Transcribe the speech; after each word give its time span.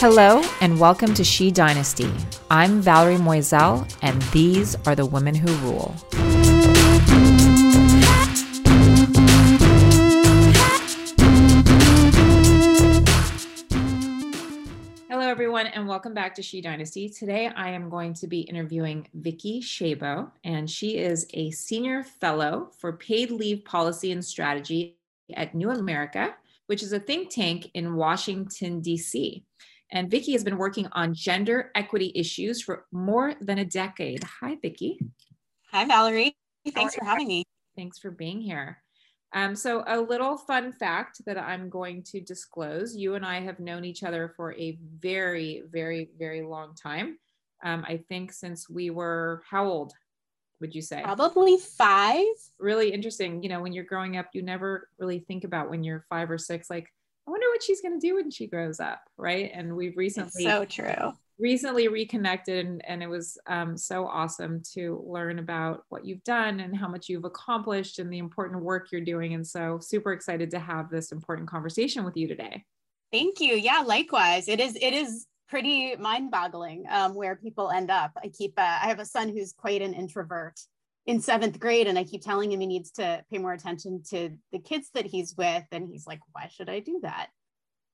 Hello, 0.00 0.44
and 0.60 0.78
welcome 0.78 1.12
to 1.14 1.24
She 1.24 1.50
Dynasty. 1.50 2.08
I'm 2.52 2.80
Valerie 2.80 3.16
Moiselle, 3.16 3.84
and 4.00 4.22
these 4.30 4.76
are 4.86 4.94
the 4.94 5.04
women 5.04 5.34
who 5.34 5.52
rule. 5.56 5.92
Hello, 15.08 15.28
everyone, 15.28 15.66
and 15.66 15.88
welcome 15.88 16.14
back 16.14 16.36
to 16.36 16.42
She 16.42 16.60
Dynasty. 16.60 17.08
Today, 17.08 17.48
I 17.48 17.70
am 17.70 17.90
going 17.90 18.14
to 18.14 18.28
be 18.28 18.42
interviewing 18.42 19.08
Vicki 19.14 19.60
Shabo, 19.60 20.30
and 20.44 20.70
she 20.70 20.98
is 20.98 21.26
a 21.34 21.50
senior 21.50 22.04
fellow 22.04 22.70
for 22.78 22.92
paid 22.92 23.32
leave 23.32 23.64
policy 23.64 24.12
and 24.12 24.24
strategy 24.24 24.96
at 25.34 25.56
New 25.56 25.70
America, 25.70 26.36
which 26.66 26.84
is 26.84 26.92
a 26.92 27.00
think 27.00 27.30
tank 27.30 27.72
in 27.74 27.96
Washington, 27.96 28.80
D.C. 28.80 29.44
And 29.90 30.10
Vicki 30.10 30.32
has 30.32 30.44
been 30.44 30.58
working 30.58 30.86
on 30.92 31.14
gender 31.14 31.70
equity 31.74 32.12
issues 32.14 32.62
for 32.62 32.84
more 32.92 33.34
than 33.40 33.58
a 33.58 33.64
decade. 33.64 34.22
Hi, 34.40 34.56
Vicki. 34.60 35.00
Hi, 35.72 35.84
Valerie. 35.86 36.36
Thanks 36.74 36.94
for 36.94 37.04
having 37.04 37.28
me. 37.28 37.44
Thanks 37.76 37.98
for 37.98 38.10
being 38.10 38.40
here. 38.40 38.82
Um, 39.34 39.54
so, 39.54 39.84
a 39.86 40.00
little 40.00 40.38
fun 40.38 40.72
fact 40.72 41.20
that 41.26 41.38
I'm 41.38 41.68
going 41.68 42.02
to 42.04 42.20
disclose 42.20 42.96
you 42.96 43.14
and 43.14 43.24
I 43.24 43.40
have 43.40 43.60
known 43.60 43.84
each 43.84 44.02
other 44.02 44.32
for 44.36 44.54
a 44.54 44.78
very, 44.98 45.62
very, 45.70 46.10
very 46.18 46.42
long 46.42 46.74
time. 46.74 47.18
Um, 47.62 47.84
I 47.86 47.98
think 48.08 48.32
since 48.32 48.70
we 48.70 48.90
were 48.90 49.42
how 49.48 49.66
old 49.66 49.92
would 50.60 50.74
you 50.74 50.82
say? 50.82 51.02
Probably 51.02 51.56
five. 51.58 52.24
Really 52.58 52.92
interesting. 52.92 53.42
You 53.42 53.48
know, 53.48 53.60
when 53.60 53.72
you're 53.72 53.84
growing 53.84 54.16
up, 54.16 54.26
you 54.32 54.42
never 54.42 54.88
really 54.98 55.20
think 55.20 55.44
about 55.44 55.70
when 55.70 55.84
you're 55.84 56.04
five 56.08 56.30
or 56.30 56.38
six, 56.38 56.70
like, 56.70 56.92
What 57.50 57.62
she's 57.62 57.80
going 57.80 57.98
to 57.98 58.06
do 58.06 58.16
when 58.16 58.30
she 58.30 58.46
grows 58.46 58.80
up, 58.80 59.00
right? 59.16 59.50
And 59.52 59.76
we've 59.76 59.96
recently 59.96 60.44
it's 60.44 60.52
so 60.52 60.64
true. 60.64 61.12
Recently 61.38 61.86
reconnected, 61.86 62.66
and, 62.66 62.84
and 62.84 63.02
it 63.02 63.06
was 63.06 63.38
um, 63.46 63.76
so 63.76 64.06
awesome 64.06 64.60
to 64.74 65.04
learn 65.06 65.38
about 65.38 65.84
what 65.88 66.04
you've 66.04 66.24
done 66.24 66.58
and 66.58 66.76
how 66.76 66.88
much 66.88 67.08
you've 67.08 67.24
accomplished 67.24 68.00
and 68.00 68.12
the 68.12 68.18
important 68.18 68.62
work 68.62 68.88
you're 68.90 69.00
doing. 69.00 69.34
And 69.34 69.46
so, 69.46 69.78
super 69.80 70.12
excited 70.12 70.50
to 70.50 70.58
have 70.58 70.90
this 70.90 71.12
important 71.12 71.48
conversation 71.48 72.04
with 72.04 72.16
you 72.16 72.26
today. 72.26 72.64
Thank 73.12 73.40
you. 73.40 73.54
Yeah, 73.54 73.84
likewise. 73.86 74.48
It 74.48 74.58
is. 74.58 74.76
It 74.80 74.92
is 74.92 75.26
pretty 75.48 75.94
mind-boggling 75.96 76.84
um, 76.90 77.14
where 77.14 77.36
people 77.36 77.70
end 77.70 77.90
up. 77.90 78.10
I 78.22 78.28
keep. 78.28 78.54
Uh, 78.58 78.78
I 78.82 78.88
have 78.88 78.98
a 78.98 79.04
son 79.04 79.28
who's 79.28 79.52
quite 79.52 79.80
an 79.80 79.94
introvert, 79.94 80.58
in 81.08 81.22
seventh 81.22 81.58
grade 81.58 81.86
and 81.86 81.98
I 81.98 82.04
keep 82.04 82.22
telling 82.22 82.52
him 82.52 82.60
he 82.60 82.66
needs 82.66 82.90
to 82.92 83.24
pay 83.30 83.38
more 83.38 83.54
attention 83.54 84.02
to 84.10 84.28
the 84.52 84.58
kids 84.58 84.90
that 84.92 85.06
he's 85.06 85.34
with. 85.38 85.64
And 85.72 85.88
he's 85.88 86.06
like, 86.06 86.20
why 86.32 86.50
should 86.52 86.68
I 86.68 86.80
do 86.80 87.00
that? 87.02 87.30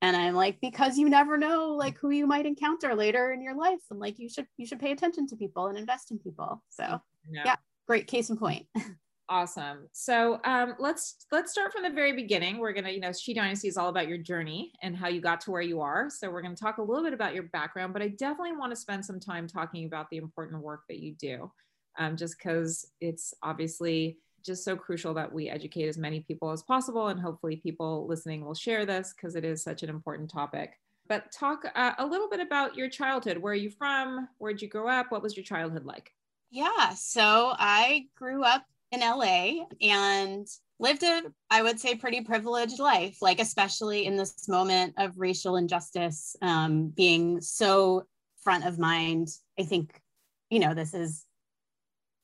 And 0.05 0.14
I'm 0.14 0.34
like, 0.34 0.58
because 0.60 0.98
you 0.98 1.08
never 1.08 1.38
know 1.38 1.70
like 1.70 1.97
who 1.98 2.10
you 2.10 2.27
might 2.27 2.44
encounter 2.44 2.94
later 2.94 3.33
in 3.33 3.41
your 3.41 3.56
life. 3.56 3.80
And 3.91 3.98
like 3.98 4.19
you 4.19 4.28
should 4.28 4.46
you 4.58 4.66
should 4.66 4.78
pay 4.78 4.92
attention 4.92 5.27
to 5.28 5.36
people 5.36 5.69
and 5.69 5.78
invest 5.78 6.11
in 6.11 6.19
people. 6.19 6.62
So 6.69 7.00
yeah, 7.30 7.42
yeah 7.46 7.56
great 7.88 8.06
case 8.06 8.28
in 8.28 8.36
point. 8.36 8.66
awesome 9.30 9.88
so 9.92 10.38
um, 10.44 10.74
let's 10.78 11.24
let's 11.33 11.50
start 11.50 11.72
from 11.72 11.83
the 11.83 11.88
very 11.88 12.12
beginning 12.12 12.58
we're 12.58 12.74
gonna 12.74 12.91
you 12.91 13.00
know 13.00 13.11
she 13.11 13.33
dynasty 13.33 13.69
is 13.69 13.78
all 13.78 13.88
about 13.88 14.06
your 14.06 14.19
journey 14.19 14.70
and 14.83 14.94
how 14.94 15.08
you 15.08 15.19
got 15.19 15.41
to 15.41 15.50
where 15.50 15.62
you 15.62 15.80
are 15.80 16.11
so 16.11 16.30
we're 16.30 16.42
gonna 16.42 16.55
talk 16.55 16.77
a 16.77 16.83
little 16.83 17.02
bit 17.02 17.14
about 17.14 17.33
your 17.33 17.44
background 17.44 17.94
but 17.94 18.02
i 18.02 18.08
definitely 18.08 18.55
want 18.55 18.70
to 18.70 18.77
spend 18.77 19.02
some 19.02 19.18
time 19.18 19.48
talking 19.48 19.86
about 19.86 20.11
the 20.11 20.18
important 20.18 20.62
work 20.62 20.83
that 20.91 20.98
you 20.98 21.14
do 21.14 21.50
um, 21.98 22.18
just 22.18 22.36
because 22.36 22.86
it's 23.00 23.33
obviously 23.42 24.18
just 24.44 24.64
so 24.64 24.76
crucial 24.76 25.14
that 25.14 25.32
we 25.32 25.48
educate 25.48 25.88
as 25.88 25.98
many 25.98 26.20
people 26.20 26.50
as 26.50 26.62
possible. 26.62 27.08
And 27.08 27.20
hopefully, 27.20 27.56
people 27.56 28.06
listening 28.06 28.44
will 28.44 28.54
share 28.54 28.86
this 28.86 29.14
because 29.16 29.34
it 29.34 29.44
is 29.44 29.62
such 29.62 29.82
an 29.82 29.90
important 29.90 30.30
topic. 30.30 30.78
But 31.06 31.30
talk 31.32 31.64
uh, 31.74 31.92
a 31.98 32.06
little 32.06 32.28
bit 32.28 32.40
about 32.40 32.76
your 32.76 32.88
childhood. 32.88 33.38
Where 33.38 33.52
are 33.52 33.56
you 33.56 33.70
from? 33.70 34.28
Where'd 34.38 34.62
you 34.62 34.68
grow 34.68 34.88
up? 34.88 35.10
What 35.10 35.22
was 35.22 35.36
your 35.36 35.44
childhood 35.44 35.84
like? 35.84 36.12
Yeah, 36.50 36.90
so 36.94 37.54
I 37.58 38.06
grew 38.16 38.44
up 38.44 38.64
in 38.92 39.00
LA 39.00 39.64
and 39.80 40.46
lived 40.78 41.02
a, 41.02 41.22
I 41.50 41.62
would 41.62 41.80
say, 41.80 41.94
pretty 41.94 42.22
privileged 42.22 42.78
life, 42.78 43.18
like, 43.20 43.40
especially 43.40 44.06
in 44.06 44.16
this 44.16 44.48
moment 44.48 44.94
of 44.98 45.18
racial 45.18 45.56
injustice 45.56 46.36
um, 46.42 46.88
being 46.88 47.40
so 47.40 48.06
front 48.42 48.64
of 48.66 48.78
mind. 48.78 49.28
I 49.58 49.64
think, 49.64 50.00
you 50.50 50.60
know, 50.60 50.74
this 50.74 50.94
is 50.94 51.24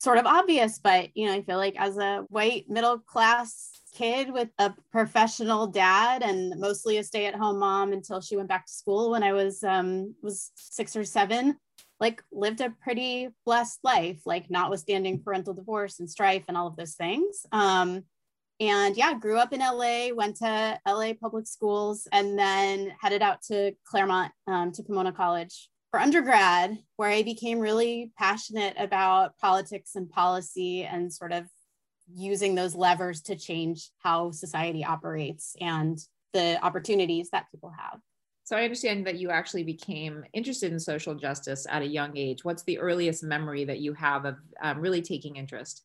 sort 0.01 0.17
of 0.17 0.25
obvious, 0.25 0.79
but 0.79 1.15
you 1.15 1.27
know, 1.27 1.33
I 1.33 1.43
feel 1.43 1.57
like 1.57 1.75
as 1.79 1.97
a 1.97 2.25
white 2.29 2.65
middle 2.67 2.97
class 2.97 3.69
kid 3.93 4.31
with 4.31 4.49
a 4.57 4.73
professional 4.91 5.67
dad 5.67 6.23
and 6.23 6.59
mostly 6.59 6.97
a 6.97 7.03
stay-at-home 7.03 7.59
mom 7.59 7.93
until 7.93 8.19
she 8.19 8.35
went 8.35 8.49
back 8.49 8.65
to 8.65 8.73
school 8.73 9.11
when 9.11 9.21
I 9.21 9.33
was 9.33 9.63
um 9.63 10.15
was 10.23 10.51
6 10.55 10.95
or 10.95 11.03
7 11.03 11.55
like 11.99 12.23
lived 12.31 12.61
a 12.61 12.73
pretty 12.81 13.29
blessed 13.45 13.79
life 13.83 14.21
like 14.25 14.49
notwithstanding 14.49 15.21
parental 15.21 15.53
divorce 15.53 15.99
and 15.99 16.09
strife 16.09 16.45
and 16.47 16.57
all 16.57 16.67
of 16.67 16.77
those 16.77 16.95
things. 16.95 17.45
Um 17.51 18.03
and 18.59 18.95
yeah 18.95 19.13
grew 19.13 19.37
up 19.37 19.53
in 19.53 19.59
LA 19.59 20.07
went 20.15 20.37
to 20.37 20.79
LA 20.87 21.13
public 21.13 21.45
schools 21.45 22.07
and 22.11 22.39
then 22.39 22.93
headed 22.99 23.21
out 23.21 23.43
to 23.43 23.73
Claremont 23.85 24.31
um, 24.47 24.71
to 24.71 24.83
Pomona 24.83 25.11
College 25.11 25.69
for 25.91 25.99
undergrad, 25.99 26.77
where 26.95 27.09
I 27.09 27.21
became 27.21 27.59
really 27.59 28.11
passionate 28.17 28.75
about 28.79 29.37
politics 29.37 29.91
and 29.95 30.09
policy 30.09 30.83
and 30.83 31.13
sort 31.13 31.33
of 31.33 31.45
using 32.13 32.55
those 32.55 32.75
levers 32.75 33.21
to 33.23 33.35
change 33.35 33.89
how 33.99 34.31
society 34.31 34.83
operates 34.83 35.55
and 35.61 35.99
the 36.33 36.57
opportunities 36.63 37.29
that 37.31 37.45
people 37.51 37.73
have. 37.77 37.99
So 38.43 38.57
I 38.57 38.63
understand 38.63 39.05
that 39.05 39.19
you 39.19 39.29
actually 39.29 39.63
became 39.63 40.23
interested 40.33 40.71
in 40.71 40.79
social 40.79 41.13
justice 41.15 41.67
at 41.69 41.81
a 41.81 41.87
young 41.87 42.17
age. 42.17 42.43
What's 42.43 42.63
the 42.63 42.79
earliest 42.79 43.23
memory 43.23 43.65
that 43.65 43.79
you 43.79 43.93
have 43.93 44.25
of 44.25 44.35
um, 44.61 44.79
really 44.79 45.01
taking 45.01 45.35
interest? 45.35 45.83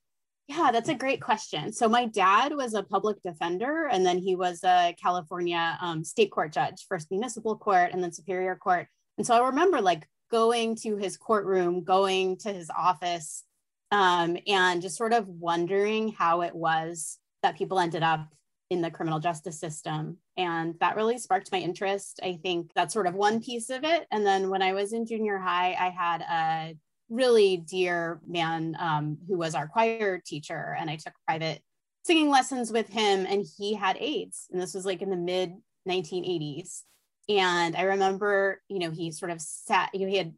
Yeah, 0.48 0.70
that's 0.72 0.88
a 0.88 0.94
great 0.94 1.20
question. 1.20 1.72
So 1.72 1.88
my 1.88 2.06
dad 2.06 2.54
was 2.54 2.74
a 2.74 2.82
public 2.82 3.20
defender, 3.24 3.88
and 3.88 4.06
then 4.06 4.18
he 4.18 4.36
was 4.36 4.62
a 4.62 4.94
California 5.00 5.76
um, 5.80 6.04
state 6.04 6.30
court 6.30 6.52
judge, 6.52 6.86
first 6.88 7.10
municipal 7.10 7.56
court, 7.56 7.90
and 7.92 8.02
then 8.02 8.12
superior 8.12 8.54
court. 8.54 8.86
And 9.18 9.26
so 9.26 9.34
I 9.34 9.46
remember 9.48 9.80
like 9.80 10.08
going 10.30 10.76
to 10.76 10.96
his 10.96 11.16
courtroom, 11.16 11.84
going 11.84 12.36
to 12.38 12.52
his 12.52 12.70
office, 12.76 13.44
um, 13.90 14.36
and 14.46 14.82
just 14.82 14.96
sort 14.96 15.12
of 15.12 15.28
wondering 15.28 16.12
how 16.12 16.42
it 16.42 16.54
was 16.54 17.18
that 17.42 17.56
people 17.56 17.78
ended 17.78 18.02
up 18.02 18.28
in 18.70 18.82
the 18.82 18.90
criminal 18.90 19.20
justice 19.20 19.60
system. 19.60 20.18
And 20.36 20.74
that 20.80 20.96
really 20.96 21.18
sparked 21.18 21.52
my 21.52 21.58
interest. 21.58 22.20
I 22.22 22.38
think 22.42 22.72
that's 22.74 22.92
sort 22.92 23.06
of 23.06 23.14
one 23.14 23.40
piece 23.40 23.70
of 23.70 23.84
it. 23.84 24.06
And 24.10 24.26
then 24.26 24.50
when 24.50 24.62
I 24.62 24.72
was 24.72 24.92
in 24.92 25.06
junior 25.06 25.38
high, 25.38 25.76
I 25.78 25.90
had 25.90 26.22
a 26.22 26.76
really 27.08 27.58
dear 27.58 28.20
man 28.26 28.76
um, 28.80 29.18
who 29.28 29.38
was 29.38 29.54
our 29.54 29.68
choir 29.68 30.20
teacher, 30.24 30.76
and 30.78 30.90
I 30.90 30.96
took 30.96 31.12
private 31.26 31.62
singing 32.04 32.28
lessons 32.28 32.72
with 32.72 32.88
him, 32.88 33.26
and 33.26 33.44
he 33.56 33.74
had 33.74 33.96
AIDS. 33.98 34.48
And 34.50 34.60
this 34.60 34.74
was 34.74 34.84
like 34.84 35.02
in 35.02 35.10
the 35.10 35.16
mid 35.16 35.52
1980s. 35.88 36.82
And 37.28 37.74
I 37.76 37.82
remember, 37.82 38.62
you 38.68 38.78
know, 38.78 38.90
he 38.90 39.10
sort 39.10 39.30
of 39.30 39.40
sat, 39.40 39.90
you 39.94 40.00
know, 40.00 40.06
he 40.06 40.18
had 40.18 40.34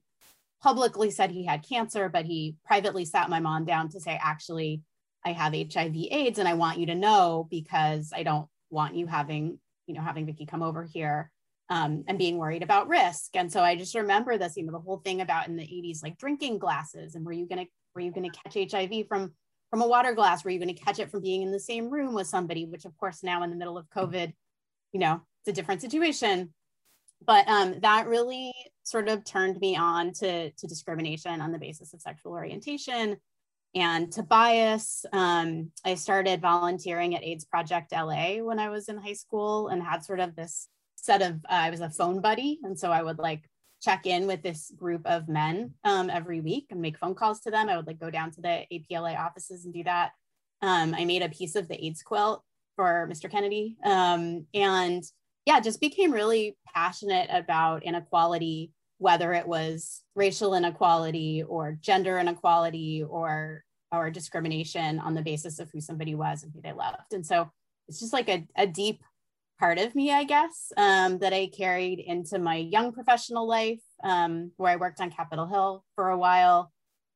publicly 0.62 1.10
said 1.10 1.30
he 1.30 1.44
had 1.44 1.66
cancer, 1.68 2.08
but 2.08 2.24
he 2.24 2.56
privately 2.64 3.04
sat 3.04 3.30
my 3.30 3.40
mom 3.40 3.64
down 3.64 3.90
to 3.90 4.00
say, 4.00 4.18
actually, 4.20 4.82
I 5.24 5.32
have 5.32 5.52
HIV 5.52 5.94
AIDS 6.10 6.38
and 6.38 6.48
I 6.48 6.54
want 6.54 6.78
you 6.78 6.86
to 6.86 6.94
know 6.94 7.46
because 7.50 8.12
I 8.14 8.22
don't 8.22 8.48
want 8.70 8.94
you 8.94 9.06
having, 9.06 9.58
you 9.86 9.94
know, 9.94 10.00
having 10.00 10.26
Vicki 10.26 10.46
come 10.46 10.62
over 10.62 10.84
here 10.84 11.30
um, 11.68 12.04
and 12.08 12.18
being 12.18 12.38
worried 12.38 12.62
about 12.62 12.88
risk. 12.88 13.30
And 13.34 13.52
so 13.52 13.60
I 13.60 13.76
just 13.76 13.94
remember 13.94 14.38
this, 14.38 14.56
you 14.56 14.64
know, 14.64 14.72
the 14.72 14.78
whole 14.78 14.98
thing 14.98 15.20
about 15.20 15.48
in 15.48 15.56
the 15.56 15.62
80s, 15.62 16.02
like 16.02 16.18
drinking 16.18 16.58
glasses 16.58 17.14
and 17.14 17.24
were 17.26 17.32
you 17.32 17.46
to, 17.48 17.66
were 17.94 18.00
you 18.00 18.12
to 18.12 18.30
catch 18.30 18.72
HIV 18.72 19.06
from, 19.06 19.34
from 19.70 19.82
a 19.82 19.88
water 19.88 20.14
glass? 20.14 20.44
Were 20.44 20.50
you 20.50 20.58
going 20.58 20.74
to 20.74 20.82
catch 20.82 20.98
it 20.98 21.10
from 21.10 21.20
being 21.20 21.42
in 21.42 21.52
the 21.52 21.60
same 21.60 21.90
room 21.90 22.14
with 22.14 22.26
somebody, 22.26 22.64
which 22.64 22.86
of 22.86 22.96
course 22.96 23.22
now 23.22 23.42
in 23.42 23.50
the 23.50 23.56
middle 23.56 23.76
of 23.76 23.88
COVID, 23.90 24.32
you 24.92 25.00
know, 25.00 25.20
it's 25.42 25.48
a 25.48 25.52
different 25.52 25.82
situation 25.82 26.54
but 27.26 27.46
um, 27.48 27.80
that 27.80 28.06
really 28.06 28.52
sort 28.84 29.08
of 29.08 29.24
turned 29.24 29.60
me 29.60 29.76
on 29.76 30.12
to, 30.12 30.50
to 30.50 30.66
discrimination 30.66 31.40
on 31.40 31.52
the 31.52 31.58
basis 31.58 31.92
of 31.92 32.00
sexual 32.00 32.32
orientation 32.32 33.16
and 33.74 34.10
to 34.12 34.22
bias. 34.22 35.04
Um, 35.12 35.70
I 35.84 35.94
started 35.94 36.40
volunteering 36.40 37.14
at 37.14 37.24
AIDS 37.24 37.44
Project 37.44 37.92
LA 37.92 38.36
when 38.36 38.58
I 38.58 38.70
was 38.70 38.88
in 38.88 38.96
high 38.96 39.12
school 39.12 39.68
and 39.68 39.82
had 39.82 40.04
sort 40.04 40.20
of 40.20 40.34
this 40.34 40.68
set 40.96 41.22
of, 41.22 41.34
uh, 41.44 41.54
I 41.54 41.70
was 41.70 41.80
a 41.80 41.90
phone 41.90 42.20
buddy. 42.20 42.60
And 42.62 42.78
so 42.78 42.90
I 42.90 43.02
would 43.02 43.18
like 43.18 43.42
check 43.82 44.06
in 44.06 44.26
with 44.26 44.42
this 44.42 44.72
group 44.76 45.06
of 45.06 45.28
men 45.28 45.74
um, 45.84 46.10
every 46.10 46.40
week 46.40 46.66
and 46.70 46.80
make 46.80 46.98
phone 46.98 47.14
calls 47.14 47.40
to 47.40 47.50
them. 47.50 47.68
I 47.68 47.76
would 47.76 47.86
like 47.86 48.00
go 48.00 48.10
down 48.10 48.30
to 48.32 48.40
the 48.40 48.64
APLA 48.72 49.18
offices 49.18 49.64
and 49.64 49.74
do 49.74 49.84
that. 49.84 50.12
Um, 50.62 50.94
I 50.94 51.04
made 51.04 51.22
a 51.22 51.28
piece 51.28 51.54
of 51.54 51.68
the 51.68 51.84
AIDS 51.84 52.02
quilt 52.02 52.42
for 52.74 53.08
Mr. 53.10 53.30
Kennedy. 53.30 53.76
Um, 53.84 54.46
and 54.54 55.04
yeah, 55.48 55.60
just 55.60 55.80
became 55.80 56.12
really 56.12 56.58
passionate 56.74 57.30
about 57.32 57.82
inequality, 57.82 58.70
whether 58.98 59.32
it 59.32 59.48
was 59.48 60.02
racial 60.14 60.54
inequality 60.54 61.42
or 61.42 61.78
gender 61.80 62.18
inequality 62.18 63.02
or 63.02 63.64
or 63.90 64.10
discrimination 64.10 64.98
on 64.98 65.14
the 65.14 65.22
basis 65.22 65.58
of 65.58 65.70
who 65.70 65.80
somebody 65.80 66.14
was 66.14 66.42
and 66.42 66.52
who 66.52 66.60
they 66.60 66.74
loved. 66.74 67.14
And 67.14 67.24
so 67.24 67.50
it's 67.88 67.98
just 67.98 68.12
like 68.12 68.28
a, 68.28 68.46
a 68.58 68.66
deep 68.66 69.02
part 69.58 69.78
of 69.78 69.94
me, 69.94 70.12
I 70.12 70.24
guess, 70.24 70.70
um, 70.76 71.16
that 71.20 71.32
I 71.32 71.46
carried 71.46 71.98
into 71.98 72.38
my 72.38 72.56
young 72.56 72.92
professional 72.92 73.48
life, 73.48 73.80
um, 74.04 74.52
where 74.58 74.72
I 74.72 74.76
worked 74.76 75.00
on 75.00 75.10
Capitol 75.10 75.46
Hill 75.46 75.82
for 75.94 76.10
a 76.10 76.18
while. 76.18 76.70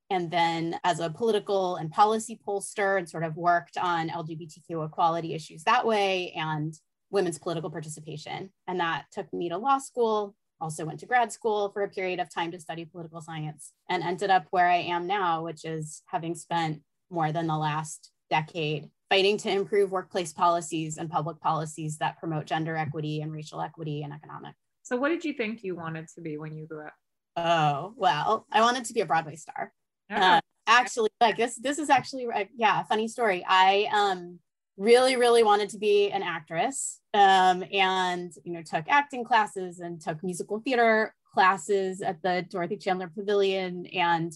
And 0.08 0.31
then 0.31 0.81
as 0.84 1.00
a 1.00 1.11
political 1.11 1.76
and 1.76 1.90
policy 1.90 2.40
pollster, 2.49 2.96
and 2.96 3.06
sort 3.06 3.25
of 3.25 3.37
worked 3.37 3.76
on 3.76 4.08
LGBTQ 4.08 4.87
equality 4.87 5.34
issues 5.34 5.64
that 5.64 5.87
way 5.87 6.32
and 6.34 6.73
women's 7.12 7.38
political 7.38 7.70
participation. 7.70 8.50
And 8.66 8.80
that 8.80 9.04
took 9.12 9.32
me 9.32 9.48
to 9.50 9.58
law 9.58 9.78
school, 9.78 10.34
also 10.60 10.84
went 10.84 10.98
to 11.00 11.06
grad 11.06 11.30
school 11.30 11.70
for 11.70 11.82
a 11.82 11.88
period 11.88 12.18
of 12.18 12.32
time 12.34 12.50
to 12.52 12.58
study 12.58 12.84
political 12.84 13.20
science, 13.20 13.72
and 13.88 14.02
ended 14.02 14.30
up 14.30 14.46
where 14.50 14.68
I 14.68 14.78
am 14.78 15.06
now, 15.06 15.44
which 15.44 15.64
is 15.64 16.02
having 16.06 16.34
spent 16.34 16.80
more 17.10 17.30
than 17.30 17.46
the 17.46 17.56
last 17.56 18.10
decade 18.30 18.88
fighting 19.10 19.36
to 19.36 19.50
improve 19.50 19.92
workplace 19.92 20.32
policies 20.32 20.96
and 20.96 21.10
public 21.10 21.38
policies 21.38 21.98
that 21.98 22.18
promote 22.18 22.46
gender 22.46 22.78
equity 22.78 23.20
and 23.20 23.30
racial 23.30 23.60
equity 23.60 24.02
and 24.02 24.12
economic. 24.12 24.54
So, 24.82 24.96
what 24.96 25.10
did 25.10 25.22
you 25.22 25.34
think 25.34 25.62
you 25.62 25.76
wanted 25.76 26.08
to 26.14 26.22
be 26.22 26.38
when 26.38 26.56
you 26.56 26.66
grew 26.66 26.86
up? 26.86 26.94
Oh, 27.36 27.92
well, 27.96 28.46
I 28.50 28.62
wanted 28.62 28.86
to 28.86 28.94
be 28.94 29.00
a 29.00 29.06
Broadway 29.06 29.36
star. 29.36 29.70
Oh. 30.10 30.16
Uh, 30.16 30.40
actually, 30.66 31.10
like 31.20 31.36
this, 31.36 31.56
this 31.56 31.78
is 31.78 31.90
actually, 31.90 32.26
uh, 32.26 32.44
yeah, 32.56 32.82
funny 32.84 33.06
story. 33.06 33.44
I 33.46 33.88
um, 33.92 34.38
really, 34.76 35.16
really 35.16 35.42
wanted 35.42 35.69
to 35.70 35.78
be 35.78 36.10
an 36.10 36.22
actress 36.22 37.00
um, 37.14 37.64
and, 37.72 38.32
you 38.44 38.52
know, 38.52 38.62
took 38.62 38.84
acting 38.88 39.24
classes 39.24 39.80
and 39.80 40.00
took 40.00 40.22
musical 40.22 40.60
theater 40.60 41.14
classes 41.32 42.00
at 42.02 42.22
the 42.22 42.44
Dorothy 42.48 42.76
Chandler 42.76 43.10
Pavilion 43.14 43.86
and 43.86 44.32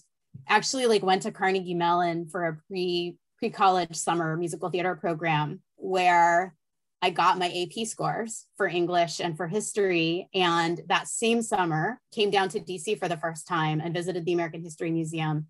actually 0.48 0.86
like 0.86 1.02
went 1.02 1.22
to 1.22 1.30
Carnegie 1.30 1.74
Mellon 1.74 2.28
for 2.28 2.46
a 2.46 2.56
pre 2.68 3.16
pre 3.38 3.50
college 3.50 3.94
summer 3.94 4.36
musical 4.36 4.70
theater 4.70 4.94
program 4.94 5.60
where 5.76 6.54
I 7.02 7.10
got 7.10 7.38
my 7.38 7.48
AP 7.48 7.86
scores 7.86 8.46
for 8.56 8.66
English 8.66 9.20
and 9.20 9.36
for 9.36 9.46
history. 9.46 10.28
And 10.34 10.80
that 10.88 11.08
same 11.08 11.42
summer, 11.42 12.00
came 12.12 12.30
down 12.30 12.48
to 12.50 12.60
DC 12.60 12.98
for 12.98 13.08
the 13.08 13.18
first 13.18 13.46
time 13.46 13.80
and 13.80 13.94
visited 13.94 14.24
the 14.24 14.32
American 14.32 14.62
History 14.62 14.90
Museum. 14.90 15.46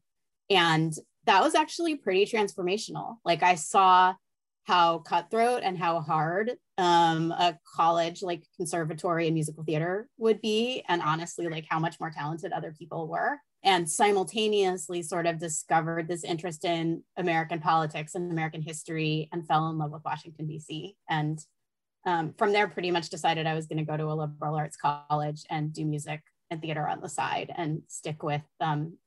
And 0.50 0.92
that 1.24 1.42
was 1.42 1.54
actually 1.54 1.96
pretty 1.96 2.24
transformational. 2.26 3.16
Like 3.24 3.42
I 3.42 3.54
saw 3.54 4.14
how 4.66 4.98
cutthroat 4.98 5.62
and 5.62 5.78
how 5.78 6.00
hard 6.00 6.52
um, 6.76 7.30
a 7.32 7.56
college 7.76 8.22
like 8.22 8.44
conservatory 8.56 9.26
and 9.26 9.34
musical 9.34 9.64
theater 9.64 10.08
would 10.18 10.40
be, 10.40 10.82
and 10.88 11.00
honestly, 11.02 11.48
like 11.48 11.66
how 11.68 11.78
much 11.78 11.98
more 12.00 12.10
talented 12.10 12.52
other 12.52 12.74
people 12.76 13.06
were 13.06 13.38
and 13.62 13.90
simultaneously 13.90 15.02
sort 15.02 15.26
of 15.26 15.38
discovered 15.38 16.06
this 16.06 16.24
interest 16.24 16.64
in 16.64 17.02
American 17.16 17.60
politics 17.60 18.14
and 18.14 18.30
American 18.30 18.62
history 18.62 19.28
and 19.32 19.46
fell 19.46 19.68
in 19.70 19.78
love 19.78 19.90
with 19.90 20.04
Washington, 20.04 20.46
D.C. 20.46 20.96
And 21.08 21.38
um, 22.04 22.32
from 22.38 22.52
there, 22.52 22.68
pretty 22.68 22.92
much 22.92 23.08
decided 23.08 23.46
I 23.46 23.54
was 23.54 23.66
going 23.66 23.78
to 23.78 23.84
go 23.84 23.96
to 23.96 24.04
a 24.04 24.14
liberal 24.14 24.54
arts 24.54 24.76
college 24.76 25.44
and 25.50 25.72
do 25.72 25.84
music 25.84 26.22
and 26.50 26.62
theater 26.62 26.86
on 26.86 27.00
the 27.00 27.08
side 27.08 27.52
and 27.56 27.82
stick 27.88 28.22
with 28.22 28.44
um, 28.60 28.98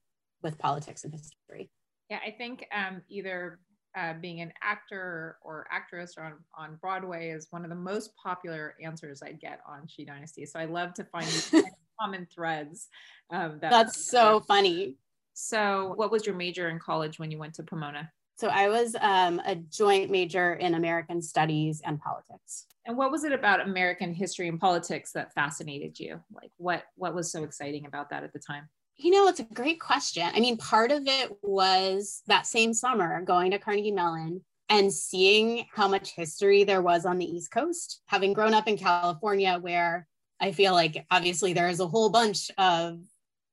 with 0.43 0.57
politics 0.57 1.05
and 1.05 1.13
history. 1.13 1.69
Yeah, 2.09 2.19
I 2.25 2.31
think 2.31 2.65
um, 2.73 3.01
either 3.07 3.59
uh, 3.99 4.13
being 4.13 4.41
an 4.41 4.53
actor 4.61 5.37
or 5.43 5.67
actress 5.71 6.15
on, 6.17 6.33
on 6.57 6.77
Broadway 6.81 7.29
is 7.29 7.47
one 7.49 7.63
of 7.63 7.69
the 7.69 7.75
most 7.75 8.11
popular 8.15 8.75
answers 8.81 9.21
I 9.21 9.33
get 9.33 9.59
on 9.67 9.87
She 9.87 10.05
Dynasty. 10.05 10.45
So 10.45 10.59
I 10.59 10.65
love 10.65 10.93
to 10.95 11.03
find 11.03 11.27
common 11.99 12.27
threads. 12.33 12.87
Um, 13.29 13.59
that 13.61 13.71
That's 13.71 14.09
so 14.09 14.39
funny. 14.39 14.95
So, 15.33 15.93
what 15.95 16.11
was 16.11 16.25
your 16.25 16.35
major 16.35 16.69
in 16.69 16.79
college 16.79 17.19
when 17.19 17.31
you 17.31 17.37
went 17.37 17.53
to 17.55 17.63
Pomona? 17.63 18.11
So, 18.37 18.47
I 18.49 18.67
was 18.67 18.95
um, 18.99 19.41
a 19.45 19.55
joint 19.55 20.11
major 20.11 20.55
in 20.55 20.75
American 20.75 21.21
Studies 21.21 21.81
and 21.85 21.99
Politics. 21.99 22.65
And 22.85 22.97
what 22.97 23.11
was 23.11 23.23
it 23.23 23.31
about 23.31 23.61
American 23.61 24.13
history 24.13 24.47
and 24.47 24.59
politics 24.59 25.11
that 25.13 25.33
fascinated 25.33 25.99
you? 25.99 26.19
Like, 26.33 26.51
what 26.57 26.83
what 26.95 27.15
was 27.15 27.31
so 27.31 27.43
exciting 27.43 27.85
about 27.85 28.09
that 28.09 28.23
at 28.23 28.33
the 28.33 28.39
time? 28.39 28.67
You 29.01 29.11
know, 29.11 29.27
it's 29.29 29.39
a 29.39 29.43
great 29.43 29.79
question. 29.79 30.29
I 30.33 30.41
mean, 30.41 30.57
part 30.57 30.91
of 30.91 31.07
it 31.07 31.31
was 31.41 32.21
that 32.27 32.45
same 32.45 32.73
summer 32.73 33.21
going 33.23 33.51
to 33.51 33.59
Carnegie 33.59 33.91
Mellon 33.91 34.41
and 34.67 34.93
seeing 34.93 35.65
how 35.73 35.87
much 35.87 36.11
history 36.11 36.65
there 36.65 36.81
was 36.81 37.05
on 37.05 37.17
the 37.17 37.25
East 37.25 37.49
Coast, 37.49 38.01
having 38.07 38.33
grown 38.33 38.53
up 38.53 38.67
in 38.67 38.77
California, 38.77 39.57
where 39.59 40.05
I 40.41 40.51
feel 40.51 40.73
like 40.73 41.05
obviously 41.09 41.53
there 41.53 41.69
is 41.69 41.79
a 41.79 41.87
whole 41.87 42.09
bunch 42.09 42.51
of 42.57 42.99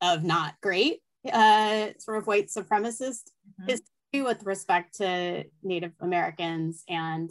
of 0.02 0.24
not 0.24 0.54
great 0.60 1.00
uh, 1.32 1.88
sort 1.98 2.18
of 2.18 2.26
white 2.26 2.48
supremacist 2.48 3.30
mm-hmm. 3.60 3.68
history 3.68 4.22
with 4.22 4.44
respect 4.44 4.96
to 4.96 5.44
Native 5.62 5.92
Americans 6.00 6.82
and 6.88 7.30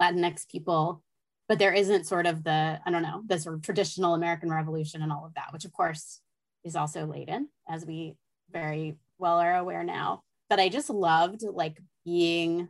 Latinx 0.00 0.48
people, 0.48 1.02
but 1.48 1.58
there 1.58 1.72
isn't 1.72 2.06
sort 2.06 2.26
of 2.26 2.44
the 2.44 2.78
I 2.84 2.90
don't 2.90 3.02
know 3.02 3.22
the 3.26 3.38
sort 3.38 3.54
of 3.54 3.62
traditional 3.62 4.14
American 4.14 4.50
Revolution 4.50 5.00
and 5.00 5.10
all 5.10 5.24
of 5.24 5.34
that, 5.34 5.52
which 5.52 5.64
of 5.64 5.72
course 5.72 6.20
is 6.64 6.76
also 6.76 7.06
laden, 7.06 7.48
as 7.68 7.84
we 7.84 8.16
very 8.50 8.96
well 9.18 9.38
are 9.38 9.56
aware 9.56 9.84
now. 9.84 10.22
But 10.48 10.60
I 10.60 10.68
just 10.68 10.90
loved 10.90 11.42
like 11.42 11.80
being 12.04 12.68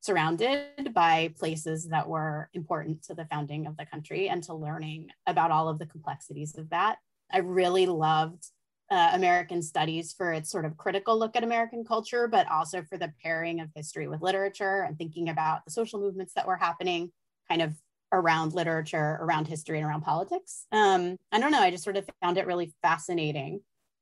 surrounded 0.00 0.92
by 0.92 1.32
places 1.38 1.88
that 1.88 2.08
were 2.08 2.50
important 2.52 3.02
to 3.04 3.14
the 3.14 3.24
founding 3.26 3.66
of 3.66 3.76
the 3.76 3.86
country 3.86 4.28
and 4.28 4.42
to 4.42 4.54
learning 4.54 5.08
about 5.26 5.50
all 5.50 5.68
of 5.68 5.78
the 5.78 5.86
complexities 5.86 6.58
of 6.58 6.68
that. 6.70 6.98
I 7.32 7.38
really 7.38 7.86
loved 7.86 8.44
uh, 8.90 9.12
American 9.14 9.62
studies 9.62 10.12
for 10.12 10.32
its 10.32 10.50
sort 10.50 10.66
of 10.66 10.76
critical 10.76 11.18
look 11.18 11.36
at 11.36 11.42
American 11.42 11.84
culture, 11.84 12.28
but 12.28 12.50
also 12.50 12.82
for 12.82 12.98
the 12.98 13.12
pairing 13.22 13.60
of 13.60 13.70
history 13.74 14.06
with 14.06 14.20
literature 14.20 14.82
and 14.82 14.98
thinking 14.98 15.30
about 15.30 15.64
the 15.64 15.70
social 15.70 15.98
movements 15.98 16.34
that 16.34 16.46
were 16.46 16.56
happening 16.56 17.10
kind 17.48 17.62
of 17.62 17.72
around 18.14 18.52
literature, 18.52 19.18
around 19.20 19.48
history, 19.48 19.78
and 19.78 19.86
around 19.86 20.02
politics. 20.02 20.66
Um, 20.72 21.16
I 21.32 21.40
don't 21.40 21.52
know, 21.52 21.60
I 21.60 21.70
just 21.70 21.84
sort 21.84 21.96
of 21.96 22.08
found 22.22 22.38
it 22.38 22.46
really 22.46 22.72
fascinating 22.82 23.60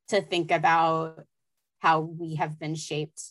to 0.08 0.20
think 0.20 0.50
about 0.50 1.24
how 1.80 2.00
we 2.00 2.36
have 2.36 2.58
been 2.58 2.74
shaped 2.74 3.22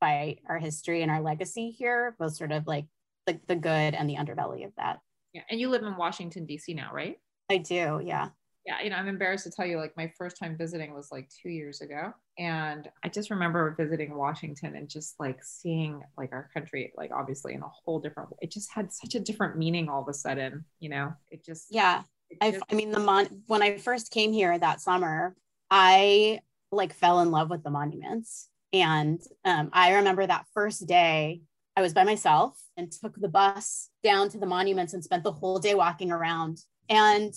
by 0.00 0.36
our 0.48 0.58
history 0.58 1.02
and 1.02 1.10
our 1.10 1.20
legacy 1.20 1.70
here, 1.70 2.14
both 2.18 2.36
sort 2.36 2.52
of 2.52 2.66
like 2.66 2.86
the, 3.26 3.38
the 3.46 3.56
good 3.56 3.94
and 3.94 4.08
the 4.08 4.16
underbelly 4.16 4.64
of 4.64 4.72
that. 4.76 5.00
Yeah. 5.32 5.42
And 5.50 5.60
you 5.60 5.68
live 5.68 5.82
in 5.82 5.96
Washington, 5.96 6.46
D.C. 6.46 6.74
now, 6.74 6.90
right? 6.92 7.16
I 7.48 7.58
do. 7.58 8.00
Yeah. 8.04 8.28
Yeah. 8.66 8.82
You 8.82 8.90
know, 8.90 8.96
I'm 8.96 9.08
embarrassed 9.08 9.44
to 9.44 9.50
tell 9.50 9.66
you, 9.66 9.78
like, 9.78 9.96
my 9.96 10.12
first 10.18 10.36
time 10.38 10.56
visiting 10.56 10.92
was 10.94 11.08
like 11.10 11.28
two 11.42 11.48
years 11.48 11.80
ago. 11.80 12.12
And 12.38 12.88
I 13.04 13.08
just 13.08 13.30
remember 13.30 13.74
visiting 13.78 14.14
Washington 14.14 14.76
and 14.76 14.88
just 14.88 15.14
like 15.18 15.42
seeing 15.42 16.02
like 16.18 16.32
our 16.32 16.50
country, 16.52 16.92
like, 16.96 17.10
obviously 17.14 17.54
in 17.54 17.62
a 17.62 17.68
whole 17.68 18.00
different 18.00 18.30
way. 18.30 18.38
It 18.42 18.52
just 18.52 18.70
had 18.72 18.92
such 18.92 19.14
a 19.14 19.20
different 19.20 19.56
meaning 19.56 19.88
all 19.88 20.02
of 20.02 20.08
a 20.08 20.14
sudden, 20.14 20.64
you 20.78 20.90
know, 20.90 21.12
it 21.30 21.44
just. 21.44 21.66
Yeah. 21.70 22.02
Just, 22.42 22.62
I, 22.62 22.72
I 22.72 22.74
mean, 22.74 22.92
the 22.92 23.00
mon, 23.00 23.42
when 23.46 23.62
I 23.62 23.78
first 23.78 24.12
came 24.12 24.32
here 24.32 24.56
that 24.56 24.80
summer, 24.80 25.34
I 25.70 26.40
like 26.70 26.92
fell 26.92 27.20
in 27.20 27.30
love 27.30 27.50
with 27.50 27.64
the 27.64 27.70
monuments 27.70 28.50
and 28.72 29.20
um, 29.44 29.70
I 29.72 29.94
remember 29.94 30.26
that 30.26 30.46
first 30.54 30.86
day, 30.86 31.42
I 31.76 31.82
was 31.82 31.94
by 31.94 32.04
myself 32.04 32.58
and 32.76 32.90
took 32.90 33.16
the 33.16 33.28
bus 33.28 33.90
down 34.02 34.28
to 34.30 34.38
the 34.38 34.46
monuments 34.46 34.92
and 34.92 35.02
spent 35.02 35.24
the 35.24 35.32
whole 35.32 35.58
day 35.58 35.74
walking 35.74 36.12
around. 36.12 36.58
And 36.88 37.32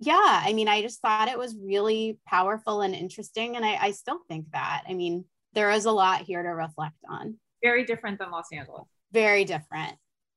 yeah, 0.00 0.42
I 0.44 0.52
mean, 0.52 0.68
I 0.68 0.82
just 0.82 1.00
thought 1.00 1.28
it 1.28 1.38
was 1.38 1.56
really 1.56 2.18
powerful 2.26 2.82
and 2.82 2.94
interesting. 2.94 3.56
And 3.56 3.64
I, 3.64 3.76
I 3.80 3.90
still 3.90 4.20
think 4.28 4.46
that. 4.52 4.84
I 4.88 4.94
mean, 4.94 5.24
there 5.54 5.70
is 5.70 5.86
a 5.86 5.92
lot 5.92 6.22
here 6.22 6.42
to 6.42 6.48
reflect 6.48 6.96
on. 7.08 7.36
Very 7.62 7.84
different 7.84 8.18
than 8.18 8.30
Los 8.30 8.46
Angeles. 8.52 8.86
Very 9.12 9.44
different. 9.44 9.94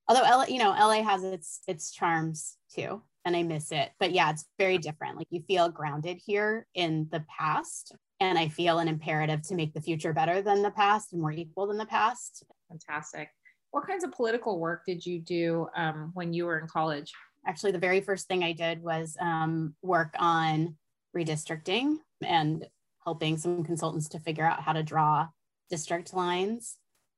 Although 0.08 0.22
LA, 0.22 0.46
you 0.48 0.58
know, 0.58 0.70
LA 0.70 1.02
has 1.02 1.22
its 1.22 1.60
its 1.68 1.92
charms 1.92 2.56
too, 2.74 3.02
and 3.24 3.36
I 3.36 3.44
miss 3.44 3.70
it. 3.70 3.90
But 4.00 4.12
yeah, 4.12 4.30
it's 4.30 4.44
very 4.58 4.78
different. 4.78 5.16
Like 5.16 5.28
you 5.30 5.40
feel 5.42 5.68
grounded 5.68 6.20
here 6.24 6.66
in 6.74 7.08
the 7.12 7.24
past 7.38 7.94
and 8.18 8.38
I 8.38 8.48
feel 8.48 8.78
an 8.78 8.88
imperative 8.88 9.42
to 9.48 9.54
make 9.54 9.74
the 9.74 9.80
future 9.80 10.12
better 10.12 10.42
than 10.42 10.62
the 10.62 10.70
past 10.70 11.12
and 11.12 11.20
more 11.20 11.32
equal 11.32 11.66
than 11.66 11.76
the 11.76 11.86
past. 11.86 12.44
Fantastic. 12.68 13.28
What 13.70 13.86
kinds 13.86 14.04
of 14.04 14.12
political 14.12 14.60
work 14.60 14.82
did 14.86 15.04
you 15.04 15.20
do 15.20 15.66
um, 15.76 16.10
when 16.14 16.32
you 16.32 16.46
were 16.46 16.58
in 16.58 16.68
college? 16.68 17.12
Actually, 17.46 17.72
the 17.72 17.78
very 17.78 18.00
first 18.00 18.28
thing 18.28 18.44
I 18.44 18.52
did 18.52 18.82
was 18.82 19.16
um, 19.20 19.74
work 19.82 20.14
on 20.18 20.76
redistricting 21.16 21.96
and 22.22 22.66
helping 23.04 23.36
some 23.36 23.64
consultants 23.64 24.08
to 24.10 24.20
figure 24.20 24.44
out 24.44 24.62
how 24.62 24.72
to 24.72 24.82
draw 24.82 25.26
district 25.70 26.14
lines. 26.14 26.76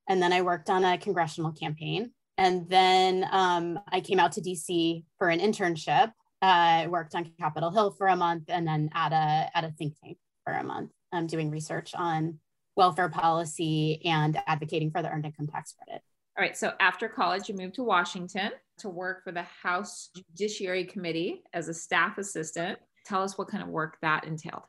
And 0.08 0.22
then 0.22 0.32
I 0.32 0.42
worked 0.42 0.70
on 0.70 0.84
a 0.84 0.98
congressional 0.98 1.52
campaign. 1.52 2.12
And 2.36 2.68
then 2.68 3.26
um, 3.30 3.78
I 3.92 4.00
came 4.00 4.18
out 4.18 4.32
to 4.32 4.40
DC 4.40 5.04
for 5.18 5.28
an 5.28 5.40
internship. 5.40 6.08
Uh, 6.42 6.82
I 6.84 6.86
worked 6.88 7.14
on 7.14 7.30
Capitol 7.38 7.70
Hill 7.70 7.92
for 7.92 8.08
a 8.08 8.16
month 8.16 8.44
and 8.48 8.66
then 8.66 8.90
at 8.94 9.12
a, 9.12 9.56
at 9.56 9.64
a 9.64 9.70
think 9.70 9.94
tank 10.02 10.18
for 10.44 10.52
a 10.52 10.64
month 10.64 10.90
um, 11.12 11.26
doing 11.26 11.50
research 11.50 11.94
on 11.94 12.38
welfare 12.76 13.08
policy 13.08 14.02
and 14.04 14.38
advocating 14.46 14.90
for 14.90 15.00
the 15.00 15.08
earned 15.08 15.24
income 15.24 15.46
tax 15.46 15.74
credit. 15.74 16.02
All 16.36 16.42
right. 16.42 16.56
So 16.56 16.72
after 16.80 17.08
college, 17.08 17.48
you 17.48 17.54
moved 17.54 17.76
to 17.76 17.84
Washington 17.84 18.50
to 18.78 18.88
work 18.88 19.24
for 19.24 19.32
the 19.32 19.44
House 19.62 20.10
Judiciary 20.14 20.84
Committee 20.84 21.42
as 21.52 21.68
a 21.68 21.74
staff 21.74 22.18
assistant. 22.18 22.78
Tell 23.06 23.22
us 23.22 23.36
what 23.36 23.48
kind 23.48 23.62
of 23.62 23.68
work 23.68 23.98
that 24.02 24.24
entailed. 24.24 24.62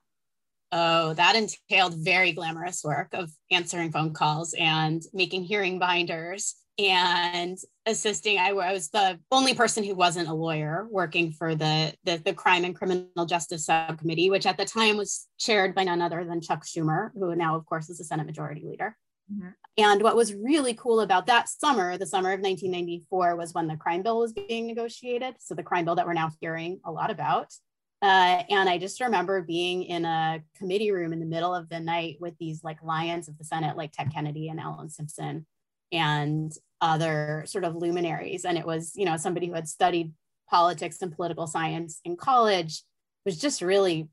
Oh, 0.72 1.14
that 1.14 1.36
entailed 1.36 1.96
very 1.96 2.34
glamorous 2.34 2.84
work 2.84 3.14
of 3.14 3.32
answering 3.52 3.92
phone 3.92 4.14
calls 4.14 4.54
and 4.60 5.02
making 5.14 5.44
hearing 5.44 5.80
binders 5.80 6.56
and 6.78 7.58
assisting. 7.86 8.38
I, 8.38 8.52
was 8.52 8.90
the 8.90 9.20
only 9.32 9.54
person 9.54 9.84
who 9.84 9.96
wasn't 9.96 10.28
a 10.28 10.34
lawyer 10.34 10.88
working 10.90 11.32
for 11.32 11.56
the, 11.56 11.94
the, 12.04 12.18
the 12.18 12.34
Crime 12.34 12.66
and 12.66 12.76
Criminal 12.76 13.26
Justice 13.26 13.66
Subcommittee, 13.66 14.30
which 14.30 14.46
at 14.46 14.58
the 14.58 14.66
time 14.66 14.98
was 14.98 15.28
chaired 15.38 15.76
by 15.76 15.84
none 15.84 16.02
other 16.02 16.26
than 16.26 16.42
Chuck 16.42 16.66
Schumer, 16.66 17.12
who 17.14 17.34
now, 17.36 17.56
of 17.56 17.66
course, 17.66 17.90
is 17.90 18.00
the 18.00 18.04
Senate 18.04 18.26
Majority 18.26 18.64
Leader. 18.66 18.98
Mm-hmm. 19.32 19.50
And 19.78 20.02
what 20.02 20.16
was 20.16 20.34
really 20.34 20.74
cool 20.74 21.02
about 21.02 21.28
that 21.28 21.50
summer, 21.50 21.98
the 21.98 22.06
summer 22.06 22.30
of 22.30 22.40
1994, 22.40 23.36
was 23.36 23.54
when 23.54 23.68
the 23.68 23.76
crime 23.76 24.04
bill 24.04 24.20
was 24.20 24.34
being 24.34 24.68
negotiated. 24.68 25.36
So 25.40 25.56
the 25.56 25.64
crime 25.64 25.86
bill 25.86 25.96
that 25.96 26.06
we're 26.06 26.14
now 26.14 26.32
hearing 26.40 26.80
a 26.86 26.92
lot 26.92 27.12
about. 27.12 27.54
Uh, 28.02 28.44
and 28.50 28.70
I 28.70 28.78
just 28.78 29.02
remember 29.02 29.42
being 29.42 29.84
in 29.84 30.06
a 30.06 30.42
committee 30.58 30.92
room 30.92 31.12
in 31.12 31.20
the 31.20 31.26
middle 31.26 31.56
of 31.56 31.70
the 31.70 31.80
night 31.80 32.18
with 32.20 32.38
these 32.40 32.64
like 32.64 32.82
lions 32.84 33.28
of 33.28 33.38
the 33.38 33.44
Senate, 33.44 33.78
like 33.78 33.92
Ted 33.92 34.14
Kennedy 34.14 34.48
and 34.50 34.60
Alan 34.60 34.90
Simpson, 34.90 35.46
and 35.92 36.52
other 36.82 37.44
sort 37.48 37.64
of 37.64 37.76
luminaries. 37.76 38.46
And 38.46 38.58
it 38.58 38.66
was, 38.66 38.92
you 38.96 39.06
know, 39.06 39.18
somebody 39.18 39.48
who 39.48 39.54
had 39.54 39.68
studied 39.68 40.14
politics 40.50 41.02
and 41.02 41.16
political 41.16 41.48
science 41.48 42.00
in 42.06 42.16
college 42.16 42.84
was 43.26 43.40
just 43.40 43.62
really 43.62 44.08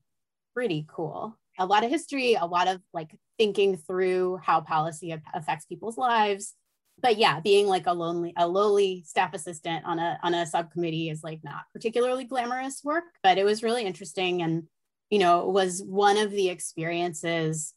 pretty 0.54 0.87
cool. 0.88 1.38
A 1.62 1.66
lot 1.66 1.85
of 1.85 1.90
history, 1.90 2.35
a 2.35 2.47
lot 2.47 2.69
of 2.69 2.81
like 2.92 3.14
thinking 3.38 3.76
through 3.76 4.38
how 4.42 4.61
policy 4.61 5.14
affects 5.35 5.66
people's 5.66 5.99
lives. 5.99 6.54
But 7.00 7.16
yeah, 7.16 7.40
being 7.40 7.66
like 7.66 7.87
a 7.87 7.92
lonely, 7.92 8.33
a 8.37 8.47
lowly 8.47 9.04
staff 9.07 9.35
assistant 9.35 9.85
on 9.85 9.99
a 9.99 10.19
on 10.23 10.35
a 10.35 10.47
subcommittee 10.47 11.09
is 11.09 11.23
like 11.23 11.40
not 11.42 11.62
particularly 11.73 12.25
glamorous 12.25 12.83
work, 12.85 13.04
but 13.23 13.38
it 13.38 13.45
was 13.45 13.62
really 13.62 13.85
interesting. 13.85 14.42
And 14.42 14.64
you 15.11 15.19
know, 15.19 15.49
was 15.49 15.83
one 15.83 16.16
of 16.16 16.31
the 16.31 16.49
experiences 16.49 17.75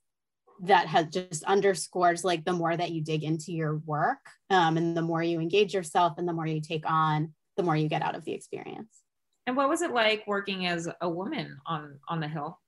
that 0.62 0.88
has 0.88 1.08
just 1.08 1.44
underscores 1.44 2.24
like 2.24 2.46
the 2.46 2.54
more 2.54 2.75
that 2.75 2.92
you 2.92 3.04
dig 3.04 3.24
into 3.24 3.51
your 3.51 3.77
work 3.86 4.20
um, 4.50 4.77
and 4.77 4.96
the 4.96 5.01
more 5.01 5.22
you 5.22 5.42
engage 5.42 5.74
yourself 5.74 6.13
and 6.18 6.27
the 6.27 6.34
more 6.34 6.48
you 6.48 6.62
take 6.62 6.89
on 6.89 7.34
the 7.58 7.63
more 7.63 7.75
you 7.75 7.88
get 7.88 8.01
out 8.01 8.15
of 8.15 8.25
the 8.25 8.34
experience. 8.34 9.01
And 9.48 9.56
what 9.56 9.70
was 9.70 9.82
it 9.82 9.92
like 9.92 10.24
working 10.27 10.65
as 10.65 10.89
a 11.01 11.10
woman 11.10 11.58
on 11.65 12.00
on 12.10 12.20
the 12.20 12.27
hill 12.27 12.60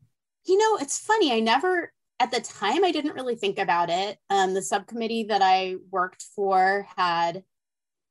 you 0.47 0.57
know 0.57 0.77
it's 0.81 0.97
funny 0.97 1.31
i 1.31 1.39
never 1.39 1.91
at 2.19 2.31
the 2.31 2.41
time 2.41 2.83
i 2.83 2.91
didn't 2.91 3.15
really 3.15 3.35
think 3.35 3.59
about 3.59 3.89
it 3.89 4.17
um, 4.29 4.53
the 4.53 4.61
subcommittee 4.61 5.23
that 5.23 5.41
i 5.41 5.75
worked 5.91 6.23
for 6.35 6.87
had 6.97 7.43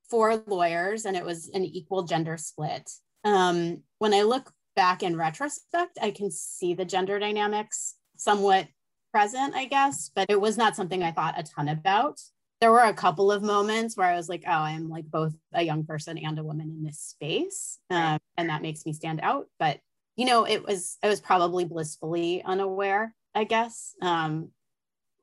four 0.09 0.41
lawyers 0.47 1.05
and 1.05 1.17
it 1.17 1.25
was 1.25 1.49
an 1.49 1.65
equal 1.65 2.03
gender 2.03 2.37
split 2.37 2.89
um, 3.23 3.81
when 3.99 4.13
i 4.13 4.21
look 4.21 4.51
back 4.75 5.03
in 5.03 5.17
retrospect 5.17 5.97
i 6.01 6.11
can 6.11 6.31
see 6.31 6.73
the 6.73 6.85
gender 6.85 7.19
dynamics 7.19 7.95
somewhat 8.15 8.67
present, 9.11 9.55
I 9.55 9.65
guess, 9.65 10.11
but 10.13 10.29
it 10.29 10.39
was 10.39 10.57
not 10.57 10.75
something 10.75 11.03
I 11.03 11.11
thought 11.11 11.39
a 11.39 11.43
ton 11.43 11.69
about. 11.69 12.19
There 12.61 12.71
were 12.71 12.83
a 12.83 12.93
couple 12.93 13.31
of 13.31 13.43
moments 13.43 13.95
where 13.95 14.07
I 14.07 14.15
was 14.15 14.29
like, 14.29 14.43
oh, 14.47 14.51
I'm 14.51 14.89
like 14.89 15.09
both 15.09 15.33
a 15.53 15.63
young 15.63 15.85
person 15.85 16.17
and 16.17 16.37
a 16.37 16.43
woman 16.43 16.69
in 16.69 16.83
this 16.83 16.99
space. 16.99 17.79
Um, 17.89 18.19
and 18.37 18.49
that 18.49 18.61
makes 18.61 18.85
me 18.85 18.93
stand 18.93 19.19
out. 19.21 19.47
But, 19.59 19.79
you 20.17 20.25
know, 20.25 20.45
it 20.45 20.65
was, 20.65 20.97
I 21.01 21.07
was 21.07 21.21
probably 21.21 21.63
blissfully 21.63 22.41
unaware, 22.43 23.13
I 23.33 23.45
guess. 23.45 23.93
Um, 24.01 24.49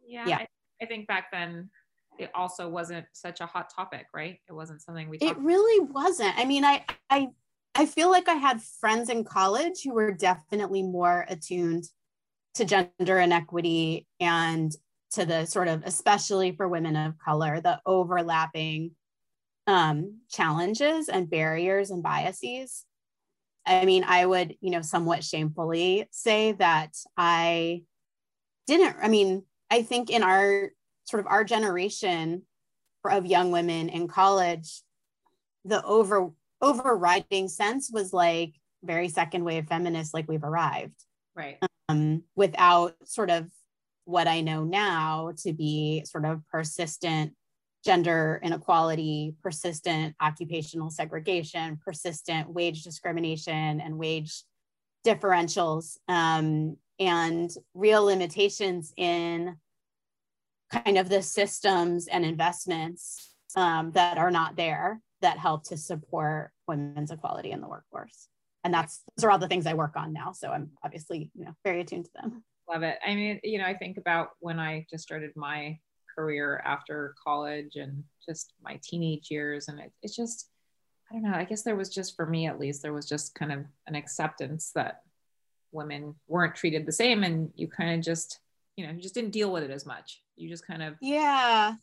yeah. 0.06 0.26
yeah. 0.26 0.36
I, 0.38 0.46
I 0.80 0.86
think 0.86 1.06
back 1.06 1.30
then 1.32 1.68
it 2.18 2.30
also 2.34 2.68
wasn't 2.68 3.06
such 3.12 3.40
a 3.40 3.46
hot 3.46 3.70
topic, 3.74 4.06
right? 4.14 4.38
It 4.48 4.52
wasn't 4.52 4.80
something 4.80 5.08
we. 5.08 5.18
It 5.18 5.36
really 5.38 5.84
wasn't. 5.90 6.38
I 6.38 6.44
mean, 6.44 6.64
I, 6.64 6.84
I, 7.10 7.28
I 7.74 7.86
feel 7.86 8.10
like 8.10 8.28
I 8.28 8.34
had 8.34 8.62
friends 8.62 9.10
in 9.10 9.24
college 9.24 9.82
who 9.82 9.92
were 9.94 10.12
definitely 10.12 10.82
more 10.82 11.26
attuned 11.28 11.84
to 12.54 12.64
gender 12.64 13.18
inequity 13.18 14.06
and 14.20 14.72
to 15.12 15.24
the 15.24 15.44
sort 15.44 15.68
of 15.68 15.82
especially 15.84 16.52
for 16.52 16.68
women 16.68 16.96
of 16.96 17.18
color 17.18 17.60
the 17.60 17.80
overlapping 17.86 18.92
um, 19.66 20.20
challenges 20.30 21.08
and 21.08 21.30
barriers 21.30 21.90
and 21.90 22.02
biases 22.02 22.84
i 23.66 23.84
mean 23.84 24.04
i 24.04 24.24
would 24.24 24.56
you 24.60 24.70
know 24.70 24.82
somewhat 24.82 25.24
shamefully 25.24 26.06
say 26.10 26.52
that 26.52 26.92
i 27.16 27.82
didn't 28.66 28.96
i 29.02 29.08
mean 29.08 29.42
i 29.70 29.82
think 29.82 30.10
in 30.10 30.22
our 30.22 30.70
sort 31.04 31.20
of 31.20 31.26
our 31.26 31.44
generation 31.44 32.42
of 33.04 33.26
young 33.26 33.50
women 33.50 33.88
in 33.88 34.08
college 34.08 34.82
the 35.64 35.82
over 35.84 36.30
overriding 36.60 37.48
sense 37.48 37.90
was 37.92 38.12
like 38.12 38.54
very 38.82 39.08
second 39.08 39.44
wave 39.44 39.66
feminist 39.66 40.14
like 40.14 40.28
we've 40.28 40.44
arrived. 40.44 40.94
Right. 41.34 41.58
Um, 41.88 42.22
without 42.36 42.94
sort 43.04 43.30
of 43.30 43.46
what 44.04 44.28
I 44.28 44.40
know 44.40 44.64
now 44.64 45.32
to 45.38 45.52
be 45.52 46.04
sort 46.06 46.24
of 46.24 46.42
persistent 46.50 47.34
gender 47.84 48.40
inequality, 48.42 49.34
persistent 49.42 50.14
occupational 50.20 50.90
segregation, 50.90 51.78
persistent 51.84 52.48
wage 52.48 52.82
discrimination 52.82 53.80
and 53.80 53.98
wage 53.98 54.42
differentials, 55.06 55.98
um, 56.08 56.76
and 56.98 57.50
real 57.74 58.04
limitations 58.04 58.92
in 58.96 59.56
kind 60.70 60.96
of 60.96 61.08
the 61.08 61.22
systems 61.22 62.06
and 62.08 62.24
investments 62.24 63.34
um, 63.56 63.90
that 63.92 64.16
are 64.16 64.30
not 64.30 64.56
there 64.56 65.00
that 65.20 65.38
help 65.38 65.64
to 65.64 65.76
support 65.76 66.50
women's 66.66 67.10
equality 67.10 67.50
in 67.50 67.60
the 67.60 67.68
workforce 67.68 68.28
and 68.64 68.72
that's 68.72 69.02
those 69.16 69.24
are 69.24 69.30
all 69.30 69.38
the 69.38 69.46
things 69.46 69.66
I 69.66 69.74
work 69.74 69.94
on 69.94 70.12
now. 70.12 70.32
So 70.32 70.48
I'm 70.48 70.70
obviously 70.82 71.30
you 71.34 71.44
know 71.44 71.52
very 71.62 71.82
attuned 71.82 72.06
to 72.06 72.10
them. 72.14 72.42
Love 72.68 72.82
it. 72.82 72.98
I 73.06 73.14
mean, 73.14 73.38
you 73.44 73.58
know, 73.58 73.66
I 73.66 73.74
think 73.74 73.98
about 73.98 74.30
when 74.40 74.58
I 74.58 74.86
just 74.90 75.04
started 75.04 75.30
my 75.36 75.78
career 76.14 76.62
after 76.64 77.14
college 77.22 77.76
and 77.76 78.04
just 78.26 78.52
my 78.62 78.78
teenage 78.82 79.30
years, 79.30 79.68
and 79.68 79.78
it, 79.80 79.92
it's 80.02 80.16
just 80.16 80.48
I 81.10 81.14
don't 81.14 81.22
know. 81.22 81.36
I 81.36 81.44
guess 81.44 81.62
there 81.62 81.76
was 81.76 81.88
just 81.88 82.16
for 82.16 82.26
me 82.26 82.46
at 82.46 82.58
least 82.58 82.82
there 82.82 82.92
was 82.92 83.08
just 83.08 83.34
kind 83.34 83.52
of 83.52 83.64
an 83.86 83.94
acceptance 83.94 84.72
that 84.74 85.02
women 85.72 86.14
weren't 86.28 86.54
treated 86.54 86.86
the 86.86 86.92
same, 86.92 87.24
and 87.24 87.52
you 87.56 87.68
kind 87.68 87.98
of 87.98 88.04
just 88.04 88.40
you 88.76 88.86
know 88.86 88.92
you 88.92 89.00
just 89.00 89.14
didn't 89.14 89.30
deal 89.30 89.52
with 89.52 89.62
it 89.62 89.70
as 89.70 89.86
much. 89.86 90.22
You 90.36 90.48
just 90.48 90.66
kind 90.66 90.82
of 90.82 90.94
yeah. 91.00 91.74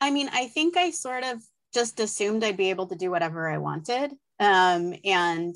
I 0.00 0.10
mean, 0.10 0.28
I 0.32 0.48
think 0.48 0.76
I 0.76 0.90
sort 0.90 1.24
of 1.24 1.42
just 1.72 2.00
assumed 2.00 2.42
I'd 2.42 2.56
be 2.56 2.70
able 2.70 2.86
to 2.88 2.96
do 2.96 3.10
whatever 3.10 3.48
I 3.48 3.58
wanted. 3.58 4.12
Um, 4.40 4.94
and 5.04 5.54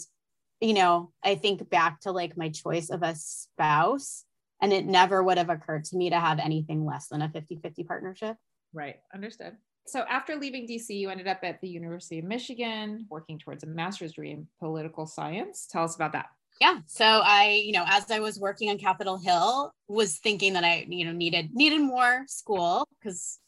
you 0.60 0.74
know, 0.74 1.12
I 1.22 1.34
think 1.34 1.68
back 1.68 2.00
to 2.00 2.12
like 2.12 2.36
my 2.36 2.48
choice 2.48 2.90
of 2.90 3.02
a 3.02 3.14
spouse, 3.14 4.24
and 4.60 4.72
it 4.72 4.86
never 4.86 5.22
would 5.22 5.38
have 5.38 5.50
occurred 5.50 5.84
to 5.84 5.96
me 5.96 6.10
to 6.10 6.18
have 6.18 6.38
anything 6.38 6.84
less 6.84 7.08
than 7.08 7.22
a 7.22 7.28
50 7.28 7.60
50 7.62 7.84
partnership. 7.84 8.36
Right. 8.72 8.96
Understood. 9.14 9.56
So 9.86 10.04
after 10.08 10.36
leaving 10.36 10.66
DC, 10.66 10.90
you 10.90 11.10
ended 11.10 11.28
up 11.28 11.40
at 11.42 11.60
the 11.60 11.68
University 11.68 12.18
of 12.18 12.24
Michigan 12.24 13.06
working 13.08 13.38
towards 13.38 13.62
a 13.62 13.66
master's 13.66 14.12
degree 14.12 14.32
in 14.32 14.48
political 14.58 15.06
science. 15.06 15.66
Tell 15.70 15.84
us 15.84 15.94
about 15.94 16.12
that. 16.12 16.26
Yeah. 16.60 16.78
So 16.86 17.04
I, 17.04 17.62
you 17.64 17.72
know, 17.72 17.84
as 17.86 18.10
I 18.10 18.18
was 18.18 18.40
working 18.40 18.70
on 18.70 18.78
Capitol 18.78 19.18
Hill, 19.18 19.72
was 19.88 20.18
thinking 20.18 20.54
that 20.54 20.64
I, 20.64 20.86
you 20.88 21.04
know, 21.04 21.12
needed 21.12 21.50
needed 21.54 21.80
more 21.80 22.24
school 22.26 22.88
because 22.98 23.38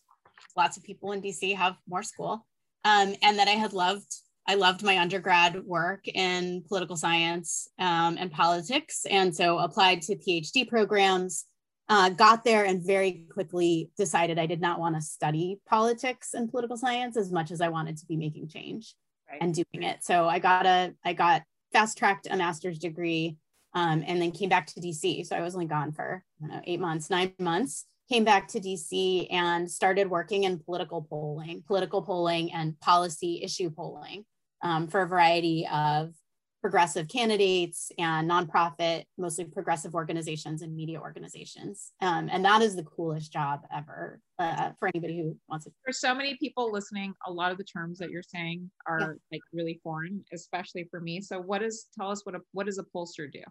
lots 0.57 0.77
of 0.77 0.85
people 0.85 1.13
in 1.13 1.23
DC 1.23 1.57
have 1.57 1.77
more 1.89 2.03
school. 2.03 2.47
Um, 2.85 3.15
and 3.23 3.39
that 3.39 3.49
I 3.49 3.53
had 3.53 3.73
loved 3.73 4.15
I 4.49 4.55
loved 4.55 4.83
my 4.83 4.99
undergrad 4.99 5.63
work 5.65 6.09
in 6.09 6.65
political 6.67 6.97
science 6.97 7.69
um, 7.79 8.17
and 8.19 8.33
politics, 8.33 9.05
and 9.09 9.37
so 9.37 9.59
applied 9.59 10.01
to 10.03 10.17
PhD 10.17 10.67
programs. 10.67 11.45
Uh, 11.91 12.09
got 12.09 12.45
there 12.45 12.65
and 12.65 12.85
very 12.85 13.25
quickly 13.31 13.91
decided 13.97 14.39
I 14.39 14.47
did 14.47 14.61
not 14.61 14.81
want 14.81 14.95
to 14.95 15.03
study 15.03 15.59
politics 15.69 16.35
and 16.35 16.51
political 16.51 16.77
science 16.77 17.17
as 17.17 17.31
much 17.31 17.51
as 17.51 17.61
I 17.61 17.69
wanted 17.69 17.99
to 17.99 18.07
be 18.07 18.17
making 18.17 18.49
change 18.49 18.95
right. 19.31 19.39
and 19.41 19.55
doing 19.55 19.85
it. 19.85 20.03
So 20.03 20.29
I 20.29 20.39
got 20.39 20.65
a 20.67 20.95
I 21.05 21.13
got 21.13 21.43
fast 21.73 21.99
tracked 21.99 22.27
a 22.31 22.37
master's 22.37 22.79
degree 22.79 23.37
um, 23.75 24.03
and 24.07 24.21
then 24.21 24.33
came 24.33 24.49
back 24.49 24.67
to 24.69 24.81
DC. 24.81 25.27
So 25.27 25.37
I 25.37 25.43
was 25.43 25.55
only 25.55 25.67
gone 25.67 25.93
for 25.93 26.25
know, 26.41 26.61
eight 26.65 26.81
months, 26.81 27.11
nine 27.11 27.35
months. 27.39 27.85
Came 28.11 28.25
back 28.25 28.49
to 28.49 28.61
DC 28.61 29.27
and 29.31 29.71
started 29.71 30.09
working 30.09 30.45
in 30.45 30.59
political 30.59 31.03
polling, 31.03 31.63
political 31.67 32.01
polling 32.01 32.53
and 32.53 32.79
policy 32.81 33.41
issue 33.43 33.69
polling 33.71 34.25
um, 34.63 34.89
for 34.89 35.03
a 35.03 35.07
variety 35.07 35.67
of 35.73 36.13
progressive 36.61 37.07
candidates 37.09 37.93
and 37.99 38.29
nonprofit, 38.29 39.05
mostly 39.17 39.45
progressive 39.45 39.95
organizations 39.95 40.63
and 40.63 40.75
media 40.75 41.01
organizations. 41.01 41.93
Um, 42.01 42.29
and 42.33 42.45
that 42.45 42.63
is 42.63 42.75
the 42.75 42.83
coolest 42.83 43.33
job 43.33 43.61
ever 43.75 44.21
uh, 44.39 44.71
for 44.79 44.89
anybody 44.89 45.19
who 45.19 45.37
wants 45.49 45.67
it. 45.67 45.73
For 45.85 45.93
so 45.93 46.15
many 46.15 46.37
people 46.37 46.73
listening, 46.73 47.15
a 47.27 47.33
lot 47.33 47.53
of 47.53 47.59
the 47.59 47.65
terms 47.65 47.99
that 47.99 48.11
you're 48.11 48.23
saying 48.23 48.71
are 48.87 49.01
yeah. 49.01 49.07
like 49.31 49.43
really 49.53 49.81
foreign, 49.83 50.25
especially 50.33 50.89
for 50.91 51.01
me. 51.01 51.21
So 51.21 51.41
what 51.41 51.63
is, 51.63 51.87
tell 51.97 52.11
us 52.11 52.27
what 52.27 52.35
a, 52.35 52.41
what 52.53 52.67
does 52.67 52.79
a 52.79 52.85
pollster 52.85 53.31
do? 53.31 53.43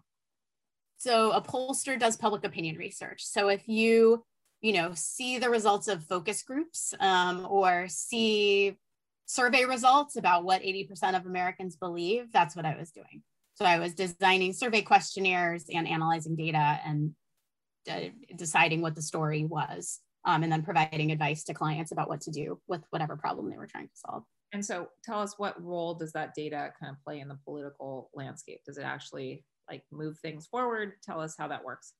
So 0.98 1.32
a 1.32 1.40
pollster 1.40 1.98
does 1.98 2.16
public 2.16 2.44
opinion 2.44 2.76
research. 2.76 3.24
So 3.24 3.48
if 3.48 3.66
you, 3.68 4.24
you 4.60 4.72
know, 4.72 4.90
see 4.94 5.38
the 5.38 5.48
results 5.48 5.88
of 5.88 6.04
focus 6.04 6.42
groups 6.42 6.92
um, 7.00 7.46
or 7.48 7.86
see 7.88 8.76
survey 9.28 9.64
results 9.66 10.16
about 10.16 10.42
what 10.42 10.62
80% 10.62 11.14
of 11.14 11.26
Americans 11.26 11.76
believe, 11.76 12.32
that's 12.32 12.56
what 12.56 12.64
I 12.64 12.76
was 12.76 12.90
doing. 12.90 13.22
So 13.54 13.64
I 13.64 13.78
was 13.78 13.94
designing 13.94 14.52
survey 14.52 14.82
questionnaires 14.82 15.66
and 15.72 15.86
analyzing 15.86 16.34
data 16.34 16.80
and 16.84 17.12
uh, 17.90 18.08
deciding 18.36 18.80
what 18.80 18.94
the 18.94 19.02
story 19.02 19.44
was 19.44 20.00
um, 20.24 20.42
and 20.42 20.50
then 20.50 20.62
providing 20.62 21.12
advice 21.12 21.44
to 21.44 21.54
clients 21.54 21.92
about 21.92 22.08
what 22.08 22.22
to 22.22 22.30
do 22.30 22.58
with 22.68 22.82
whatever 22.90 23.16
problem 23.16 23.50
they 23.50 23.58
were 23.58 23.66
trying 23.66 23.88
to 23.88 23.96
solve. 23.96 24.24
And 24.52 24.64
so 24.64 24.88
tell 25.04 25.20
us 25.20 25.34
what 25.38 25.62
role 25.62 25.94
does 25.94 26.12
that 26.12 26.34
data 26.34 26.72
kind 26.80 26.90
of 26.90 27.04
play 27.04 27.20
in 27.20 27.28
the 27.28 27.38
political 27.44 28.10
landscape? 28.14 28.60
Does 28.64 28.78
it 28.78 28.84
actually 28.84 29.44
like 29.68 29.82
move 29.92 30.18
things 30.20 30.46
forward? 30.46 30.92
Tell 31.02 31.20
us 31.20 31.34
how 31.38 31.48
that 31.48 31.64
works. 31.64 31.92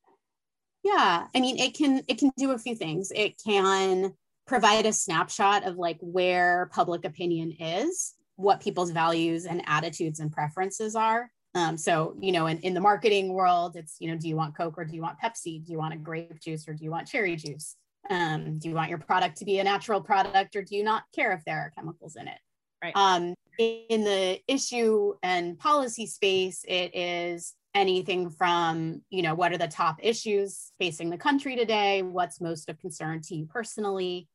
Yeah, 0.82 1.26
I 1.34 1.40
mean 1.40 1.58
it 1.58 1.74
can 1.74 2.02
it 2.08 2.18
can 2.18 2.30
do 2.38 2.52
a 2.52 2.58
few 2.58 2.74
things. 2.74 3.12
It 3.14 3.34
can 3.44 4.14
provide 4.48 4.86
a 4.86 4.92
snapshot 4.92 5.64
of 5.64 5.76
like 5.76 5.98
where 6.00 6.70
public 6.72 7.04
opinion 7.04 7.52
is, 7.60 8.14
what 8.36 8.60
people's 8.60 8.90
values 8.90 9.44
and 9.44 9.62
attitudes 9.66 10.20
and 10.20 10.32
preferences 10.32 10.96
are. 10.96 11.30
Um, 11.54 11.76
so, 11.76 12.16
you 12.20 12.32
know, 12.32 12.46
in, 12.46 12.58
in 12.60 12.74
the 12.74 12.80
marketing 12.80 13.32
world, 13.32 13.76
it's, 13.76 13.96
you 14.00 14.10
know, 14.10 14.16
do 14.16 14.28
you 14.28 14.36
want 14.36 14.56
Coke 14.56 14.78
or 14.78 14.84
do 14.84 14.94
you 14.94 15.02
want 15.02 15.18
Pepsi? 15.22 15.64
Do 15.64 15.72
you 15.72 15.78
want 15.78 15.94
a 15.94 15.98
grape 15.98 16.40
juice 16.40 16.66
or 16.66 16.72
do 16.72 16.82
you 16.82 16.90
want 16.90 17.06
cherry 17.06 17.36
juice? 17.36 17.76
Um, 18.10 18.58
do 18.58 18.68
you 18.68 18.74
want 18.74 18.88
your 18.88 18.98
product 18.98 19.36
to 19.38 19.44
be 19.44 19.58
a 19.58 19.64
natural 19.64 20.00
product 20.00 20.56
or 20.56 20.62
do 20.62 20.76
you 20.76 20.82
not 20.82 21.04
care 21.14 21.32
if 21.32 21.44
there 21.44 21.58
are 21.58 21.72
chemicals 21.76 22.16
in 22.16 22.28
it? 22.28 22.38
Right. 22.82 22.96
Um, 22.96 23.34
in 23.58 24.04
the 24.04 24.40
issue 24.46 25.14
and 25.22 25.58
policy 25.58 26.06
space, 26.06 26.64
it 26.68 26.94
is 26.94 27.54
anything 27.74 28.30
from, 28.30 29.02
you 29.10 29.22
know, 29.22 29.34
what 29.34 29.52
are 29.52 29.58
the 29.58 29.68
top 29.68 29.96
issues 30.00 30.72
facing 30.78 31.10
the 31.10 31.18
country 31.18 31.56
today? 31.56 32.02
What's 32.02 32.40
most 32.40 32.68
of 32.68 32.78
concern 32.78 33.20
to 33.22 33.34
you 33.34 33.46
personally? 33.46 34.28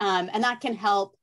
Um, 0.00 0.30
and 0.32 0.44
that 0.44 0.60
can 0.60 0.74
help 0.74 1.16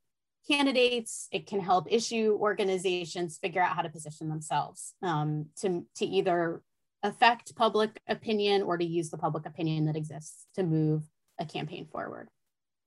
candidates, 0.48 1.28
it 1.32 1.48
can 1.48 1.60
help 1.60 1.88
issue 1.90 2.38
organizations 2.40 3.38
figure 3.38 3.62
out 3.62 3.76
how 3.76 3.82
to 3.82 3.90
position 3.90 4.30
themselves 4.30 4.94
um, 5.02 5.48
to, 5.62 5.86
to 5.96 6.06
either 6.06 6.62
affect 7.04 7.56
public 7.56 8.02
opinion 8.08 8.62
or 8.62 8.78
to 8.78 8.86
use 8.86 9.10
the 9.10 9.18
public 9.18 9.46
opinion 9.46 9.86
that 9.86 9.96
exists 9.96 10.46
to 10.56 10.64
move 10.64 11.04
a 11.40 11.46
campaign 11.46 11.88
forward. 11.92 12.28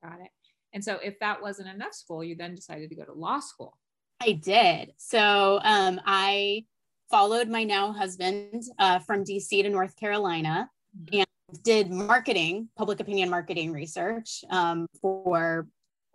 Got 0.03 0.21
it. 0.21 0.31
And 0.73 0.85
so, 0.85 0.99
if 1.03 1.19
that 1.21 1.41
wasn't 1.41 1.69
enough 1.69 1.95
school, 1.95 2.23
you 2.23 2.37
then 2.37 2.55
decided 2.55 2.91
to 2.91 2.95
go 2.95 3.05
to 3.05 3.13
law 3.13 3.41
school. 3.41 3.79
I 4.21 4.33
did. 4.33 4.93
So, 4.99 5.61
um, 5.63 6.01
I 6.05 6.65
followed 7.11 7.49
my 7.49 7.65
now 7.65 7.93
husband 7.93 8.65
uh, 8.79 8.99
from 9.01 9.25
DC 9.25 9.63
to 9.63 9.69
North 9.71 9.97
Carolina 9.97 10.69
mm-hmm. 10.97 11.21
and 11.21 11.63
did 11.63 11.91
marketing, 11.91 12.69
public 12.77 13.01
opinion 13.01 13.31
marketing 13.31 13.73
research 13.73 14.45
um, 14.51 14.87
for 15.01 15.67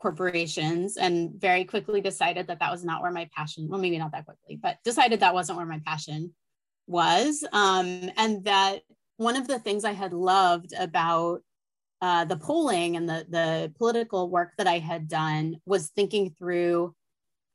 corporations 0.03 0.97
and 0.97 1.31
very 1.39 1.63
quickly 1.63 2.01
decided 2.01 2.45
that 2.45 2.59
that 2.59 2.69
was 2.69 2.83
not 2.83 3.01
where 3.01 3.09
my 3.09 3.27
passion 3.33 3.69
well 3.69 3.79
maybe 3.79 3.97
not 3.97 4.11
that 4.11 4.25
quickly 4.25 4.59
but 4.61 4.77
decided 4.83 5.21
that 5.21 5.33
wasn't 5.33 5.57
where 5.57 5.65
my 5.65 5.79
passion 5.85 6.33
was 6.87 7.45
um, 7.53 8.11
and 8.17 8.43
that 8.43 8.81
one 9.15 9.37
of 9.37 9.47
the 9.47 9.57
things 9.59 9.85
i 9.85 9.93
had 9.93 10.11
loved 10.11 10.73
about 10.77 11.39
uh, 12.01 12.25
the 12.25 12.35
polling 12.35 12.97
and 12.97 13.07
the, 13.07 13.25
the 13.29 13.71
political 13.77 14.29
work 14.29 14.51
that 14.57 14.67
i 14.67 14.77
had 14.77 15.07
done 15.07 15.55
was 15.65 15.89
thinking 15.95 16.35
through 16.37 16.93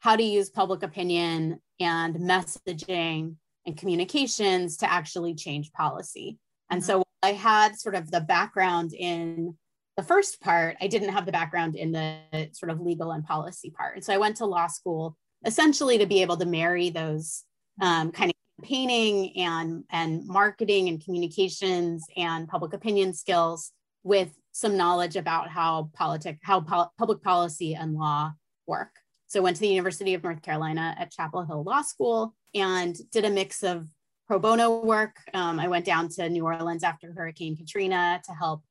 how 0.00 0.16
to 0.16 0.22
use 0.22 0.48
public 0.48 0.82
opinion 0.82 1.60
and 1.80 2.14
messaging 2.16 3.34
and 3.66 3.76
communications 3.76 4.78
to 4.78 4.90
actually 4.90 5.34
change 5.34 5.70
policy 5.72 6.38
and 6.70 6.80
mm-hmm. 6.80 6.86
so 6.86 7.04
i 7.22 7.32
had 7.32 7.78
sort 7.78 7.94
of 7.94 8.10
the 8.10 8.22
background 8.22 8.94
in 8.94 9.54
the 9.98 10.04
first 10.04 10.40
part, 10.40 10.76
I 10.80 10.86
didn't 10.86 11.08
have 11.08 11.26
the 11.26 11.32
background 11.32 11.74
in 11.74 11.90
the 11.90 12.20
sort 12.52 12.70
of 12.70 12.80
legal 12.80 13.10
and 13.10 13.24
policy 13.24 13.70
part. 13.70 13.96
And 13.96 14.04
so 14.04 14.14
I 14.14 14.18
went 14.18 14.36
to 14.36 14.46
law 14.46 14.68
school 14.68 15.16
essentially 15.44 15.98
to 15.98 16.06
be 16.06 16.22
able 16.22 16.36
to 16.36 16.46
marry 16.46 16.88
those 16.88 17.42
um, 17.82 18.12
kind 18.12 18.30
of 18.30 18.62
campaigning 18.62 19.36
and, 19.36 19.82
and 19.90 20.24
marketing 20.24 20.88
and 20.88 21.04
communications 21.04 22.06
and 22.16 22.46
public 22.46 22.74
opinion 22.74 23.12
skills 23.12 23.72
with 24.04 24.30
some 24.52 24.76
knowledge 24.76 25.16
about 25.16 25.48
how 25.48 25.90
politic, 25.94 26.38
how 26.44 26.60
po- 26.60 26.92
public 26.96 27.20
policy 27.20 27.74
and 27.74 27.94
law 27.94 28.30
work. 28.68 28.90
So 29.26 29.40
I 29.40 29.42
went 29.42 29.56
to 29.56 29.62
the 29.62 29.68
University 29.68 30.14
of 30.14 30.22
North 30.22 30.42
Carolina 30.42 30.94
at 30.96 31.10
Chapel 31.10 31.44
Hill 31.44 31.64
Law 31.64 31.82
School 31.82 32.36
and 32.54 32.96
did 33.10 33.24
a 33.24 33.30
mix 33.30 33.64
of 33.64 33.88
pro 34.28 34.38
bono 34.38 34.78
work. 34.78 35.16
Um, 35.34 35.58
I 35.58 35.66
went 35.66 35.84
down 35.84 36.08
to 36.10 36.28
New 36.28 36.44
Orleans 36.44 36.84
after 36.84 37.12
Hurricane 37.12 37.56
Katrina 37.56 38.20
to 38.24 38.32
help 38.32 38.62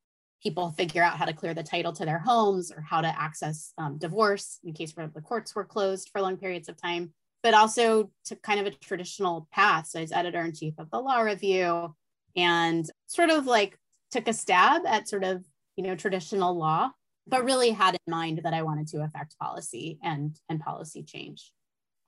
people 0.41 0.71
figure 0.71 1.04
out 1.04 1.17
how 1.17 1.26
to 1.26 1.34
clear 1.34 1.54
the 1.54 1.63
title 1.63 1.91
to 1.93 2.06
their 2.06 2.19
homes 2.19 2.71
or 2.71 2.82
how 2.82 3.02
to 3.02 3.08
access 3.08 3.73
um, 3.78 3.97
divorce 3.97 4.60
in 4.63 4.73
case 4.73 4.95
where 4.95 5.08
the 5.08 5.21
courts 5.21 5.56
were 5.56 5.65
closed 5.65 6.10
for 6.12 6.21
long 6.21 6.38
periods 6.38 6.69
of 6.69 6.78
time, 6.78 7.12
but 7.43 7.54
also 7.54 8.12
to 8.26 8.36
kind 8.36 8.60
of 8.60 8.65
a 8.65 8.71
traditional 8.71 9.47
path. 9.52 9.88
So 9.88 10.06
editor 10.12 10.41
in 10.41 10.54
chief 10.54 10.76
of 10.78 10.89
the 10.91 11.00
Law 11.00 11.21
Review 11.21 11.95
and 12.36 12.89
sort 13.08 13.30
of 13.30 13.45
like 13.45 13.78
took 14.12 14.28
a 14.28 14.34
stab 14.34 14.86
at 14.86 15.08
sort 15.08 15.23
of, 15.23 15.43
you 15.76 15.84
know, 15.84 15.95
traditional 15.95 16.56
law, 16.56 16.91
but 17.26 17.43
really 17.43 17.71
had 17.71 17.95
in 17.95 18.12
mind 18.12 18.41
that 18.43 18.54
I 18.54 18.62
wanted 18.62 18.88
to 18.89 19.04
affect 19.04 19.38
policy 19.39 20.00
and, 20.04 20.38
and 20.50 20.60
policy 20.60 21.04
change. 21.04 21.52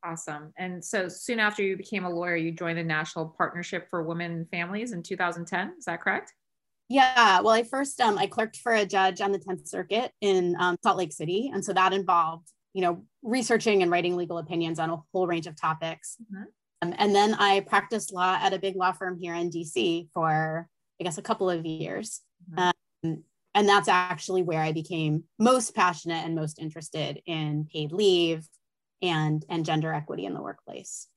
Awesome. 0.06 0.54
And 0.58 0.84
so 0.84 1.10
soon 1.10 1.40
after 1.40 1.62
you 1.62 1.76
became 1.76 2.06
a 2.06 2.10
lawyer, 2.10 2.36
you 2.38 2.52
joined 2.52 2.78
the 2.78 2.84
National 2.84 3.26
Partnership 3.38 3.90
for 3.90 4.04
Women 4.04 4.32
and 4.32 4.50
Families 4.50 4.94
in 4.94 5.04
2010. 5.04 5.74
Is 5.78 5.86
that 5.86 6.02
correct? 6.02 6.34
Yeah, 6.90 7.42
well, 7.42 7.54
I 7.54 7.64
first 7.64 8.02
um, 8.02 8.18
I 8.18 8.26
clerked 8.26 8.58
for 8.58 8.74
a 8.74 8.86
judge 8.86 9.22
on 9.22 9.32
the 9.32 9.40
10th 9.40 9.68
Circuit 9.68 10.12
in 10.22 10.56
um, 10.60 10.76
Salt 10.82 10.98
Lake 10.98 11.14
City, 11.14 11.52
and 11.54 11.64
so 11.64 11.72
that 11.74 11.94
involved, 11.94 12.50
you 12.74 12.82
know, 12.82 13.06
researching 13.22 13.84
and 13.84 13.92
writing 13.92 14.16
legal 14.16 14.40
opinions 14.40 14.80
on 14.80 14.90
a 14.90 14.98
whole 15.14 15.28
range 15.28 15.46
of 15.46 15.56
topics. 15.56 16.18
Mm-hmm. 16.22 16.44
Um, 16.82 16.96
and 16.98 17.14
then 17.14 17.36
I 17.36 17.60
practiced 17.60 18.12
law 18.12 18.40
at 18.42 18.54
a 18.54 18.60
big 18.60 18.76
law 18.76 18.92
firm 18.92 19.20
here 19.20 19.36
in 19.36 19.52
DC 19.52 20.10
for, 20.14 20.68
I 21.00 21.04
guess, 21.04 21.20
a 21.20 21.22
couple 21.22 21.50
of 21.50 21.66
years. 21.66 22.22
Mm-hmm. 22.52 22.72
Um, 23.04 23.24
and 23.54 23.70
that's 23.70 23.88
actually 23.88 24.42
where 24.42 24.62
I 24.62 24.72
became 24.72 25.26
most 25.38 25.76
passionate 25.76 26.26
and 26.26 26.36
most 26.36 26.60
interested 26.60 27.22
in 27.26 27.68
paid 27.72 27.92
leave 27.92 28.48
and 29.02 29.46
and 29.50 29.66
gender 29.66 29.94
equity 29.94 30.26
in 30.26 30.34
the 30.34 30.42
workplace. 30.42 31.08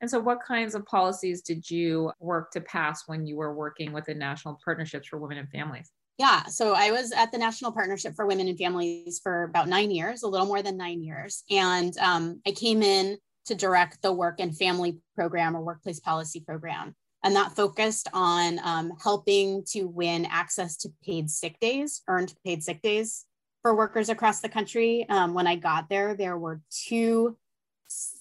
And 0.00 0.10
so, 0.10 0.20
what 0.20 0.38
kinds 0.46 0.74
of 0.74 0.86
policies 0.86 1.42
did 1.42 1.68
you 1.68 2.12
work 2.20 2.50
to 2.52 2.60
pass 2.60 3.04
when 3.06 3.26
you 3.26 3.36
were 3.36 3.54
working 3.54 3.92
with 3.92 4.04
the 4.04 4.14
National 4.14 4.58
Partnerships 4.64 5.08
for 5.08 5.18
Women 5.18 5.38
and 5.38 5.50
Families? 5.50 5.90
Yeah, 6.18 6.44
so 6.46 6.74
I 6.74 6.90
was 6.90 7.12
at 7.12 7.30
the 7.30 7.38
National 7.38 7.70
Partnership 7.70 8.14
for 8.14 8.26
Women 8.26 8.48
and 8.48 8.58
Families 8.58 9.20
for 9.22 9.44
about 9.44 9.68
nine 9.68 9.90
years, 9.90 10.24
a 10.24 10.28
little 10.28 10.48
more 10.48 10.62
than 10.62 10.76
nine 10.76 11.02
years. 11.02 11.44
And 11.48 11.96
um, 11.98 12.40
I 12.44 12.50
came 12.50 12.82
in 12.82 13.18
to 13.46 13.54
direct 13.54 14.02
the 14.02 14.12
work 14.12 14.40
and 14.40 14.56
family 14.56 14.98
program 15.14 15.56
or 15.56 15.60
workplace 15.60 16.00
policy 16.00 16.40
program. 16.40 16.94
And 17.24 17.34
that 17.36 17.56
focused 17.56 18.08
on 18.12 18.58
um, 18.64 18.92
helping 19.02 19.64
to 19.70 19.84
win 19.84 20.26
access 20.26 20.76
to 20.78 20.88
paid 21.04 21.30
sick 21.30 21.58
days, 21.60 22.02
earned 22.08 22.34
paid 22.44 22.62
sick 22.62 22.82
days 22.82 23.24
for 23.62 23.74
workers 23.74 24.08
across 24.08 24.40
the 24.40 24.48
country. 24.48 25.06
Um, 25.08 25.34
when 25.34 25.46
I 25.46 25.56
got 25.56 25.88
there, 25.88 26.14
there 26.14 26.38
were 26.38 26.60
two 26.70 27.36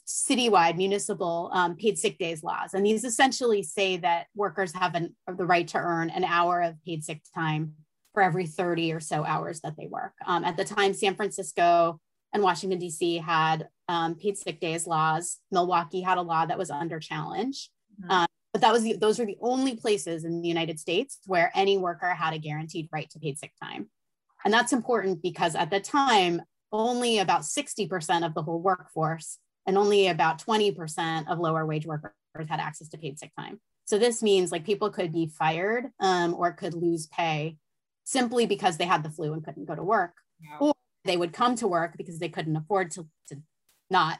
citywide 0.07 0.77
municipal 0.77 1.49
um, 1.53 1.75
paid 1.75 1.99
sick 1.99 2.17
days 2.17 2.41
laws. 2.41 2.73
And 2.73 2.85
these 2.85 3.03
essentially 3.03 3.61
say 3.61 3.97
that 3.97 4.27
workers 4.35 4.73
have 4.73 4.95
an, 4.95 5.15
the 5.27 5.45
right 5.45 5.67
to 5.69 5.77
earn 5.77 6.09
an 6.09 6.23
hour 6.23 6.61
of 6.61 6.75
paid 6.85 7.03
sick 7.03 7.21
time 7.35 7.73
for 8.13 8.23
every 8.23 8.47
30 8.47 8.93
or 8.93 8.99
so 9.01 9.25
hours 9.25 9.59
that 9.61 9.75
they 9.77 9.87
work. 9.87 10.13
Um, 10.25 10.45
at 10.45 10.55
the 10.55 10.63
time, 10.63 10.93
San 10.93 11.15
Francisco 11.15 11.99
and 12.33 12.41
Washington, 12.41 12.79
D.C. 12.79 13.17
had 13.17 13.67
um, 13.89 14.15
paid 14.15 14.37
sick 14.37 14.59
days 14.61 14.87
laws. 14.87 15.37
Milwaukee 15.51 16.01
had 16.01 16.17
a 16.17 16.21
law 16.21 16.45
that 16.45 16.57
was 16.57 16.71
under 16.71 16.99
challenge. 16.99 17.69
Mm-hmm. 18.01 18.11
Um, 18.11 18.27
but 18.53 18.61
that 18.61 18.71
was 18.71 18.83
the, 18.83 18.93
those 18.93 19.19
were 19.19 19.25
the 19.25 19.37
only 19.41 19.75
places 19.75 20.23
in 20.23 20.41
the 20.41 20.47
United 20.47 20.79
States 20.79 21.19
where 21.27 21.51
any 21.53 21.77
worker 21.77 22.09
had 22.09 22.33
a 22.33 22.39
guaranteed 22.39 22.87
right 22.93 23.09
to 23.09 23.19
paid 23.19 23.37
sick 23.37 23.51
time. 23.61 23.89
And 24.45 24.53
that's 24.53 24.73
important 24.73 25.21
because 25.21 25.55
at 25.55 25.69
the 25.69 25.81
time, 25.81 26.41
only 26.71 27.19
about 27.19 27.41
60% 27.41 28.25
of 28.25 28.33
the 28.33 28.41
whole 28.41 28.61
workforce 28.61 29.39
and 29.67 29.77
only 29.77 30.07
about 30.07 30.41
20% 30.43 31.27
of 31.27 31.39
lower 31.39 31.65
wage 31.65 31.85
workers 31.85 32.13
had 32.49 32.59
access 32.59 32.87
to 32.89 32.97
paid 32.97 33.19
sick 33.19 33.31
time. 33.37 33.59
So 33.85 33.99
this 33.99 34.23
means 34.23 34.51
like 34.51 34.65
people 34.65 34.89
could 34.89 35.13
be 35.13 35.27
fired 35.27 35.85
um, 35.99 36.33
or 36.33 36.51
could 36.53 36.73
lose 36.73 37.07
pay 37.07 37.57
simply 38.03 38.45
because 38.45 38.77
they 38.77 38.85
had 38.85 39.03
the 39.03 39.09
flu 39.09 39.33
and 39.33 39.43
couldn't 39.43 39.65
go 39.65 39.75
to 39.75 39.83
work, 39.83 40.13
or 40.59 40.73
they 41.03 41.17
would 41.17 41.33
come 41.33 41.55
to 41.57 41.67
work 41.67 41.95
because 41.97 42.19
they 42.19 42.29
couldn't 42.29 42.55
afford 42.55 42.91
to, 42.91 43.05
to 43.27 43.41
not 43.89 44.19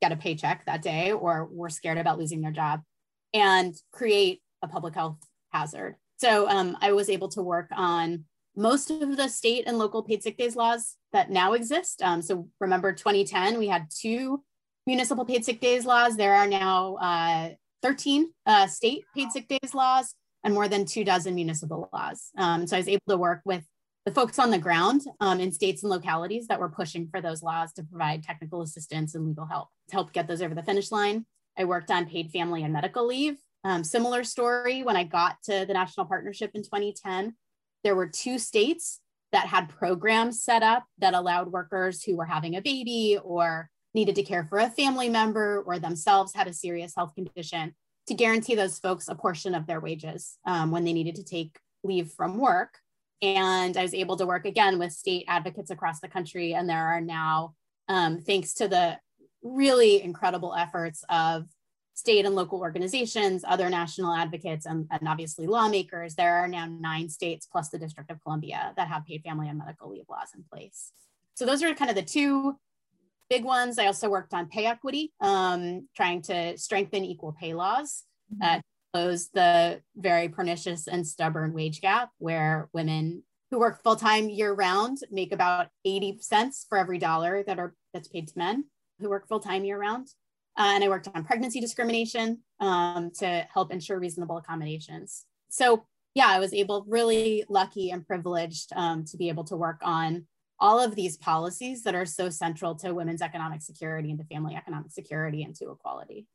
get 0.00 0.12
a 0.12 0.16
paycheck 0.16 0.64
that 0.66 0.82
day 0.82 1.12
or 1.12 1.48
were 1.50 1.70
scared 1.70 1.98
about 1.98 2.18
losing 2.18 2.40
their 2.40 2.52
job 2.52 2.80
and 3.32 3.74
create 3.92 4.40
a 4.62 4.68
public 4.68 4.94
health 4.94 5.18
hazard. 5.50 5.96
So 6.18 6.48
um, 6.48 6.76
I 6.80 6.92
was 6.92 7.08
able 7.08 7.28
to 7.30 7.42
work 7.42 7.68
on 7.72 8.24
most 8.56 8.90
of 8.90 9.16
the 9.16 9.28
state 9.28 9.64
and 9.66 9.78
local 9.78 10.02
paid 10.02 10.22
sick 10.22 10.36
days 10.36 10.56
laws 10.56 10.96
that 11.12 11.30
now 11.30 11.52
exist. 11.52 12.02
Um, 12.02 12.22
so 12.22 12.48
remember 12.60 12.92
2010, 12.92 13.58
we 13.58 13.68
had 13.68 13.86
two 13.90 14.42
municipal 14.86 15.24
paid 15.24 15.44
sick 15.44 15.60
days 15.60 15.84
laws. 15.84 16.16
There 16.16 16.34
are 16.34 16.46
now 16.46 16.96
uh, 16.96 17.50
13 17.82 18.32
uh, 18.46 18.66
state 18.66 19.04
paid 19.14 19.30
sick 19.30 19.48
days 19.48 19.74
laws 19.74 20.14
and 20.44 20.54
more 20.54 20.68
than 20.68 20.84
two 20.84 21.04
dozen 21.04 21.34
municipal 21.34 21.88
laws. 21.92 22.30
Um, 22.36 22.66
so 22.66 22.76
I 22.76 22.80
was 22.80 22.88
able 22.88 23.02
to 23.08 23.16
work 23.16 23.40
with 23.44 23.64
the 24.06 24.12
folks 24.12 24.38
on 24.38 24.50
the 24.50 24.58
ground 24.58 25.02
um, 25.20 25.40
in 25.40 25.52
states 25.52 25.82
and 25.82 25.90
localities 25.90 26.46
that 26.48 26.58
were 26.58 26.70
pushing 26.70 27.08
for 27.08 27.20
those 27.20 27.42
laws 27.42 27.72
to 27.74 27.82
provide 27.82 28.22
technical 28.22 28.62
assistance 28.62 29.14
and 29.14 29.26
legal 29.26 29.46
help 29.46 29.68
to 29.88 29.94
help 29.94 30.12
get 30.12 30.26
those 30.26 30.42
over 30.42 30.54
the 30.54 30.62
finish 30.62 30.90
line. 30.90 31.26
I 31.58 31.64
worked 31.64 31.90
on 31.90 32.06
paid 32.06 32.30
family 32.30 32.62
and 32.62 32.72
medical 32.72 33.06
leave. 33.06 33.36
Um, 33.62 33.84
similar 33.84 34.24
story 34.24 34.82
when 34.82 34.96
I 34.96 35.04
got 35.04 35.36
to 35.44 35.66
the 35.66 35.74
National 35.74 36.06
Partnership 36.06 36.52
in 36.54 36.62
2010 36.62 37.34
there 37.84 37.96
were 37.96 38.06
two 38.06 38.38
states 38.38 39.00
that 39.32 39.46
had 39.46 39.68
programs 39.68 40.42
set 40.42 40.62
up 40.62 40.84
that 40.98 41.14
allowed 41.14 41.52
workers 41.52 42.02
who 42.02 42.16
were 42.16 42.24
having 42.24 42.56
a 42.56 42.62
baby 42.62 43.18
or 43.22 43.70
needed 43.94 44.14
to 44.16 44.22
care 44.22 44.44
for 44.44 44.58
a 44.58 44.70
family 44.70 45.08
member 45.08 45.62
or 45.66 45.78
themselves 45.78 46.34
had 46.34 46.46
a 46.46 46.52
serious 46.52 46.94
health 46.96 47.14
condition 47.14 47.74
to 48.06 48.14
guarantee 48.14 48.54
those 48.54 48.78
folks 48.78 49.08
a 49.08 49.14
portion 49.14 49.54
of 49.54 49.66
their 49.66 49.80
wages 49.80 50.38
um, 50.44 50.70
when 50.70 50.84
they 50.84 50.92
needed 50.92 51.14
to 51.14 51.24
take 51.24 51.58
leave 51.84 52.10
from 52.12 52.38
work. 52.38 52.78
And 53.22 53.76
I 53.76 53.82
was 53.82 53.94
able 53.94 54.16
to 54.16 54.26
work 54.26 54.46
again 54.46 54.78
with 54.78 54.92
state 54.92 55.24
advocates 55.28 55.70
across 55.70 56.00
the 56.00 56.08
country. 56.08 56.54
And 56.54 56.68
there 56.68 56.86
are 56.86 57.00
now, 57.00 57.54
um, 57.88 58.18
thanks 58.18 58.54
to 58.54 58.68
the 58.68 58.98
really 59.42 60.02
incredible 60.02 60.54
efforts 60.54 61.04
of 61.08 61.46
state 62.00 62.24
and 62.24 62.34
local 62.34 62.60
organizations, 62.60 63.44
other 63.46 63.68
national 63.68 64.14
advocates, 64.14 64.64
and, 64.64 64.86
and, 64.90 65.06
obviously 65.06 65.46
lawmakers, 65.46 66.14
there 66.14 66.36
are 66.36 66.48
now 66.48 66.66
nine 66.66 67.08
states 67.10 67.46
plus 67.46 67.68
the 67.68 67.78
District 67.78 68.10
of 68.10 68.22
Columbia 68.22 68.72
that 68.76 68.88
have 68.88 69.04
paid 69.04 69.22
family 69.22 69.48
and 69.48 69.58
medical 69.58 69.90
leave 69.90 70.08
laws 70.08 70.30
in 70.34 70.42
place. 70.50 70.92
So 71.34 71.44
those 71.44 71.62
are 71.62 71.74
kind 71.74 71.90
of 71.90 71.96
the 71.96 72.02
two 72.02 72.56
big 73.28 73.44
ones. 73.44 73.78
I 73.78 73.86
also 73.86 74.08
worked 74.08 74.32
on 74.32 74.48
pay 74.48 74.64
equity, 74.64 75.12
um, 75.20 75.88
trying 75.94 76.22
to 76.22 76.56
strengthen 76.56 77.04
equal 77.04 77.36
pay 77.38 77.52
laws, 77.52 78.04
mm-hmm. 78.32 78.42
uh, 78.42 78.60
close 78.94 79.28
the 79.28 79.82
very 79.94 80.28
pernicious 80.30 80.88
and 80.88 81.06
stubborn 81.06 81.52
wage 81.52 81.82
gap 81.82 82.08
where 82.18 82.70
women 82.72 83.22
who 83.50 83.58
work 83.58 83.82
full-time 83.82 84.30
year-round 84.30 84.98
make 85.10 85.32
about 85.32 85.68
80 85.84 86.18
cents 86.20 86.64
for 86.66 86.78
every 86.78 86.98
dollar 86.98 87.42
that 87.42 87.58
are 87.58 87.74
that's 87.92 88.08
paid 88.08 88.28
to 88.28 88.38
men 88.38 88.64
who 89.00 89.10
work 89.10 89.28
full-time 89.28 89.64
year-round. 89.64 90.08
Uh, 90.58 90.72
and 90.74 90.84
I 90.84 90.88
worked 90.88 91.08
on 91.14 91.24
pregnancy 91.24 91.60
discrimination 91.60 92.40
um, 92.58 93.10
to 93.18 93.46
help 93.52 93.72
ensure 93.72 93.98
reasonable 93.98 94.36
accommodations. 94.36 95.26
So 95.48 95.84
yeah, 96.14 96.26
I 96.28 96.38
was 96.38 96.52
able, 96.52 96.84
really 96.88 97.44
lucky 97.48 97.90
and 97.90 98.06
privileged 98.06 98.72
um, 98.74 99.04
to 99.06 99.16
be 99.16 99.28
able 99.28 99.44
to 99.44 99.56
work 99.56 99.78
on 99.82 100.26
all 100.58 100.78
of 100.78 100.94
these 100.94 101.16
policies 101.16 101.82
that 101.84 101.94
are 101.94 102.04
so 102.04 102.28
central 102.28 102.74
to 102.76 102.92
women's 102.92 103.22
economic 103.22 103.62
security 103.62 104.10
and 104.10 104.18
to 104.18 104.26
family 104.26 104.54
economic 104.54 104.90
security 104.90 105.42
and 105.42 105.54
to 105.56 105.70
equality. 105.70 106.26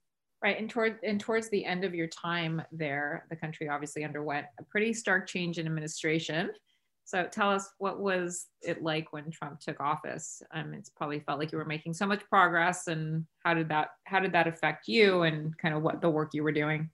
Right, 0.42 0.60
and 0.60 0.70
toward 0.70 1.00
and 1.04 1.20
towards 1.20 1.50
the 1.50 1.66
end 1.66 1.84
of 1.84 1.96
your 1.96 2.08
time 2.08 2.62
there, 2.72 3.26
the 3.30 3.36
country 3.36 3.68
obviously 3.70 4.04
underwent 4.04 4.46
a 4.60 4.64
pretty 4.64 4.94
stark 4.94 5.28
change 5.28 5.58
in 5.58 5.66
administration. 5.66 6.52
So 7.06 7.24
tell 7.32 7.52
us 7.52 7.70
what 7.78 8.00
was 8.00 8.48
it 8.64 8.82
like 8.82 9.14
when 9.14 9.30
Trump 9.30 9.60
took 9.60 9.80
office? 9.80 10.42
Um, 10.52 10.74
it's 10.74 10.90
probably 10.90 11.20
felt 11.20 11.38
like 11.38 11.52
you 11.52 11.60
were 11.60 11.66
making 11.66 11.94
so 11.94 12.08
much 12.08 12.28
progress, 12.30 12.88
and 12.88 13.26
how 13.44 13.54
did 13.54 13.70
that 13.70 13.90
how 14.06 14.20
did 14.20 14.34
that 14.34 14.48
affect 14.48 14.88
you, 14.88 15.22
and 15.22 15.56
kind 15.58 15.76
of 15.76 15.84
what 15.84 16.02
the 16.02 16.10
work 16.10 16.32
you 16.34 16.44
were 16.44 16.52
doing? 16.52 16.90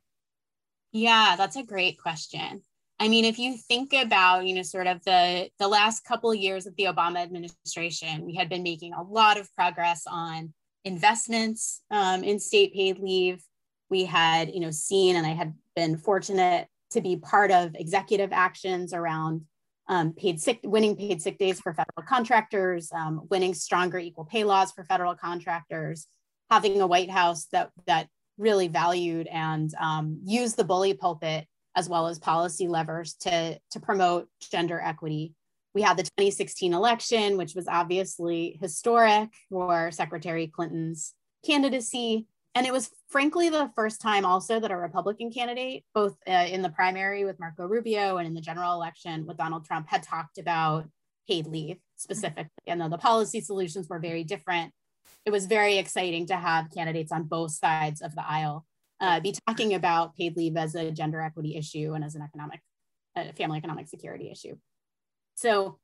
Yeah, 0.91 1.35
that's 1.37 1.55
a 1.55 1.63
great 1.63 1.97
question. 1.97 2.61
I 2.99 3.07
mean, 3.07 3.25
if 3.25 3.39
you 3.39 3.55
think 3.57 3.93
about, 3.93 4.45
you 4.45 4.53
know, 4.53 4.61
sort 4.61 4.85
of 4.85 5.03
the 5.05 5.49
the 5.59 5.67
last 5.69 6.03
couple 6.03 6.29
of 6.29 6.37
years 6.37 6.67
of 6.67 6.75
the 6.75 6.83
Obama 6.83 7.23
administration, 7.23 8.25
we 8.25 8.35
had 8.35 8.49
been 8.49 8.63
making 8.63 8.93
a 8.93 9.01
lot 9.01 9.39
of 9.39 9.53
progress 9.55 10.03
on 10.05 10.53
investments 10.83 11.81
um, 11.89 12.23
in 12.23 12.37
state 12.37 12.73
paid 12.73 12.99
leave. 12.99 13.41
We 13.89 14.03
had, 14.03 14.53
you 14.53 14.59
know, 14.59 14.71
seen, 14.71 15.15
and 15.15 15.25
I 15.25 15.31
had 15.31 15.53
been 15.75 15.97
fortunate 15.97 16.67
to 16.91 17.01
be 17.01 17.15
part 17.15 17.51
of 17.51 17.75
executive 17.75 18.33
actions 18.33 18.93
around 18.93 19.43
um, 19.91 20.13
paid 20.13 20.39
sick, 20.39 20.61
winning 20.63 20.95
paid 20.95 21.21
sick 21.21 21.37
days 21.37 21.59
for 21.59 21.73
federal 21.73 22.07
contractors, 22.07 22.89
um, 22.93 23.27
winning 23.29 23.53
stronger 23.53 23.99
equal 23.99 24.25
pay 24.25 24.45
laws 24.45 24.71
for 24.71 24.85
federal 24.85 25.15
contractors, 25.15 26.07
having 26.49 26.81
a 26.81 26.87
White 26.87 27.11
House 27.11 27.47
that 27.51 27.71
that 27.85 28.07
really 28.37 28.69
valued 28.69 29.27
and 29.27 29.71
um, 29.79 30.19
used 30.23 30.55
the 30.55 30.63
bully 30.63 30.93
pulpit 30.93 31.45
as 31.75 31.89
well 31.89 32.07
as 32.07 32.19
policy 32.19 32.67
levers 32.67 33.13
to, 33.13 33.59
to 33.71 33.79
promote 33.79 34.27
gender 34.51 34.81
equity. 34.81 35.33
We 35.73 35.81
had 35.81 35.97
the 35.97 36.03
2016 36.03 36.73
election, 36.73 37.37
which 37.37 37.53
was 37.53 37.67
obviously 37.67 38.57
historic 38.61 39.29
for 39.49 39.91
Secretary 39.91 40.47
Clinton's 40.47 41.13
candidacy. 41.45 42.27
And 42.53 42.67
it 42.67 42.73
was 42.73 42.89
frankly 43.07 43.49
the 43.49 43.71
first 43.75 44.01
time 44.01 44.25
also 44.25 44.59
that 44.59 44.71
a 44.71 44.77
Republican 44.77 45.31
candidate, 45.31 45.85
both 45.93 46.17
uh, 46.27 46.31
in 46.31 46.61
the 46.61 46.69
primary 46.69 47.23
with 47.23 47.39
Marco 47.39 47.65
Rubio 47.65 48.17
and 48.17 48.27
in 48.27 48.33
the 48.33 48.41
general 48.41 48.73
election 48.73 49.25
with 49.25 49.37
Donald 49.37 49.65
Trump, 49.65 49.87
had 49.89 50.03
talked 50.03 50.37
about 50.37 50.85
paid 51.27 51.47
leave 51.47 51.77
specifically. 51.95 52.49
And 52.67 52.81
though 52.81 52.89
the 52.89 52.97
policy 52.97 53.39
solutions 53.39 53.87
were 53.87 53.99
very 53.99 54.23
different, 54.23 54.73
it 55.25 55.31
was 55.31 55.45
very 55.45 55.77
exciting 55.77 56.25
to 56.27 56.35
have 56.35 56.71
candidates 56.73 57.11
on 57.11 57.23
both 57.23 57.51
sides 57.51 58.01
of 58.01 58.15
the 58.15 58.27
aisle 58.27 58.65
uh, 59.01 59.19
be 59.19 59.33
talking 59.47 59.73
about 59.73 60.15
paid 60.15 60.37
leave 60.37 60.55
as 60.55 60.75
a 60.75 60.91
gender 60.91 61.21
equity 61.21 61.55
issue 61.55 61.93
and 61.93 62.03
as 62.03 62.15
an 62.15 62.21
economic, 62.21 62.61
uh, 63.15 63.31
family 63.37 63.57
economic 63.57 63.87
security 63.87 64.29
issue. 64.31 64.55
So 65.35 65.79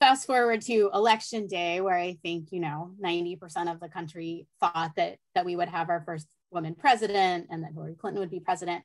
fast 0.00 0.26
forward 0.26 0.62
to 0.62 0.90
election 0.92 1.46
day, 1.46 1.80
where 1.80 1.96
I 1.96 2.18
think, 2.22 2.48
you 2.50 2.60
know, 2.60 2.92
90% 3.04 3.70
of 3.70 3.80
the 3.80 3.88
country 3.88 4.46
thought 4.58 4.92
that, 4.96 5.18
that 5.34 5.44
we 5.44 5.56
would 5.56 5.68
have 5.68 5.90
our 5.90 6.02
first 6.04 6.26
woman 6.50 6.74
president 6.74 7.46
and 7.50 7.62
that 7.62 7.72
Hillary 7.72 7.94
Clinton 7.94 8.20
would 8.20 8.30
be 8.30 8.40
president. 8.40 8.82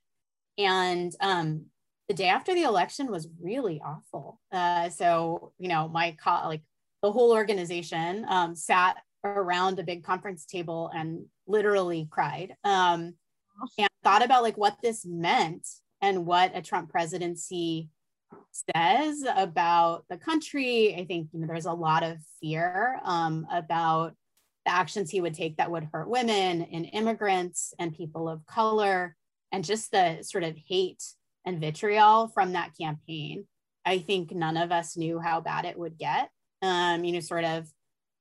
And 0.57 1.13
um, 1.21 1.65
the 2.09 2.13
day 2.13 2.27
after 2.27 2.53
the 2.53 2.63
election 2.63 3.09
was 3.09 3.29
really 3.41 3.81
awful. 3.83 4.39
Uh, 4.51 4.89
so, 4.89 5.53
you 5.57 5.69
know, 5.69 5.87
my 5.87 6.15
co- 6.21 6.47
like 6.47 6.61
the 7.01 7.11
whole 7.11 7.31
organization 7.31 8.25
um, 8.29 8.55
sat 8.55 8.97
around 9.23 9.79
a 9.79 9.83
big 9.83 10.03
conference 10.03 10.45
table 10.45 10.91
and 10.93 11.25
literally 11.47 12.07
cried. 12.11 12.55
Um, 12.63 13.15
and 13.77 13.89
thought 14.03 14.23
about 14.23 14.43
like 14.43 14.57
what 14.57 14.77
this 14.83 15.05
meant 15.05 15.65
and 16.01 16.25
what 16.25 16.51
a 16.53 16.61
Trump 16.61 16.89
presidency 16.89 17.89
says 18.51 19.23
about 19.35 20.05
the 20.09 20.17
country. 20.17 20.95
I 20.95 21.05
think 21.05 21.29
you 21.31 21.39
know 21.39 21.47
there's 21.47 21.65
a 21.65 21.73
lot 21.73 22.03
of 22.03 22.17
fear 22.41 22.99
um, 23.03 23.47
about 23.51 24.13
the 24.65 24.71
actions 24.71 25.11
he 25.11 25.21
would 25.21 25.33
take 25.33 25.57
that 25.57 25.71
would 25.71 25.89
hurt 25.91 26.09
women 26.09 26.67
and 26.71 26.89
immigrants 26.93 27.73
and 27.79 27.95
people 27.95 28.27
of 28.27 28.45
color, 28.45 29.15
and 29.51 29.63
just 29.63 29.91
the 29.91 30.21
sort 30.21 30.43
of 30.43 30.55
hate 30.67 31.03
and 31.45 31.59
vitriol 31.59 32.27
from 32.29 32.53
that 32.53 32.71
campaign. 32.79 33.45
I 33.85 33.99
think 33.99 34.31
none 34.31 34.57
of 34.57 34.71
us 34.71 34.97
knew 34.97 35.19
how 35.19 35.41
bad 35.41 35.65
it 35.65 35.77
would 35.77 35.97
get. 35.97 36.29
Um, 36.61 37.03
you 37.03 37.13
know, 37.13 37.19
sort 37.19 37.43
of, 37.43 37.67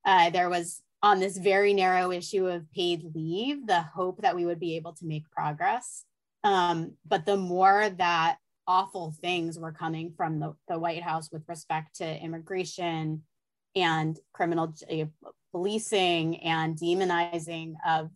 uh, 0.04 0.28
there 0.28 0.50
was 0.50 0.82
on 1.02 1.20
this 1.20 1.38
very 1.38 1.72
narrow 1.72 2.10
issue 2.10 2.46
of 2.46 2.70
paid 2.72 3.04
leave, 3.14 3.66
the 3.66 3.80
hope 3.80 4.20
that 4.22 4.36
we 4.36 4.44
would 4.44 4.60
be 4.60 4.76
able 4.76 4.92
to 4.94 5.06
make 5.06 5.30
progress. 5.30 6.04
Um, 6.42 6.92
but 7.06 7.24
the 7.24 7.36
more 7.36 7.88
that 7.88 8.36
awful 8.66 9.14
things 9.20 9.58
were 9.58 9.72
coming 9.72 10.12
from 10.16 10.40
the, 10.40 10.54
the 10.68 10.78
White 10.78 11.02
House 11.02 11.30
with 11.32 11.42
respect 11.48 11.96
to 11.96 12.22
immigration 12.22 13.22
and 13.76 14.18
criminal 14.32 14.72
uh, 14.90 15.04
policing 15.52 16.42
and 16.42 16.76
demonizing 16.76 17.74
of, 17.86 18.10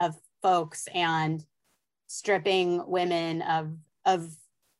of 0.00 0.16
folks 0.42 0.88
and 0.94 1.44
stripping 2.06 2.82
women 2.86 3.42
of, 3.42 3.76
of 4.04 4.30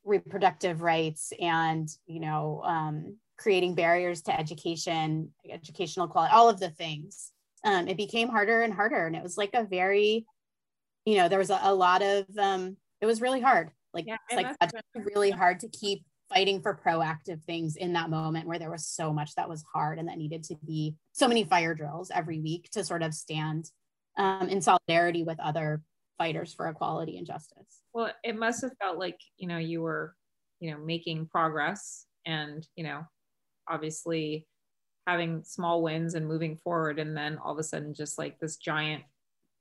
reproductive 0.04 0.80
rights 0.80 1.32
and, 1.40 1.88
you 2.06 2.20
know, 2.20 2.62
um, 2.64 3.16
creating 3.38 3.74
barriers 3.74 4.22
to 4.22 4.38
education, 4.38 5.30
educational 5.48 6.08
quality, 6.08 6.34
all 6.34 6.48
of 6.48 6.58
the 6.58 6.70
things 6.70 7.32
um, 7.64 7.88
it 7.88 7.96
became 7.96 8.28
harder 8.28 8.62
and 8.62 8.72
harder. 8.72 9.06
And 9.06 9.16
it 9.16 9.22
was 9.22 9.36
like 9.36 9.54
a 9.54 9.64
very, 9.64 10.26
you 11.04 11.16
know, 11.16 11.28
there 11.28 11.38
was 11.38 11.50
a, 11.50 11.58
a 11.62 11.74
lot 11.74 12.02
of, 12.02 12.26
um, 12.38 12.76
it 13.00 13.06
was 13.06 13.20
really 13.20 13.40
hard. 13.40 13.70
Like, 13.98 14.06
yeah, 14.06 14.16
it's 14.30 14.56
like 14.62 15.06
really 15.14 15.30
hard 15.32 15.58
to 15.60 15.68
keep 15.68 16.04
fighting 16.32 16.60
for 16.60 16.78
proactive 16.86 17.42
things 17.44 17.74
in 17.74 17.94
that 17.94 18.10
moment 18.10 18.46
where 18.46 18.58
there 18.58 18.70
was 18.70 18.86
so 18.86 19.12
much 19.12 19.34
that 19.34 19.48
was 19.48 19.64
hard 19.72 19.98
and 19.98 20.08
that 20.08 20.18
needed 20.18 20.44
to 20.44 20.54
be 20.64 20.94
so 21.12 21.26
many 21.26 21.42
fire 21.42 21.74
drills 21.74 22.12
every 22.14 22.38
week 22.38 22.68
to 22.70 22.84
sort 22.84 23.02
of 23.02 23.12
stand 23.12 23.70
um, 24.16 24.48
in 24.48 24.60
solidarity 24.60 25.24
with 25.24 25.40
other 25.40 25.82
fighters 26.16 26.54
for 26.54 26.68
equality 26.68 27.18
and 27.18 27.26
justice. 27.26 27.82
Well, 27.92 28.12
it 28.22 28.38
must 28.38 28.62
have 28.62 28.72
felt 28.80 28.98
like, 28.98 29.18
you 29.36 29.48
know, 29.48 29.58
you 29.58 29.82
were, 29.82 30.14
you 30.60 30.70
know, 30.70 30.78
making 30.78 31.26
progress 31.26 32.06
and, 32.24 32.64
you 32.76 32.84
know, 32.84 33.02
obviously 33.68 34.46
having 35.08 35.42
small 35.44 35.82
wins 35.82 36.14
and 36.14 36.28
moving 36.28 36.56
forward 36.56 37.00
and 37.00 37.16
then 37.16 37.38
all 37.38 37.52
of 37.52 37.58
a 37.58 37.64
sudden 37.64 37.94
just 37.94 38.16
like 38.18 38.38
this 38.38 38.58
giant 38.58 39.02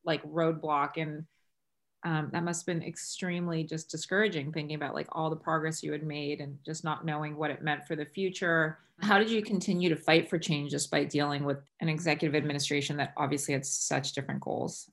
like 0.06 0.24
roadblock 0.24 0.98
and 0.98 1.24
um, 2.04 2.30
that 2.32 2.44
must 2.44 2.62
have 2.62 2.66
been 2.68 2.88
extremely 2.88 3.64
just 3.64 3.90
discouraging 3.90 4.52
thinking 4.52 4.76
about 4.76 4.94
like 4.94 5.08
all 5.12 5.30
the 5.30 5.36
progress 5.36 5.82
you 5.82 5.92
had 5.92 6.04
made 6.04 6.42
and 6.42 6.58
just 6.66 6.84
not 6.84 7.06
knowing 7.06 7.36
what 7.36 7.52
it 7.52 7.64
meant 7.64 7.88
for 7.88 7.96
the 7.96 8.06
future. 8.06 8.80
How 9.00 9.18
did 9.18 9.30
you 9.30 9.42
continue 9.42 9.90
to 9.90 9.96
fight 9.96 10.30
for 10.30 10.40
change 10.40 10.72
despite 10.72 11.10
dealing 11.10 11.44
with 11.44 11.58
an 11.82 11.90
executive 11.90 12.36
administration 12.36 12.98
that 12.98 13.14
obviously 13.18 13.54
had 13.54 13.66
such 13.66 14.14
different 14.14 14.42
goals? 14.42 14.90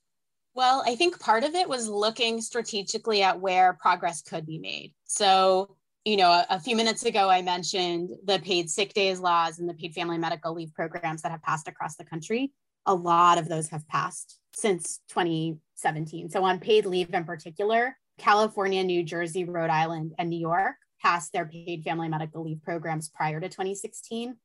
Well 0.55 0.85
i 0.87 0.95
think 0.95 1.19
part 1.19 1.43
of 1.43 1.55
it 1.55 1.69
was 1.69 1.89
looking 1.89 2.41
strategically 2.41 3.23
at 3.23 3.41
where 3.41 3.73
progress 3.75 4.23
could 4.23 4.47
be 4.47 4.59
made. 4.59 4.95
So 5.05 5.77
you 6.05 6.19
know, 6.19 6.31
a, 6.31 6.47
a, 6.51 6.61
few 6.61 6.77
minutes 6.77 7.05
ago, 7.07 7.31
I 7.31 7.41
mentioned 7.41 8.11
the 8.25 8.39
paid 8.39 8.69
sick 8.69 8.93
days 8.93 9.21
laws 9.21 9.59
and 9.59 9.67
the 9.67 9.73
paid 9.73 9.95
family 9.95 10.19
medical 10.19 10.53
leave 10.53 10.75
programs 10.75 11.23
that 11.23 11.33
have 11.33 11.43
passed 11.43 11.67
across 11.67 11.97
the 11.97 12.05
country. 12.05 12.53
A 12.85 12.95
lot 12.95 13.39
of 13.39 13.49
those 13.49 13.69
have 13.69 13.89
passed 13.89 14.39
since 14.55 15.01
2017. 15.09 16.31
So, 16.31 16.45
on 16.45 16.61
paid 16.61 16.87
leave 16.87 17.13
in 17.13 17.25
particular, 17.25 17.97
California, 18.19 18.83
New 18.83 19.03
Jersey, 19.03 19.45
Rhode 19.45 19.71
Island, 19.71 20.15
and 20.19 20.31
New 20.31 20.39
York 20.39 20.77
passed 21.03 21.33
their 21.33 21.47
paid 21.47 21.83
family 21.85 22.09
medical 22.09 22.45
leave 22.45 22.63
programs 22.63 23.09
prior 23.09 23.41
to 23.41 23.49
2016. 23.49 24.37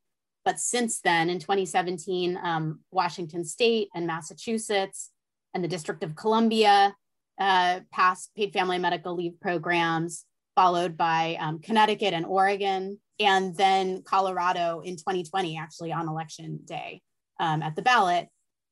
But 0.43 0.59
since 0.59 0.99
then, 1.01 1.29
in 1.29 1.39
2017, 1.39 2.39
um, 2.41 2.79
Washington 2.91 3.45
State 3.45 3.89
and 3.93 4.07
Massachusetts 4.07 5.11
and 5.53 5.63
the 5.63 5.67
District 5.67 6.03
of 6.03 6.15
Columbia 6.15 6.95
uh, 7.39 7.79
passed 7.91 8.31
paid 8.35 8.51
family 8.51 8.77
medical 8.77 9.15
leave 9.15 9.39
programs, 9.39 10.25
followed 10.55 10.97
by 10.97 11.37
um, 11.39 11.59
Connecticut 11.59 12.13
and 12.13 12.25
Oregon, 12.25 12.99
and 13.19 13.55
then 13.55 14.01
Colorado 14.03 14.81
in 14.83 14.95
2020, 14.95 15.57
actually 15.57 15.91
on 15.91 16.07
election 16.07 16.59
day 16.65 17.01
um, 17.39 17.61
at 17.61 17.75
the 17.75 17.81
ballot. 17.81 18.27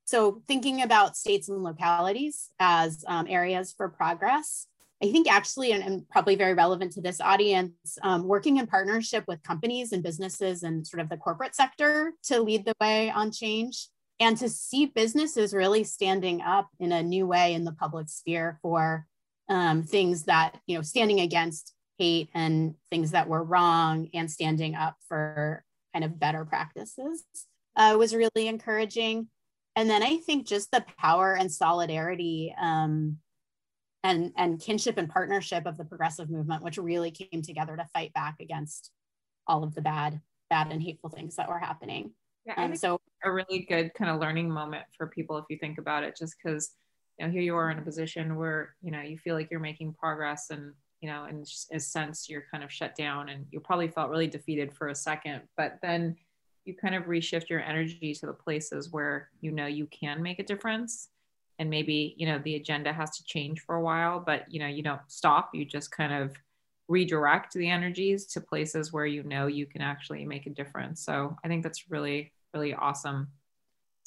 So, 0.08 0.42
thinking 0.48 0.84
about 0.84 1.18
states 1.18 1.50
and 1.50 1.62
localities 1.64 2.50
as 2.62 3.04
um, 3.10 3.28
areas 3.28 3.74
for 3.76 3.90
progress, 3.90 4.66
I 5.04 5.12
think 5.12 5.30
actually, 5.30 5.74
and, 5.74 5.84
and, 5.84 6.10
probably 6.10 6.38
very 6.38 6.54
relevant 6.54 6.94
to 6.94 7.02
this 7.02 7.20
audience, 7.20 7.98
um, 8.04 8.24
working 8.24 8.56
in 8.56 8.68
partnership 8.68 9.26
with 9.28 9.44
companies 9.44 9.92
and 9.92 10.02
businesses 10.02 10.64
and 10.64 10.88
sort 10.88 11.02
of 11.02 11.10
the 11.10 11.18
corporate 11.18 11.56
sector 11.56 12.14
to 12.24 12.42
lead 12.42 12.64
the 12.64 12.74
way 12.80 13.10
on 13.10 13.34
change 13.34 13.90
and 14.22 14.38
to 14.38 14.48
see 14.48 14.86
businesses 14.86 15.54
really 15.54 15.84
standing 15.84 16.42
up 16.42 16.70
in 16.80 16.94
a 16.94 17.04
new 17.04 17.28
way 17.28 17.54
in 17.54 17.66
the 17.66 17.74
public 17.74 18.08
sphere 18.08 18.60
for 18.62 19.06
um, 19.50 19.84
things 19.84 20.24
that, 20.24 20.58
you 20.68 20.78
know, 20.78 20.82
standing 20.84 21.20
against 21.20 21.74
hate 21.98 22.30
and 22.34 22.76
things 22.90 23.12
that 23.12 23.28
were 23.28 23.44
wrong 23.44 24.08
and 24.14 24.32
standing 24.32 24.74
up 24.74 24.96
for 25.10 25.66
kind 25.92 26.06
of 26.06 26.18
better 26.18 26.46
practices 26.46 27.26
uh, 27.76 27.94
was 28.00 28.16
really 28.16 28.48
encouraging. 28.48 29.28
And 29.78 29.88
then 29.88 30.02
I 30.02 30.18
think 30.18 30.48
just 30.48 30.72
the 30.72 30.84
power 30.98 31.36
and 31.36 31.52
solidarity 31.52 32.54
um, 32.60 33.18
and 34.04 34.34
and 34.36 34.60
kinship 34.60 34.98
and 34.98 35.08
partnership 35.08 35.68
of 35.68 35.78
the 35.78 35.86
progressive 35.86 36.32
movement 36.32 36.64
which 36.64 36.80
really 36.80 37.12
came 37.12 37.44
together 37.44 37.78
to 37.78 37.86
fight 37.94 38.12
back 38.14 38.38
against 38.40 38.92
all 39.46 39.64
of 39.64 39.76
the 39.76 39.82
bad 39.82 40.20
bad 40.50 40.72
and 40.72 40.82
hateful 40.82 41.12
things 41.12 41.36
that 41.36 41.48
were 41.48 41.60
happening. 41.60 42.12
Yeah 42.46 42.56
um, 42.58 42.76
so 42.76 43.00
a 43.24 43.32
really 43.32 43.68
good 43.70 43.94
kind 43.94 44.10
of 44.10 44.20
learning 44.20 44.50
moment 44.50 44.84
for 44.98 45.08
people 45.08 45.38
if 45.38 45.46
you 45.48 45.60
think 45.60 45.78
about 45.78 46.04
it 46.04 46.18
just 46.18 46.36
because 46.42 46.72
you 47.20 47.26
know 47.26 47.32
here 47.32 47.42
you 47.42 47.56
are 47.56 47.70
in 47.70 47.78
a 47.78 47.84
position 47.84 48.36
where 48.36 48.76
you 48.82 48.90
know 48.90 49.02
you 49.02 49.20
feel 49.20 49.36
like 49.36 49.52
you're 49.52 49.60
making 49.60 49.94
progress 49.94 50.48
and 50.50 50.74
you 51.02 51.10
know 51.10 51.26
in 51.26 51.44
a 51.72 51.80
sense 51.80 52.28
you're 52.28 52.46
kind 52.50 52.64
of 52.64 52.72
shut 52.72 52.96
down 52.96 53.30
and 53.30 53.46
you 53.52 53.60
probably 53.60 53.90
felt 53.90 54.10
really 54.10 54.28
defeated 54.28 54.74
for 54.74 54.88
a 54.88 54.96
second 54.96 55.42
but 55.56 55.78
then 55.84 56.16
you 56.68 56.76
kind 56.76 56.96
of 56.96 57.04
reshift 57.06 57.50
your 57.50 57.62
energy 57.62 58.14
to 58.14 58.26
the 58.26 58.34
places 58.34 58.92
where 58.92 59.30
you 59.42 59.52
know 59.52 59.66
you 59.68 59.88
can 59.88 60.22
make 60.22 60.40
a 60.40 60.44
difference. 60.44 61.10
And 61.60 61.70
maybe 61.72 62.14
you 62.18 62.28
know 62.28 62.40
the 62.44 62.56
agenda 62.56 62.94
has 62.94 63.18
to 63.18 63.24
change 63.24 63.62
for 63.62 63.76
a 63.76 63.82
while 63.82 64.20
but 64.20 64.44
you 64.52 64.60
know 64.60 64.68
you 64.68 64.84
don't 64.84 65.02
stop. 65.08 65.50
You 65.54 65.66
just 65.66 65.92
kind 65.92 66.14
of 66.14 66.36
redirect 66.88 67.54
the 67.54 67.70
energies 67.70 68.26
to 68.28 68.42
places 68.42 68.94
where 68.94 69.06
you 69.06 69.24
know 69.24 69.48
you 69.48 69.66
can 69.66 69.82
actually 69.82 70.26
make 70.26 70.46
a 70.46 70.52
difference. 70.52 71.04
So 71.04 71.36
i 71.44 71.48
think 71.48 71.64
that's 71.64 71.90
really 71.90 72.32
really 72.54 72.74
awesome 72.74 73.30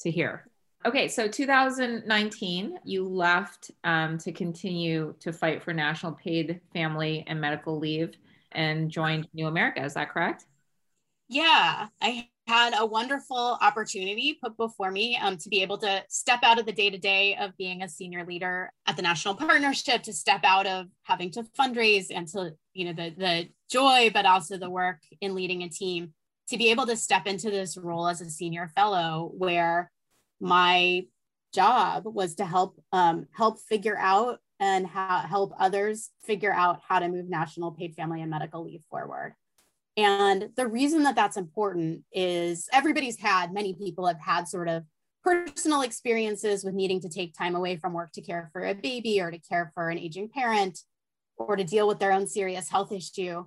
to 0.00 0.10
hear. 0.10 0.46
Okay 0.86 1.08
so 1.08 1.28
2019 1.28 2.78
you 2.84 3.06
left 3.06 3.70
um, 3.84 4.16
to 4.18 4.32
continue 4.32 5.14
to 5.20 5.32
fight 5.32 5.62
for 5.62 5.74
national 5.74 6.12
paid 6.12 6.60
family 6.72 7.24
and 7.26 7.40
medical 7.40 7.78
leave 7.78 8.14
and 8.52 8.90
joined 8.90 9.28
new 9.34 9.46
america. 9.46 9.84
Is 9.84 9.94
that 9.94 10.10
correct? 10.10 10.46
Yeah 11.28 11.88
i 12.00 12.28
had 12.50 12.74
a 12.76 12.84
wonderful 12.84 13.56
opportunity 13.60 14.36
put 14.42 14.56
before 14.56 14.90
me 14.90 15.16
um, 15.18 15.36
to 15.36 15.48
be 15.48 15.62
able 15.62 15.78
to 15.78 16.02
step 16.08 16.40
out 16.42 16.58
of 16.58 16.66
the 16.66 16.72
day 16.72 16.90
to 16.90 16.98
day 16.98 17.36
of 17.36 17.56
being 17.56 17.80
a 17.80 17.88
senior 17.88 18.26
leader 18.26 18.72
at 18.88 18.96
the 18.96 19.02
National 19.02 19.36
Partnership, 19.36 20.02
to 20.02 20.12
step 20.12 20.40
out 20.42 20.66
of 20.66 20.86
having 21.04 21.30
to 21.30 21.44
fundraise 21.56 22.06
and 22.10 22.26
to, 22.26 22.52
you 22.74 22.86
know, 22.86 22.92
the, 22.92 23.14
the 23.16 23.48
joy, 23.70 24.10
but 24.12 24.26
also 24.26 24.56
the 24.56 24.68
work 24.68 24.98
in 25.20 25.36
leading 25.36 25.62
a 25.62 25.68
team, 25.68 26.12
to 26.48 26.58
be 26.58 26.72
able 26.72 26.86
to 26.86 26.96
step 26.96 27.28
into 27.28 27.52
this 27.52 27.76
role 27.76 28.08
as 28.08 28.20
a 28.20 28.28
senior 28.28 28.66
fellow 28.74 29.30
where 29.38 29.88
my 30.40 31.06
job 31.54 32.02
was 32.04 32.34
to 32.34 32.44
help 32.44 32.82
um, 32.90 33.28
help 33.30 33.60
figure 33.60 33.96
out 33.96 34.40
and 34.58 34.88
how, 34.88 35.20
help 35.20 35.52
others 35.56 36.10
figure 36.24 36.52
out 36.52 36.80
how 36.88 36.98
to 36.98 37.08
move 37.08 37.30
national 37.30 37.70
paid 37.70 37.94
family 37.94 38.22
and 38.22 38.30
medical 38.30 38.64
leave 38.64 38.82
forward. 38.90 39.36
And 39.96 40.50
the 40.56 40.66
reason 40.66 41.02
that 41.02 41.16
that's 41.16 41.36
important 41.36 42.04
is 42.12 42.68
everybody's 42.72 43.18
had, 43.18 43.52
many 43.52 43.74
people 43.74 44.06
have 44.06 44.20
had 44.20 44.48
sort 44.48 44.68
of 44.68 44.84
personal 45.22 45.82
experiences 45.82 46.64
with 46.64 46.74
needing 46.74 47.00
to 47.00 47.08
take 47.08 47.36
time 47.36 47.54
away 47.54 47.76
from 47.76 47.92
work 47.92 48.12
to 48.12 48.22
care 48.22 48.48
for 48.52 48.64
a 48.64 48.74
baby 48.74 49.20
or 49.20 49.30
to 49.30 49.38
care 49.38 49.70
for 49.74 49.90
an 49.90 49.98
aging 49.98 50.28
parent 50.28 50.78
or 51.36 51.56
to 51.56 51.64
deal 51.64 51.86
with 51.86 51.98
their 51.98 52.12
own 52.12 52.26
serious 52.26 52.70
health 52.70 52.92
issue. 52.92 53.44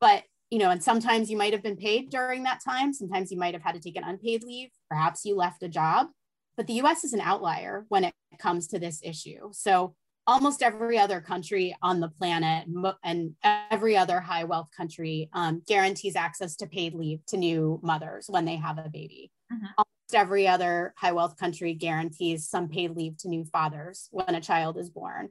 But, 0.00 0.24
you 0.50 0.58
know, 0.58 0.70
and 0.70 0.82
sometimes 0.82 1.30
you 1.30 1.36
might 1.36 1.52
have 1.52 1.62
been 1.62 1.76
paid 1.76 2.10
during 2.10 2.44
that 2.44 2.60
time. 2.64 2.92
Sometimes 2.92 3.30
you 3.30 3.38
might 3.38 3.54
have 3.54 3.62
had 3.62 3.74
to 3.74 3.80
take 3.80 3.96
an 3.96 4.04
unpaid 4.04 4.42
leave. 4.42 4.70
Perhaps 4.88 5.24
you 5.24 5.36
left 5.36 5.62
a 5.62 5.68
job. 5.68 6.08
But 6.56 6.66
the 6.66 6.74
US 6.74 7.04
is 7.04 7.12
an 7.12 7.20
outlier 7.20 7.84
when 7.88 8.04
it 8.04 8.14
comes 8.38 8.66
to 8.68 8.78
this 8.78 9.00
issue. 9.02 9.50
So 9.52 9.94
almost 10.26 10.62
every 10.62 10.98
other 10.98 11.20
country 11.20 11.74
on 11.82 12.00
the 12.00 12.08
planet 12.08 12.66
and 13.02 13.34
every 13.44 13.96
other 13.96 14.20
high 14.20 14.44
wealth 14.44 14.68
country 14.76 15.28
um, 15.32 15.62
guarantees 15.66 16.16
access 16.16 16.56
to 16.56 16.66
paid 16.66 16.94
leave 16.94 17.24
to 17.26 17.36
new 17.36 17.80
mothers 17.82 18.26
when 18.28 18.44
they 18.44 18.56
have 18.56 18.78
a 18.78 18.88
baby. 18.88 19.30
Mm-hmm. 19.52 19.66
Almost 19.78 20.14
every 20.14 20.46
other 20.46 20.94
high 20.96 21.12
wealth 21.12 21.36
country 21.36 21.74
guarantees 21.74 22.48
some 22.48 22.68
paid 22.68 22.96
leave 22.96 23.16
to 23.18 23.28
new 23.28 23.44
fathers 23.44 24.08
when 24.10 24.34
a 24.34 24.40
child 24.40 24.78
is 24.78 24.90
born. 24.90 25.30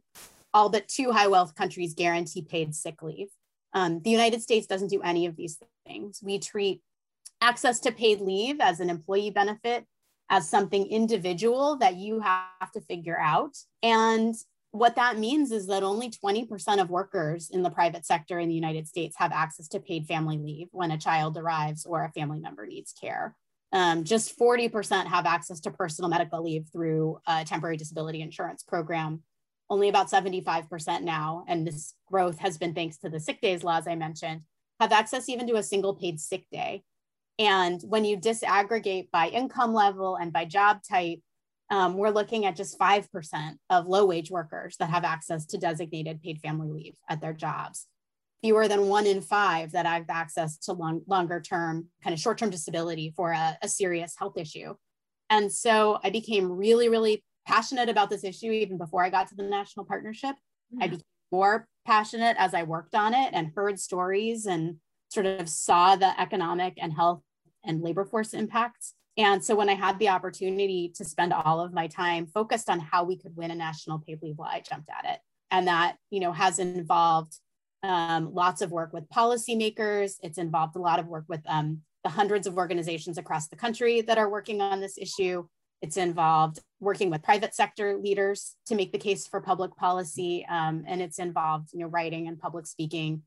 All 0.53 0.69
but 0.69 0.87
two 0.87 1.11
high 1.11 1.27
wealth 1.27 1.55
countries 1.55 1.93
guarantee 1.93 2.41
paid 2.41 2.75
sick 2.75 3.01
leave. 3.01 3.27
Um, 3.73 4.01
the 4.01 4.09
United 4.09 4.41
States 4.41 4.67
doesn't 4.67 4.89
do 4.89 5.01
any 5.01 5.27
of 5.27 5.35
these 5.35 5.59
things. 5.85 6.21
We 6.23 6.39
treat 6.39 6.81
access 7.39 7.79
to 7.81 7.91
paid 7.91 8.19
leave 8.19 8.59
as 8.59 8.79
an 8.79 8.89
employee 8.89 9.29
benefit 9.29 9.85
as 10.29 10.49
something 10.49 10.85
individual 10.87 11.77
that 11.77 11.95
you 11.95 12.19
have 12.19 12.71
to 12.73 12.81
figure 12.81 13.19
out. 13.19 13.57
And 13.81 14.35
what 14.71 14.95
that 14.95 15.17
means 15.17 15.51
is 15.51 15.67
that 15.67 15.83
only 15.83 16.11
20% 16.11 16.81
of 16.81 16.89
workers 16.89 17.49
in 17.49 17.63
the 17.63 17.69
private 17.69 18.05
sector 18.05 18.39
in 18.39 18.49
the 18.49 18.55
United 18.55 18.87
States 18.87 19.15
have 19.17 19.31
access 19.31 19.67
to 19.69 19.79
paid 19.79 20.05
family 20.05 20.37
leave 20.37 20.67
when 20.71 20.91
a 20.91 20.97
child 20.97 21.37
arrives 21.37 21.85
or 21.85 22.03
a 22.03 22.11
family 22.11 22.39
member 22.39 22.67
needs 22.67 22.93
care. 22.93 23.35
Um, 23.71 24.03
just 24.03 24.37
40% 24.37 25.05
have 25.05 25.25
access 25.25 25.59
to 25.61 25.71
personal 25.71 26.09
medical 26.09 26.43
leave 26.43 26.67
through 26.71 27.19
a 27.27 27.43
temporary 27.45 27.77
disability 27.77 28.21
insurance 28.21 28.63
program. 28.63 29.23
Only 29.71 29.89
about 29.89 30.09
75% 30.09 31.01
now, 31.01 31.45
and 31.47 31.65
this 31.65 31.93
growth 32.07 32.39
has 32.39 32.57
been 32.57 32.73
thanks 32.73 32.97
to 32.99 33.09
the 33.09 33.19
sick 33.19 33.41
days 33.41 33.63
laws 33.63 33.87
I 33.87 33.95
mentioned, 33.95 34.41
have 34.79 34.91
access 34.91 35.29
even 35.29 35.47
to 35.47 35.57
a 35.57 35.63
single 35.63 35.95
paid 35.95 36.19
sick 36.19 36.45
day. 36.51 36.83
And 37.37 37.81
when 37.83 38.05
you 38.05 38.17
disaggregate 38.17 39.11
by 39.11 39.27
income 39.27 39.73
level 39.73 40.15
and 40.15 40.33
by 40.33 40.45
job 40.45 40.79
type, 40.87 41.19
um, 41.69 41.95
we're 41.95 42.09
looking 42.09 42.45
at 42.45 42.55
just 42.55 42.79
5% 42.79 43.57
of 43.69 43.87
low 43.87 44.05
wage 44.05 44.31
workers 44.31 44.75
that 44.79 44.89
have 44.89 45.03
access 45.03 45.45
to 45.47 45.57
designated 45.57 46.21
paid 46.21 46.39
family 46.39 46.69
leave 46.69 46.95
at 47.07 47.21
their 47.21 47.33
jobs. 47.33 47.87
Fewer 48.41 48.67
than 48.67 48.87
one 48.87 49.05
in 49.05 49.21
five 49.21 49.73
that 49.73 49.85
have 49.85 50.05
access 50.09 50.57
to 50.59 50.73
long, 50.73 51.01
longer 51.07 51.41
term, 51.41 51.87
kind 52.03 52.13
of 52.13 52.19
short 52.19 52.37
term 52.37 52.49
disability 52.49 53.13
for 53.15 53.31
a, 53.31 53.57
a 53.61 53.67
serious 53.67 54.15
health 54.17 54.37
issue. 54.37 54.73
And 55.29 55.51
so 55.51 55.99
I 56.03 56.09
became 56.09 56.51
really, 56.51 56.89
really 56.89 57.23
passionate 57.45 57.89
about 57.89 58.09
this 58.09 58.23
issue 58.23 58.51
even 58.51 58.77
before 58.77 59.03
I 59.03 59.09
got 59.09 59.27
to 59.27 59.35
the 59.35 59.43
national 59.43 59.85
partnership. 59.85 60.35
I 60.79 60.87
became 60.87 61.03
more 61.31 61.67
passionate 61.85 62.37
as 62.39 62.53
I 62.53 62.63
worked 62.63 62.95
on 62.95 63.13
it 63.13 63.31
and 63.33 63.51
heard 63.55 63.79
stories 63.79 64.45
and 64.45 64.77
sort 65.09 65.25
of 65.25 65.49
saw 65.49 65.95
the 65.95 66.19
economic 66.19 66.75
and 66.77 66.93
health 66.93 67.21
and 67.63 67.81
labor 67.81 68.05
force 68.05 68.33
impacts 68.33 68.93
and 69.19 69.43
so 69.43 69.53
when 69.53 69.67
I 69.67 69.73
had 69.73 69.99
the 69.99 70.07
opportunity 70.07 70.93
to 70.95 71.03
spend 71.03 71.33
all 71.33 71.59
of 71.59 71.73
my 71.73 71.87
time 71.87 72.25
focused 72.25 72.69
on 72.69 72.79
how 72.79 73.03
we 73.03 73.17
could 73.17 73.35
win 73.35 73.51
a 73.51 73.55
national 73.55 73.99
paid 73.99 74.21
leave 74.23 74.39
law, 74.39 74.47
I 74.49 74.61
jumped 74.61 74.89
at 74.89 75.11
it. 75.11 75.19
And 75.51 75.67
that, 75.67 75.97
you 76.09 76.21
know, 76.21 76.31
has 76.31 76.57
involved 76.57 77.35
um, 77.83 78.33
lots 78.33 78.61
of 78.61 78.71
work 78.71 78.93
with 78.93 79.09
policymakers. 79.09 80.13
It's 80.23 80.37
involved 80.37 80.77
a 80.77 80.79
lot 80.79 80.99
of 80.99 81.07
work 81.07 81.25
with 81.27 81.41
um, 81.47 81.81
the 82.05 82.09
hundreds 82.09 82.47
of 82.47 82.55
organizations 82.55 83.17
across 83.17 83.49
the 83.49 83.57
country 83.57 83.99
that 83.99 84.17
are 84.17 84.29
working 84.29 84.61
on 84.61 84.79
this 84.79 84.97
issue. 84.97 85.45
It's 85.81 85.97
involved 85.97 86.61
working 86.79 87.09
with 87.09 87.21
private 87.21 87.53
sector 87.53 87.97
leaders 87.97 88.55
to 88.67 88.75
make 88.75 88.93
the 88.93 88.97
case 88.97 89.27
for 89.27 89.41
public 89.41 89.75
policy. 89.75 90.45
Um, 90.49 90.85
and 90.87 91.01
it's 91.01 91.19
involved, 91.19 91.71
you 91.73 91.79
know, 91.79 91.87
writing 91.87 92.29
and 92.29 92.39
public 92.39 92.67
speaking 92.67 93.23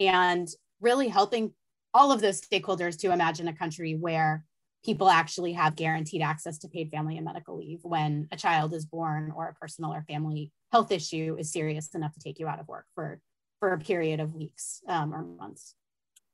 and 0.00 0.48
really 0.80 1.08
helping 1.08 1.52
all 1.92 2.10
of 2.10 2.22
those 2.22 2.40
stakeholders 2.40 2.98
to 3.00 3.12
imagine 3.12 3.48
a 3.48 3.52
country 3.52 3.94
where 3.94 4.42
people 4.84 5.08
actually 5.08 5.52
have 5.52 5.76
guaranteed 5.76 6.22
access 6.22 6.58
to 6.58 6.68
paid 6.68 6.90
family 6.90 7.16
and 7.16 7.24
medical 7.24 7.56
leave 7.56 7.80
when 7.82 8.28
a 8.32 8.36
child 8.36 8.74
is 8.74 8.84
born 8.84 9.32
or 9.34 9.48
a 9.48 9.54
personal 9.54 9.92
or 9.92 10.04
family 10.08 10.52
health 10.72 10.92
issue 10.92 11.36
is 11.38 11.52
serious 11.52 11.94
enough 11.94 12.12
to 12.12 12.20
take 12.20 12.38
you 12.38 12.46
out 12.46 12.60
of 12.60 12.68
work 12.68 12.86
for 12.94 13.20
for 13.60 13.72
a 13.72 13.78
period 13.78 14.20
of 14.20 14.34
weeks 14.34 14.82
um, 14.88 15.14
or 15.14 15.22
months 15.22 15.74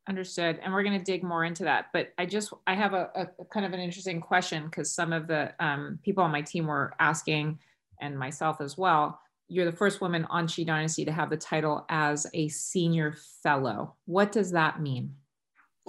understood 0.08 0.58
and 0.62 0.72
we're 0.72 0.82
going 0.82 0.98
to 0.98 1.04
dig 1.04 1.22
more 1.22 1.44
into 1.44 1.64
that 1.64 1.86
but 1.92 2.12
i 2.18 2.26
just 2.26 2.52
i 2.66 2.74
have 2.74 2.94
a, 2.94 3.10
a 3.38 3.44
kind 3.46 3.64
of 3.64 3.72
an 3.72 3.80
interesting 3.80 4.20
question 4.20 4.64
because 4.64 4.90
some 4.90 5.12
of 5.12 5.26
the 5.26 5.52
um, 5.60 5.98
people 6.02 6.24
on 6.24 6.32
my 6.32 6.42
team 6.42 6.66
were 6.66 6.92
asking 6.98 7.58
and 8.00 8.18
myself 8.18 8.60
as 8.60 8.76
well 8.76 9.20
you're 9.50 9.64
the 9.64 9.76
first 9.76 10.00
woman 10.00 10.24
on 10.30 10.46
She 10.46 10.64
Dynasty 10.64 11.04
to 11.04 11.12
have 11.12 11.28
the 11.28 11.36
title 11.36 11.84
as 11.88 12.24
a 12.32 12.46
senior 12.48 13.16
fellow. 13.42 13.96
What 14.06 14.30
does 14.30 14.52
that 14.52 14.80
mean? 14.80 15.16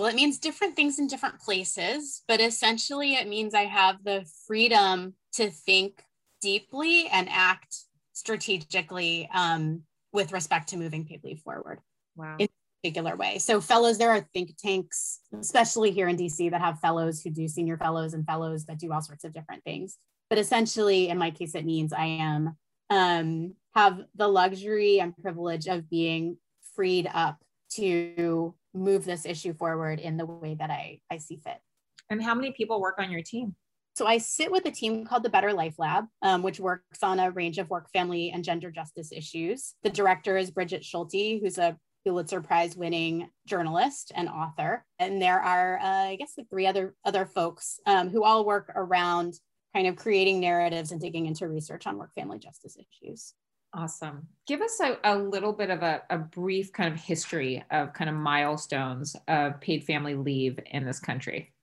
Well, 0.01 0.09
it 0.09 0.15
means 0.15 0.39
different 0.39 0.75
things 0.75 0.97
in 0.97 1.05
different 1.05 1.39
places, 1.39 2.23
but 2.27 2.41
essentially 2.41 3.13
it 3.13 3.27
means 3.27 3.53
I 3.53 3.65
have 3.65 4.03
the 4.03 4.25
freedom 4.47 5.13
to 5.33 5.51
think 5.51 6.03
deeply 6.41 7.07
and 7.07 7.29
act 7.29 7.77
strategically 8.13 9.29
um, 9.31 9.83
with 10.11 10.31
respect 10.31 10.69
to 10.69 10.77
moving 10.77 11.05
paid 11.05 11.23
leave 11.23 11.41
forward. 11.41 11.81
Wow. 12.15 12.35
In 12.39 12.47
a 12.47 12.81
particular 12.81 13.15
way. 13.15 13.37
So 13.37 13.61
fellows, 13.61 13.99
there 13.99 14.09
are 14.09 14.25
think 14.33 14.57
tanks, 14.57 15.19
especially 15.39 15.91
here 15.91 16.07
in 16.07 16.17
DC, 16.17 16.49
that 16.49 16.61
have 16.61 16.79
fellows 16.79 17.21
who 17.21 17.29
do 17.29 17.47
senior 17.47 17.77
fellows 17.77 18.15
and 18.15 18.25
fellows 18.25 18.65
that 18.65 18.79
do 18.79 18.91
all 18.91 19.03
sorts 19.03 19.23
of 19.23 19.33
different 19.33 19.63
things. 19.65 19.97
But 20.31 20.39
essentially, 20.39 21.09
in 21.09 21.19
my 21.19 21.29
case, 21.29 21.53
it 21.53 21.63
means 21.63 21.93
I 21.93 22.05
am 22.05 22.57
um, 22.89 23.53
have 23.75 24.01
the 24.15 24.27
luxury 24.27 24.99
and 24.99 25.15
privilege 25.15 25.67
of 25.67 25.91
being 25.91 26.37
freed 26.73 27.07
up 27.13 27.37
to 27.73 28.55
move 28.73 29.05
this 29.05 29.25
issue 29.25 29.53
forward 29.53 29.99
in 29.99 30.17
the 30.17 30.25
way 30.25 30.55
that 30.55 30.69
I, 30.69 30.99
I 31.09 31.17
see 31.17 31.37
fit. 31.43 31.57
And 32.09 32.21
how 32.21 32.35
many 32.35 32.51
people 32.51 32.81
work 32.81 32.95
on 32.99 33.11
your 33.11 33.21
team? 33.21 33.55
So 33.93 34.07
I 34.07 34.19
sit 34.19 34.51
with 34.51 34.65
a 34.65 34.71
team 34.71 35.05
called 35.05 35.23
the 35.23 35.29
Better 35.29 35.51
Life 35.51 35.75
Lab, 35.77 36.05
um, 36.21 36.43
which 36.43 36.59
works 36.59 37.03
on 37.03 37.19
a 37.19 37.31
range 37.31 37.57
of 37.57 37.69
work, 37.69 37.91
family, 37.91 38.31
and 38.31 38.43
gender 38.43 38.71
justice 38.71 39.11
issues. 39.11 39.73
The 39.83 39.89
director 39.89 40.37
is 40.37 40.51
Brigid 40.51 40.85
Schulte, 40.85 41.41
who's 41.41 41.57
a 41.57 41.77
Pulitzer 42.05 42.41
Prize 42.41 42.75
winning 42.75 43.29
journalist 43.45 44.11
and 44.15 44.29
author. 44.29 44.85
And 44.97 45.21
there 45.21 45.41
are, 45.41 45.77
uh, 45.79 46.09
I 46.09 46.15
guess, 46.15 46.33
like 46.37 46.49
three 46.49 46.67
other 46.67 46.95
other 47.05 47.25
folks 47.25 47.79
um, 47.85 48.09
who 48.09 48.23
all 48.23 48.45
work 48.45 48.71
around 48.75 49.33
kind 49.75 49.87
of 49.87 49.95
creating 49.95 50.39
narratives 50.39 50.91
and 50.91 50.99
digging 50.99 51.25
into 51.25 51.47
research 51.47 51.85
on 51.85 51.97
work 51.97 52.13
family 52.13 52.39
justice 52.39 52.77
issues. 52.77 53.33
Awesome. 53.73 54.27
Give 54.47 54.61
us 54.61 54.79
a, 54.81 54.97
a 55.03 55.17
little 55.17 55.53
bit 55.53 55.69
of 55.69 55.81
a, 55.81 56.01
a, 56.09 56.17
brief 56.17 56.73
kind 56.73 56.93
of 56.93 56.99
history 56.99 57.63
of 57.71 57.93
kind 57.93 58.09
of 58.09 58.15
milestones 58.17 59.15
of 59.29 59.61
paid 59.61 59.85
family 59.85 60.13
leave 60.13 60.59
in 60.71 60.85
this 60.85 60.99
country. 60.99 61.53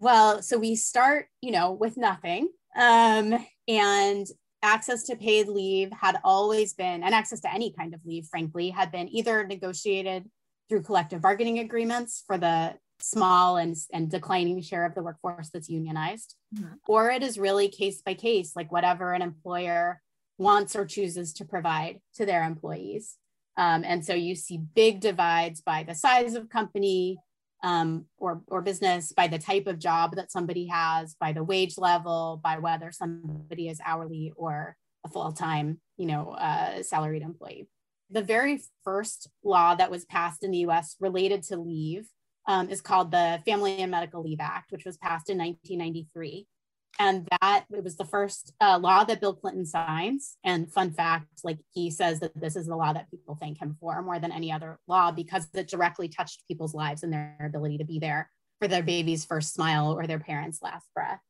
Well, 0.00 0.42
so 0.42 0.58
we 0.58 0.74
start, 0.74 1.28
you 1.40 1.52
know, 1.52 1.70
with 1.70 1.96
nothing. 1.96 2.48
Um, 2.76 3.46
and 3.68 4.26
access 4.62 5.04
to 5.04 5.16
paid 5.16 5.46
leave 5.46 5.92
had 5.92 6.18
always 6.24 6.74
been, 6.74 7.04
and 7.04 7.14
access 7.14 7.40
to 7.40 7.54
any 7.54 7.72
kind 7.72 7.94
of 7.94 8.00
leave, 8.04 8.26
frankly, 8.26 8.70
had 8.70 8.90
been 8.90 9.08
either 9.08 9.46
negotiated 9.46 10.28
through 10.68 10.82
collective 10.82 11.20
bargaining 11.20 11.60
agreements 11.60 12.24
for 12.26 12.38
the 12.38 12.74
small 13.00 13.56
and, 13.56 13.76
and 13.92 14.10
declining 14.10 14.60
share 14.62 14.84
of 14.84 14.94
the 14.94 15.02
workforce 15.02 15.50
that's 15.52 15.68
unionized, 15.68 16.34
mm-hmm. 16.54 16.74
or 16.88 17.10
it 17.10 17.22
is 17.22 17.38
really 17.38 17.68
case 17.68 18.02
by 18.02 18.14
case, 18.14 18.52
like 18.56 18.72
whatever 18.72 19.12
an 19.12 19.22
employer 19.22 20.00
wants 20.42 20.76
or 20.76 20.84
chooses 20.84 21.32
to 21.34 21.44
provide 21.44 22.00
to 22.14 22.26
their 22.26 22.44
employees. 22.44 23.16
Um, 23.56 23.84
and 23.84 24.04
so 24.04 24.14
you 24.14 24.34
see 24.34 24.58
big 24.58 25.00
divides 25.00 25.60
by 25.60 25.82
the 25.82 25.94
size 25.94 26.34
of 26.34 26.48
company 26.48 27.18
um, 27.62 28.06
or, 28.18 28.42
or 28.48 28.62
business, 28.62 29.12
by 29.12 29.28
the 29.28 29.38
type 29.38 29.66
of 29.66 29.78
job 29.78 30.16
that 30.16 30.32
somebody 30.32 30.66
has, 30.66 31.14
by 31.20 31.32
the 31.32 31.44
wage 31.44 31.78
level, 31.78 32.40
by 32.42 32.58
whether 32.58 32.90
somebody 32.90 33.68
is 33.68 33.80
hourly 33.84 34.32
or 34.36 34.76
a 35.04 35.08
full-time, 35.08 35.80
you 35.96 36.06
know, 36.06 36.30
uh, 36.30 36.82
salaried 36.82 37.22
employee. 37.22 37.68
The 38.10 38.22
very 38.22 38.62
first 38.84 39.28
law 39.44 39.74
that 39.74 39.90
was 39.90 40.04
passed 40.04 40.42
in 40.42 40.50
the 40.50 40.58
US 40.58 40.96
related 40.98 41.42
to 41.44 41.56
leave 41.56 42.06
um, 42.48 42.68
is 42.68 42.80
called 42.80 43.10
the 43.10 43.40
Family 43.46 43.78
and 43.78 43.90
Medical 43.90 44.22
Leave 44.22 44.40
Act, 44.40 44.72
which 44.72 44.84
was 44.84 44.96
passed 44.96 45.30
in 45.30 45.38
1993 45.38 46.46
and 46.98 47.26
that 47.40 47.64
it 47.72 47.82
was 47.82 47.96
the 47.96 48.04
first 48.04 48.52
uh, 48.60 48.78
law 48.78 49.04
that 49.04 49.20
bill 49.20 49.34
clinton 49.34 49.66
signs 49.66 50.36
and 50.44 50.72
fun 50.72 50.90
fact 50.90 51.26
like 51.44 51.58
he 51.72 51.90
says 51.90 52.20
that 52.20 52.38
this 52.38 52.56
is 52.56 52.66
the 52.66 52.76
law 52.76 52.92
that 52.92 53.10
people 53.10 53.36
thank 53.40 53.58
him 53.58 53.76
for 53.80 54.00
more 54.02 54.18
than 54.18 54.32
any 54.32 54.52
other 54.52 54.78
law 54.86 55.10
because 55.10 55.46
it 55.54 55.68
directly 55.68 56.08
touched 56.08 56.46
people's 56.48 56.74
lives 56.74 57.02
and 57.02 57.12
their 57.12 57.36
ability 57.44 57.78
to 57.78 57.84
be 57.84 57.98
there 57.98 58.30
for 58.60 58.68
their 58.68 58.82
baby's 58.82 59.24
first 59.24 59.54
smile 59.54 59.92
or 59.92 60.06
their 60.06 60.20
parents 60.20 60.60
last 60.62 60.86
breath 60.94 61.20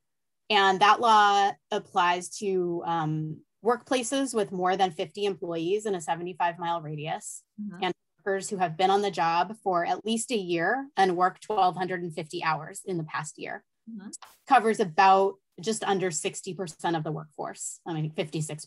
and 0.51 0.81
that 0.81 1.01
law 1.01 1.53
applies 1.71 2.29
to 2.39 2.83
um, 2.85 3.39
workplaces 3.65 4.35
with 4.35 4.53
more 4.53 4.77
than 4.77 4.91
50 4.91 5.25
employees 5.25 5.87
in 5.87 5.95
a 5.95 6.01
75 6.01 6.59
mile 6.59 6.83
radius 6.83 7.43
mm-hmm. 7.61 7.85
and 7.85 7.95
workers 8.25 8.51
who 8.51 8.57
have 8.57 8.77
been 8.77 8.91
on 8.91 9.03
the 9.03 9.11
job 9.11 9.55
for 9.63 9.85
at 9.85 10.05
least 10.05 10.31
a 10.31 10.37
year 10.37 10.89
and 10.97 11.17
worked 11.17 11.49
1250 11.49 12.45
hours 12.45 12.83
in 12.85 12.99
the 12.99 13.05
past 13.05 13.39
year 13.39 13.65
mm-hmm. 13.91 14.09
covers 14.49 14.81
about 14.81 15.35
just 15.61 15.85
under 15.85 16.11
60% 16.11 16.97
of 16.97 17.05
the 17.05 17.13
workforce, 17.13 17.81
I 17.87 17.93
mean, 17.93 18.11
56%. 18.11 18.67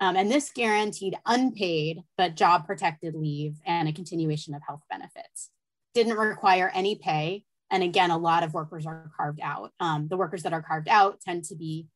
Um, 0.00 0.16
and 0.16 0.30
this 0.30 0.50
guaranteed 0.50 1.16
unpaid 1.26 2.02
but 2.16 2.34
job 2.34 2.66
protected 2.66 3.14
leave 3.14 3.56
and 3.66 3.88
a 3.88 3.92
continuation 3.92 4.54
of 4.54 4.62
health 4.66 4.82
benefits. 4.88 5.50
Didn't 5.94 6.16
require 6.16 6.70
any 6.74 6.96
pay. 6.96 7.44
And 7.70 7.82
again, 7.82 8.10
a 8.10 8.18
lot 8.18 8.42
of 8.42 8.54
workers 8.54 8.86
are 8.86 9.10
carved 9.16 9.40
out. 9.42 9.72
Um, 9.78 10.08
the 10.08 10.16
workers 10.16 10.42
that 10.42 10.52
are 10.52 10.62
carved 10.62 10.88
out 10.88 11.20
tend 11.20 11.44
to 11.44 11.54
be 11.54 11.86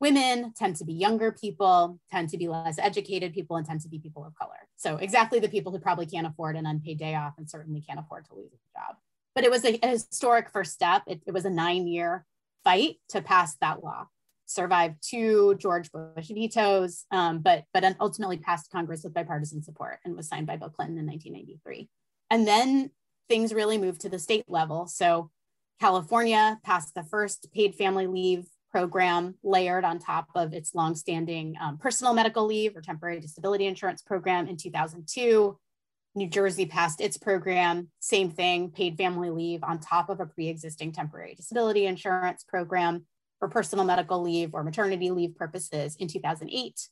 women, 0.00 0.52
tend 0.56 0.76
to 0.76 0.84
be 0.84 0.92
younger 0.92 1.30
people, 1.32 2.00
tend 2.10 2.28
to 2.30 2.36
be 2.36 2.48
less 2.48 2.78
educated 2.78 3.32
people, 3.32 3.56
and 3.56 3.64
tend 3.64 3.80
to 3.82 3.88
be 3.88 3.98
people 3.98 4.26
of 4.26 4.34
color. 4.34 4.68
So, 4.76 4.96
exactly 4.96 5.38
the 5.38 5.48
people 5.48 5.70
who 5.70 5.78
probably 5.78 6.06
can't 6.06 6.26
afford 6.26 6.56
an 6.56 6.66
unpaid 6.66 6.98
day 6.98 7.14
off 7.14 7.34
and 7.38 7.48
certainly 7.48 7.80
can't 7.80 8.00
afford 8.00 8.26
to 8.26 8.34
lose 8.34 8.52
a 8.52 8.78
job. 8.78 8.96
But 9.34 9.44
it 9.44 9.50
was 9.50 9.64
a, 9.64 9.78
a 9.82 9.88
historic 9.88 10.50
first 10.50 10.72
step. 10.72 11.02
It, 11.06 11.22
it 11.26 11.32
was 11.32 11.44
a 11.44 11.50
nine 11.50 11.86
year 11.86 12.26
fight 12.64 12.96
to 13.10 13.22
pass 13.22 13.56
that 13.56 13.82
law. 13.82 14.06
Survived 14.46 14.96
two 15.02 15.54
George 15.58 15.90
Bush 15.92 16.28
vetoes, 16.28 17.04
um, 17.10 17.38
but 17.38 17.64
but 17.72 17.84
ultimately 18.00 18.36
passed 18.36 18.70
Congress 18.70 19.02
with 19.02 19.14
bipartisan 19.14 19.62
support 19.62 19.98
and 20.04 20.16
was 20.16 20.28
signed 20.28 20.46
by 20.46 20.56
Bill 20.56 20.68
Clinton 20.68 20.98
in 20.98 21.06
1993. 21.06 21.88
And 22.30 22.46
then 22.46 22.90
things 23.28 23.54
really 23.54 23.78
moved 23.78 24.02
to 24.02 24.08
the 24.08 24.18
state 24.18 24.44
level. 24.48 24.86
So 24.86 25.30
California 25.80 26.58
passed 26.64 26.94
the 26.94 27.02
first 27.02 27.48
paid 27.52 27.74
family 27.74 28.06
leave 28.06 28.46
program 28.70 29.34
layered 29.42 29.84
on 29.84 29.98
top 29.98 30.28
of 30.34 30.52
its 30.52 30.74
longstanding 30.74 31.54
um, 31.60 31.76
personal 31.78 32.14
medical 32.14 32.46
leave 32.46 32.76
or 32.76 32.80
temporary 32.80 33.20
disability 33.20 33.66
insurance 33.66 34.02
program 34.02 34.48
in 34.48 34.56
2002. 34.56 35.58
New 36.14 36.28
Jersey 36.28 36.66
passed 36.66 37.00
its 37.00 37.16
program, 37.16 37.88
same 38.00 38.30
thing, 38.30 38.70
paid 38.70 38.96
family 38.96 39.30
leave 39.30 39.62
on 39.62 39.80
top 39.80 40.10
of 40.10 40.20
a 40.20 40.26
pre 40.26 40.48
existing 40.48 40.92
temporary 40.92 41.34
disability 41.34 41.86
insurance 41.86 42.44
program 42.44 43.06
for 43.38 43.48
personal 43.48 43.84
medical 43.84 44.20
leave 44.20 44.50
or 44.52 44.62
maternity 44.62 45.10
leave 45.10 45.34
purposes 45.34 45.96
in 45.98 46.08
2008. 46.08 46.88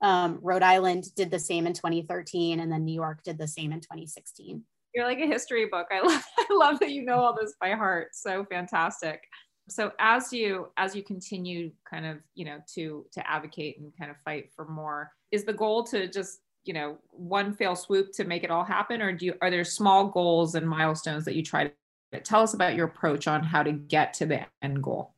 Um, 0.00 0.38
Rhode 0.42 0.62
Island 0.62 1.14
did 1.14 1.30
the 1.30 1.38
same 1.38 1.66
in 1.66 1.74
2013, 1.74 2.60
and 2.60 2.72
then 2.72 2.84
New 2.84 2.94
York 2.94 3.22
did 3.22 3.38
the 3.38 3.46
same 3.46 3.72
in 3.72 3.80
2016. 3.80 4.64
You're 4.94 5.06
like 5.06 5.20
a 5.20 5.26
history 5.26 5.66
book. 5.66 5.86
I 5.92 6.00
love, 6.06 6.24
I 6.38 6.46
love 6.50 6.80
that 6.80 6.90
you 6.90 7.04
know 7.04 7.16
all 7.16 7.36
this 7.38 7.54
by 7.60 7.70
heart. 7.70 8.08
So 8.14 8.44
fantastic. 8.46 9.22
So 9.68 9.92
as 10.00 10.32
you 10.32 10.68
as 10.76 10.96
you 10.96 11.04
continue 11.04 11.70
kind 11.88 12.04
of 12.04 12.18
you 12.34 12.44
know 12.44 12.58
to 12.74 13.06
to 13.12 13.30
advocate 13.30 13.78
and 13.78 13.92
kind 13.96 14.10
of 14.10 14.16
fight 14.24 14.50
for 14.56 14.66
more, 14.66 15.12
is 15.30 15.44
the 15.44 15.52
goal 15.52 15.84
to 15.84 16.08
just 16.08 16.40
you 16.64 16.74
know 16.74 16.98
one 17.10 17.54
fail 17.54 17.76
swoop 17.76 18.12
to 18.12 18.24
make 18.24 18.44
it 18.44 18.50
all 18.50 18.64
happen? 18.64 19.02
Or 19.02 19.12
do 19.12 19.26
you 19.26 19.34
are 19.40 19.50
there 19.50 19.64
small 19.64 20.08
goals 20.08 20.54
and 20.54 20.68
milestones 20.68 21.24
that 21.24 21.34
you 21.34 21.42
try 21.42 21.72
to 22.12 22.20
tell 22.20 22.42
us 22.42 22.54
about 22.54 22.74
your 22.74 22.86
approach 22.86 23.26
on 23.26 23.42
how 23.42 23.62
to 23.62 23.72
get 23.72 24.14
to 24.14 24.26
the 24.26 24.46
end 24.62 24.82
goal? 24.82 25.14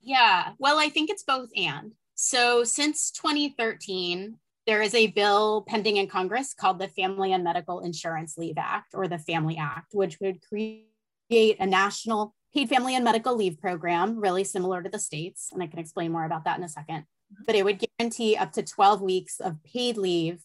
Yeah. 0.00 0.52
Well 0.58 0.78
i 0.78 0.88
think 0.88 1.10
it's 1.10 1.24
both 1.24 1.50
and. 1.56 1.92
So 2.14 2.64
since 2.64 3.10
2013 3.10 4.36
there 4.66 4.80
is 4.80 4.94
a 4.94 5.08
bill 5.08 5.64
pending 5.68 5.96
in 5.98 6.06
congress 6.06 6.54
called 6.54 6.78
the 6.78 6.88
family 6.88 7.32
and 7.32 7.44
medical 7.44 7.80
insurance 7.80 8.38
leave 8.38 8.56
act 8.56 8.94
or 8.94 9.08
the 9.08 9.18
family 9.18 9.58
act 9.58 9.88
which 9.92 10.18
would 10.20 10.40
create 10.42 10.86
a 11.30 11.66
national 11.66 12.34
paid 12.54 12.68
family 12.68 12.94
and 12.94 13.04
medical 13.04 13.34
leave 13.34 13.58
program 13.58 14.18
really 14.18 14.44
similar 14.44 14.82
to 14.82 14.88
the 14.88 14.98
states 14.98 15.50
and 15.52 15.62
i 15.62 15.66
can 15.66 15.78
explain 15.78 16.12
more 16.12 16.24
about 16.24 16.44
that 16.44 16.58
in 16.58 16.64
a 16.64 16.68
second. 16.68 17.00
Mm-hmm. 17.00 17.42
But 17.46 17.54
it 17.56 17.64
would 17.64 17.84
guarantee 17.98 18.36
up 18.36 18.52
to 18.52 18.62
12 18.62 19.00
weeks 19.02 19.40
of 19.40 19.62
paid 19.64 19.96
leave 19.96 20.42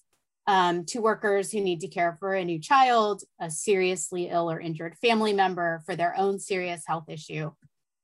um, 0.50 0.84
to 0.84 1.00
workers 1.00 1.52
who 1.52 1.62
need 1.62 1.80
to 1.82 1.88
care 1.88 2.18
for 2.20 2.34
a 2.34 2.44
new 2.44 2.58
child, 2.58 3.22
a 3.40 3.52
seriously 3.52 4.30
ill 4.30 4.50
or 4.50 4.60
injured 4.60 4.98
family 4.98 5.32
member 5.32 5.80
for 5.86 5.96
their 5.96 6.18
own 6.18 6.40
serious 6.40 6.82
health 6.88 7.08
issue, 7.08 7.52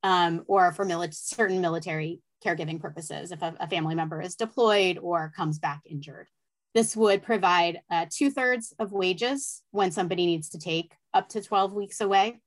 um, 0.04 0.44
or 0.46 0.70
for 0.70 0.86
mili- 0.86 1.12
certain 1.12 1.60
military 1.60 2.20
caregiving 2.44 2.80
purposes 2.80 3.32
if 3.32 3.42
a, 3.42 3.52
a, 3.58 3.66
family 3.66 3.96
member 3.96 4.22
is 4.22 4.36
deployed 4.36 4.96
or 4.98 5.32
comes 5.34 5.58
back 5.58 5.80
injured. 5.86 6.28
This 6.72 6.94
would 6.94 7.24
provide 7.24 7.80
uh, 7.90 8.06
two 8.08 8.30
thirds 8.30 8.72
of 8.78 8.92
wages 8.92 9.64
when 9.72 9.90
somebody 9.90 10.24
needs 10.24 10.50
to 10.50 10.58
take 10.60 10.92
up 11.14 11.28
to 11.30 11.42
12 11.42 11.72
weeks 11.72 12.00
away 12.00 12.38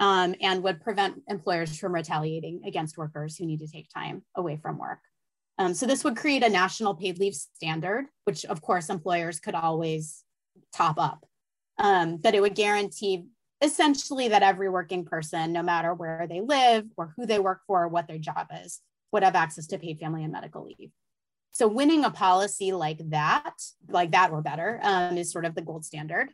um, 0.00 0.34
and 0.40 0.64
would 0.64 0.80
prevent 0.80 1.22
employers 1.28 1.78
from 1.78 1.94
retaliating 1.94 2.62
against 2.66 2.98
workers 2.98 3.36
who 3.36 3.46
need 3.46 3.60
to 3.60 3.68
take 3.68 3.88
time 3.88 4.24
away 4.34 4.58
from 4.60 4.78
work. 4.78 4.98
Um, 5.58 5.74
so 5.74 5.86
this 5.86 6.02
would 6.04 6.16
create 6.16 6.42
a 6.42 6.48
national 6.48 6.94
paid 6.94 7.18
leave 7.18 7.34
standard, 7.34 8.06
which 8.24 8.44
of 8.44 8.60
course 8.60 8.90
employers 8.90 9.38
could 9.40 9.54
always 9.54 10.24
top 10.72 10.98
up. 10.98 11.24
Um, 11.78 12.16
but 12.16 12.34
it 12.34 12.40
would 12.40 12.54
guarantee 12.54 13.26
essentially 13.60 14.28
that 14.28 14.42
every 14.42 14.68
working 14.68 15.04
person, 15.04 15.52
no 15.52 15.62
matter 15.62 15.94
where 15.94 16.26
they 16.28 16.40
live 16.40 16.86
or 16.96 17.14
who 17.16 17.24
they 17.24 17.38
work 17.38 17.60
for, 17.66 17.84
or 17.84 17.88
what 17.88 18.08
their 18.08 18.18
job 18.18 18.48
is, 18.64 18.80
would 19.12 19.22
have 19.22 19.36
access 19.36 19.66
to 19.68 19.78
paid 19.78 19.98
family 19.98 20.24
and 20.24 20.32
medical 20.32 20.64
leave. 20.64 20.90
so 21.52 21.68
winning 21.68 22.04
a 22.04 22.10
policy 22.10 22.72
like 22.72 22.98
that, 23.10 23.54
like 23.88 24.10
that 24.10 24.32
or 24.32 24.42
better, 24.42 24.80
um, 24.82 25.16
is 25.16 25.30
sort 25.30 25.44
of 25.44 25.54
the 25.54 25.62
gold 25.62 25.84
standard. 25.84 26.30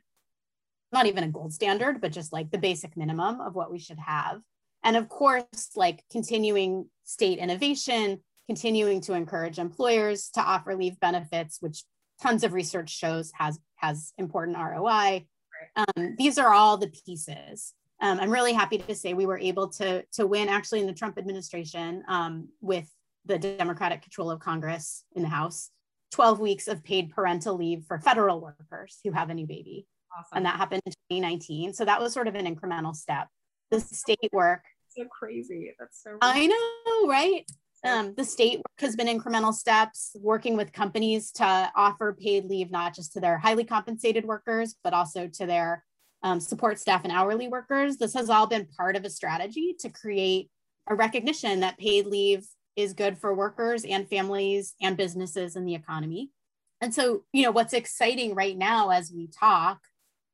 Not 0.92 1.06
even 1.06 1.22
a 1.22 1.28
gold 1.28 1.52
standard, 1.52 2.00
but 2.00 2.10
just 2.10 2.32
like 2.32 2.50
the 2.50 2.58
basic 2.58 2.96
minimum 2.96 3.40
of 3.40 3.54
what 3.54 3.70
we 3.70 3.78
should 3.78 3.98
have. 3.98 4.40
And 4.82 4.96
of 4.96 5.08
course, 5.08 5.44
like 5.76 6.02
continuing 6.10 6.88
state 7.04 7.38
innovation, 7.38 8.20
continuing 8.50 9.00
to 9.00 9.12
encourage 9.12 9.60
employers 9.60 10.28
to 10.28 10.40
offer 10.40 10.74
leave 10.74 10.98
benefits, 10.98 11.58
which 11.60 11.84
tons 12.20 12.42
of 12.42 12.52
research 12.52 12.90
shows 12.90 13.30
has 13.38 13.60
has 13.76 14.12
important 14.18 14.58
ROI. 14.58 15.24
Um, 15.76 16.16
these 16.18 16.36
are 16.36 16.52
all 16.52 16.76
the 16.76 16.88
pieces. 17.06 17.74
Um, 18.02 18.18
I'm 18.18 18.28
really 18.28 18.52
happy 18.52 18.78
to 18.78 18.94
say 18.96 19.14
we 19.14 19.24
were 19.24 19.38
able 19.38 19.68
to 19.74 20.04
to 20.14 20.26
win 20.26 20.48
actually 20.48 20.80
in 20.80 20.88
the 20.88 20.92
Trump 20.92 21.16
administration 21.16 22.02
um, 22.08 22.48
with 22.60 22.90
the 23.24 23.38
Democratic 23.38 24.02
control 24.02 24.32
of 24.32 24.40
Congress 24.40 25.04
in 25.14 25.22
the 25.22 25.28
House, 25.28 25.70
12 26.10 26.40
weeks 26.40 26.66
of 26.66 26.82
paid 26.82 27.12
parental 27.12 27.54
leave 27.54 27.84
for 27.86 28.00
federal 28.00 28.40
workers 28.40 28.98
who 29.04 29.12
have 29.12 29.30
a 29.30 29.34
new 29.34 29.46
baby. 29.46 29.86
Awesome. 30.12 30.38
And 30.38 30.46
that 30.46 30.56
happened 30.56 30.82
in 30.86 30.92
2019. 31.08 31.72
So 31.72 31.84
that 31.84 32.00
was 32.00 32.12
sort 32.12 32.26
of 32.26 32.34
an 32.34 32.52
incremental 32.52 32.96
step. 32.96 33.28
The 33.70 33.78
state 33.78 34.30
work. 34.32 34.64
So 34.88 35.04
crazy. 35.04 35.72
That's 35.78 36.02
so. 36.02 36.18
I 36.20 36.48
know, 36.48 37.08
right? 37.08 37.48
Um, 37.82 38.14
the 38.14 38.24
state 38.24 38.60
has 38.78 38.94
been 38.94 39.06
incremental 39.06 39.54
steps, 39.54 40.14
working 40.20 40.56
with 40.56 40.72
companies 40.72 41.30
to 41.32 41.70
offer 41.74 42.16
paid 42.18 42.44
leave, 42.44 42.70
not 42.70 42.94
just 42.94 43.14
to 43.14 43.20
their 43.20 43.38
highly 43.38 43.64
compensated 43.64 44.26
workers, 44.26 44.74
but 44.84 44.92
also 44.92 45.28
to 45.28 45.46
their 45.46 45.84
um, 46.22 46.40
support 46.40 46.78
staff 46.78 47.04
and 47.04 47.12
hourly 47.12 47.48
workers. 47.48 47.96
This 47.96 48.12
has 48.14 48.28
all 48.28 48.46
been 48.46 48.68
part 48.76 48.96
of 48.96 49.04
a 49.04 49.10
strategy 49.10 49.74
to 49.80 49.88
create 49.88 50.50
a 50.88 50.94
recognition 50.94 51.60
that 51.60 51.78
paid 51.78 52.06
leave 52.06 52.46
is 52.76 52.92
good 52.92 53.16
for 53.16 53.34
workers 53.34 53.84
and 53.84 54.08
families 54.08 54.74
and 54.82 54.96
businesses 54.96 55.56
and 55.56 55.66
the 55.66 55.74
economy. 55.74 56.30
And 56.80 56.94
so, 56.94 57.24
you 57.32 57.42
know, 57.44 57.50
what's 57.50 57.72
exciting 57.72 58.34
right 58.34 58.56
now 58.56 58.90
as 58.90 59.12
we 59.12 59.28
talk 59.28 59.78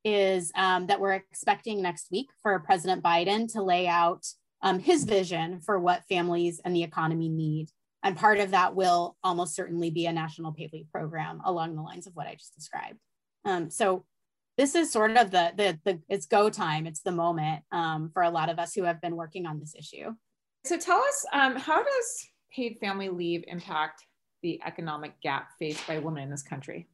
is 0.05 0.53
um, 0.55 0.87
that 0.87 1.01
we're 1.01 1.13
expecting 1.13 1.83
next 1.83 2.07
week 2.13 2.29
for 2.43 2.59
President 2.61 3.03
Biden 3.03 3.53
to 3.53 3.63
lay 3.63 3.89
out 3.89 4.25
um, 4.67 4.81
his 4.81 5.05
vision 5.05 5.61
for 5.61 5.79
what 5.79 6.03
families 6.09 6.61
and 6.65 6.75
the 6.75 6.83
economy 6.83 7.29
need. 7.29 7.69
And 8.03 8.17
part 8.17 8.41
of 8.41 8.51
that 8.51 8.75
will 8.75 9.17
almost 9.23 9.55
certainly 9.55 9.91
be 9.91 10.07
a 10.07 10.13
national 10.13 10.53
paid 10.53 10.73
leave 10.73 10.91
program 10.91 11.41
along 11.45 11.77
the 11.77 11.83
lines 11.83 12.09
of 12.09 12.15
what 12.17 12.27
I 12.27 12.35
just 12.35 12.57
described. 12.57 12.99
Um, 13.45 13.71
so 13.71 14.05
this 14.59 14.75
is 14.75 14.91
sort 14.91 15.17
of 15.17 15.31
the, 15.31 15.53
the, 15.57 15.79
the, 15.85 16.01
it's 16.09 16.27
go 16.27 16.51
time, 16.51 16.85
it's 16.85 17.03
the 17.03 17.13
moment 17.13 17.63
um, 17.71 18.11
for 18.13 18.23
a 18.23 18.31
lot 18.31 18.49
of 18.49 18.59
us 18.59 18.75
who 18.75 18.83
have 18.83 19.01
been 19.01 19.15
working 19.15 19.47
on 19.47 19.61
this 19.61 19.75
issue. 19.79 20.15
So 20.65 20.77
tell 20.77 20.99
us, 20.99 21.25
um, 21.33 21.55
how 21.55 21.85
does 21.85 22.27
paid 22.53 22.79
family 22.81 23.09
leave 23.09 23.45
impact 23.47 24.03
the 24.43 24.61
economic 24.67 25.21
gap 25.21 25.51
faced 25.61 25.87
by 25.87 26.01
women 26.01 26.25
in 26.25 26.31
this 26.31 26.43
country? 26.43 26.89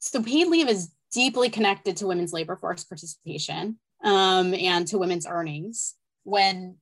So, 0.00 0.22
paid 0.22 0.48
leave 0.48 0.68
is 0.68 0.90
deeply 1.12 1.48
connected 1.48 1.96
to 1.98 2.06
women's 2.06 2.32
labor 2.32 2.56
force 2.56 2.84
participation 2.84 3.78
um, 4.04 4.52
and 4.52 4.86
to 4.88 4.98
women's 4.98 5.26
earnings. 5.26 5.94
When 6.24 6.76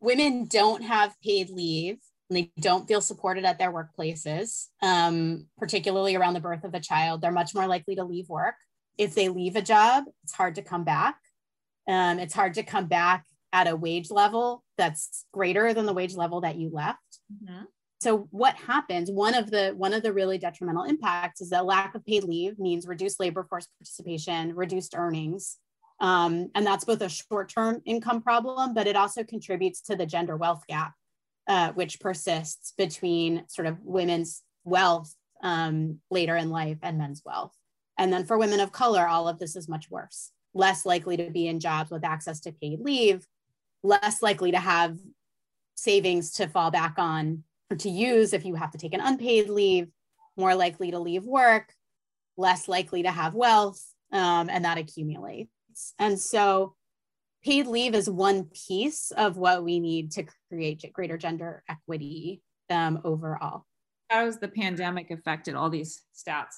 women 0.00 0.46
don't 0.46 0.82
have 0.82 1.14
paid 1.22 1.50
leave, 1.50 1.98
and 2.28 2.36
they 2.36 2.52
don't 2.60 2.88
feel 2.88 3.00
supported 3.00 3.44
at 3.44 3.58
their 3.58 3.72
workplaces, 3.72 4.66
um, 4.82 5.46
particularly 5.58 6.16
around 6.16 6.34
the 6.34 6.40
birth 6.40 6.64
of 6.64 6.74
a 6.74 6.80
child, 6.80 7.20
they're 7.20 7.32
much 7.32 7.54
more 7.54 7.66
likely 7.66 7.94
to 7.96 8.04
leave 8.04 8.28
work. 8.28 8.56
If 8.98 9.14
they 9.14 9.28
leave 9.28 9.56
a 9.56 9.62
job, 9.62 10.04
it's 10.24 10.32
hard 10.32 10.54
to 10.56 10.62
come 10.62 10.84
back. 10.84 11.18
Um, 11.88 12.18
it's 12.18 12.34
hard 12.34 12.54
to 12.54 12.62
come 12.62 12.86
back 12.86 13.24
at 13.52 13.68
a 13.68 13.76
wage 13.76 14.10
level 14.10 14.64
that's 14.76 15.24
greater 15.32 15.72
than 15.72 15.86
the 15.86 15.92
wage 15.92 16.16
level 16.16 16.40
that 16.40 16.56
you 16.56 16.70
left. 16.72 17.20
Mm-hmm. 17.32 17.64
So 18.00 18.28
what 18.30 18.54
happens? 18.56 19.10
One 19.10 19.34
of 19.34 19.50
the 19.50 19.72
one 19.76 19.94
of 19.94 20.02
the 20.02 20.12
really 20.12 20.36
detrimental 20.36 20.84
impacts 20.84 21.40
is 21.40 21.50
that 21.50 21.64
lack 21.64 21.94
of 21.94 22.04
paid 22.04 22.24
leave 22.24 22.58
means 22.58 22.86
reduced 22.86 23.20
labor 23.20 23.44
force 23.44 23.66
participation, 23.78 24.54
reduced 24.54 24.94
earnings, 24.94 25.56
um, 26.00 26.50
and 26.54 26.66
that's 26.66 26.84
both 26.84 27.00
a 27.00 27.08
short-term 27.08 27.80
income 27.84 28.22
problem, 28.22 28.74
but 28.74 28.86
it 28.86 28.96
also 28.96 29.24
contributes 29.24 29.80
to 29.82 29.96
the 29.96 30.06
gender 30.06 30.36
wealth 30.36 30.64
gap, 30.68 30.92
uh, 31.48 31.72
which 31.72 32.00
persists 32.00 32.72
between 32.76 33.44
sort 33.48 33.66
of 33.66 33.78
women's 33.82 34.42
wealth 34.64 35.14
um, 35.42 36.00
later 36.10 36.36
in 36.36 36.50
life 36.50 36.78
and 36.82 36.98
men's 36.98 37.22
wealth. 37.24 37.54
And 37.98 38.12
then 38.12 38.24
for 38.24 38.36
women 38.36 38.60
of 38.60 38.72
color, 38.72 39.06
all 39.06 39.26
of 39.26 39.38
this 39.38 39.56
is 39.56 39.68
much 39.68 39.90
worse. 39.90 40.32
Less 40.52 40.84
likely 40.84 41.16
to 41.16 41.30
be 41.30 41.48
in 41.48 41.60
jobs 41.60 41.90
with 41.90 42.04
access 42.04 42.40
to 42.40 42.52
paid 42.52 42.80
leave, 42.80 43.26
less 43.82 44.22
likely 44.22 44.52
to 44.52 44.58
have 44.58 44.98
savings 45.76 46.32
to 46.32 46.48
fall 46.48 46.70
back 46.70 46.94
on 46.98 47.44
or 47.70 47.76
to 47.78 47.88
use 47.88 48.32
if 48.32 48.44
you 48.44 48.54
have 48.54 48.70
to 48.72 48.78
take 48.78 48.94
an 48.94 49.00
unpaid 49.00 49.48
leave, 49.48 49.88
more 50.36 50.54
likely 50.54 50.90
to 50.90 50.98
leave 50.98 51.24
work, 51.24 51.72
less 52.36 52.68
likely 52.68 53.02
to 53.02 53.10
have 53.10 53.34
wealth, 53.34 53.82
um, 54.12 54.48
and 54.50 54.64
that 54.64 54.78
accumulates. 54.78 55.50
And 55.98 56.18
so, 56.18 56.74
paid 57.44 57.66
leave 57.66 57.94
is 57.94 58.10
one 58.10 58.44
piece 58.44 59.12
of 59.12 59.36
what 59.36 59.62
we 59.62 59.78
need 59.78 60.10
to 60.12 60.24
create 60.48 60.84
greater 60.92 61.16
gender 61.16 61.62
equity 61.68 62.42
um, 62.70 63.00
overall. 63.04 63.64
How 64.10 64.24
has 64.24 64.38
the 64.38 64.48
pandemic 64.48 65.10
affected 65.10 65.54
all 65.54 65.70
these 65.70 66.02
stats? 66.14 66.54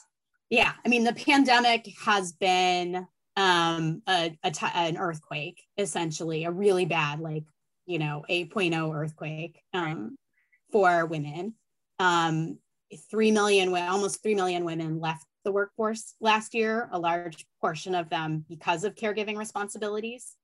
Yeah, 0.50 0.72
I 0.84 0.88
mean, 0.88 1.04
the 1.04 1.12
pandemic 1.12 1.88
has 2.04 2.32
been 2.32 3.06
um, 3.36 4.02
a, 4.08 4.36
a 4.42 4.50
t- 4.50 4.66
an 4.74 4.96
earthquake, 4.96 5.62
essentially, 5.76 6.44
a 6.44 6.50
really 6.50 6.86
bad, 6.86 7.20
like, 7.20 7.44
you 7.86 7.98
know, 7.98 8.24
8.0 8.28 8.94
earthquake 8.94 9.60
um, 9.74 10.16
for 10.72 11.06
women. 11.06 11.54
Um, 11.98 12.58
3 13.10 13.30
million, 13.32 13.74
almost 13.74 14.22
3 14.22 14.34
million 14.34 14.64
women 14.64 15.00
left 15.00 15.26
the 15.48 15.52
workforce 15.52 16.14
last 16.20 16.54
year, 16.54 16.90
a 16.92 16.98
large 16.98 17.46
portion 17.58 17.94
of 17.94 18.10
them 18.10 18.44
because 18.50 18.84
of 18.84 18.94
caregiving 18.94 19.38
responsibilities. 19.38 20.34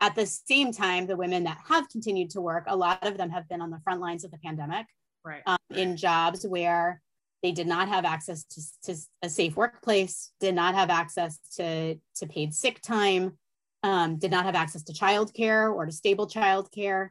At 0.00 0.14
the 0.14 0.24
same 0.24 0.72
time, 0.72 1.06
the 1.06 1.16
women 1.16 1.44
that 1.44 1.58
have 1.68 1.90
continued 1.90 2.30
to 2.30 2.40
work, 2.40 2.64
a 2.66 2.74
lot 2.74 3.06
of 3.06 3.18
them 3.18 3.28
have 3.28 3.46
been 3.50 3.60
on 3.60 3.68
the 3.68 3.80
front 3.84 4.00
lines 4.00 4.24
of 4.24 4.30
the 4.30 4.38
pandemic 4.38 4.86
right. 5.26 5.42
um, 5.44 5.58
in 5.74 5.98
jobs 5.98 6.46
where 6.46 7.02
they 7.42 7.52
did 7.52 7.66
not 7.66 7.88
have 7.88 8.06
access 8.06 8.44
to, 8.44 8.62
to 8.84 8.98
a 9.20 9.28
safe 9.28 9.56
workplace, 9.56 10.32
did 10.40 10.54
not 10.54 10.74
have 10.74 10.88
access 10.88 11.38
to, 11.56 11.96
to 12.14 12.26
paid 12.26 12.54
sick 12.54 12.80
time, 12.80 13.36
um, 13.82 14.16
did 14.16 14.30
not 14.30 14.46
have 14.46 14.54
access 14.54 14.82
to 14.84 14.94
childcare 14.94 15.70
or 15.70 15.84
to 15.84 15.92
stable 15.92 16.26
childcare, 16.26 17.10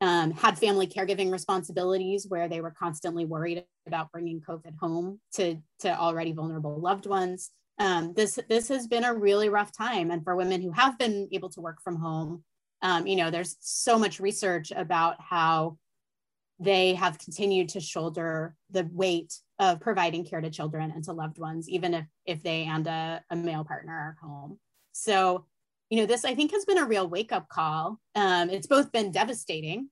um, 0.00 0.30
had 0.30 0.58
family 0.58 0.86
caregiving 0.86 1.30
responsibilities 1.30 2.26
where 2.28 2.48
they 2.48 2.60
were 2.60 2.70
constantly 2.70 3.24
worried 3.24 3.64
about 3.86 4.10
bringing 4.12 4.40
COVID 4.40 4.76
home 4.80 5.20
to, 5.34 5.56
to 5.80 5.98
already 5.98 6.32
vulnerable 6.32 6.80
loved 6.80 7.06
ones. 7.06 7.50
Um, 7.78 8.14
this, 8.14 8.38
this 8.48 8.68
has 8.68 8.86
been 8.86 9.04
a 9.04 9.14
really 9.14 9.48
rough 9.48 9.72
time. 9.76 10.10
And 10.10 10.24
for 10.24 10.36
women 10.36 10.62
who 10.62 10.70
have 10.72 10.98
been 10.98 11.28
able 11.32 11.50
to 11.50 11.60
work 11.60 11.82
from 11.82 11.96
home, 11.96 12.44
um, 12.82 13.06
you 13.06 13.16
know, 13.16 13.30
there's 13.30 13.56
so 13.60 13.98
much 13.98 14.20
research 14.20 14.72
about 14.74 15.16
how 15.20 15.76
they 16.58 16.94
have 16.94 17.18
continued 17.18 17.70
to 17.70 17.80
shoulder 17.80 18.54
the 18.70 18.88
weight 18.92 19.34
of 19.58 19.80
providing 19.80 20.24
care 20.24 20.40
to 20.40 20.50
children 20.50 20.90
and 20.94 21.04
to 21.04 21.12
loved 21.12 21.38
ones, 21.38 21.68
even 21.68 21.94
if, 21.94 22.06
if 22.26 22.42
they 22.42 22.64
and 22.64 22.86
a, 22.86 23.22
a 23.30 23.36
male 23.36 23.64
partner 23.64 23.92
are 23.92 24.16
home. 24.26 24.58
So, 24.92 25.46
you 25.90 25.98
know, 25.98 26.06
this 26.06 26.24
I 26.24 26.34
think 26.34 26.52
has 26.52 26.64
been 26.64 26.78
a 26.78 26.86
real 26.86 27.08
wake 27.08 27.32
up 27.32 27.48
call. 27.48 27.98
Um, 28.14 28.48
it's 28.48 28.68
both 28.68 28.92
been 28.92 29.10
devastating. 29.10 29.90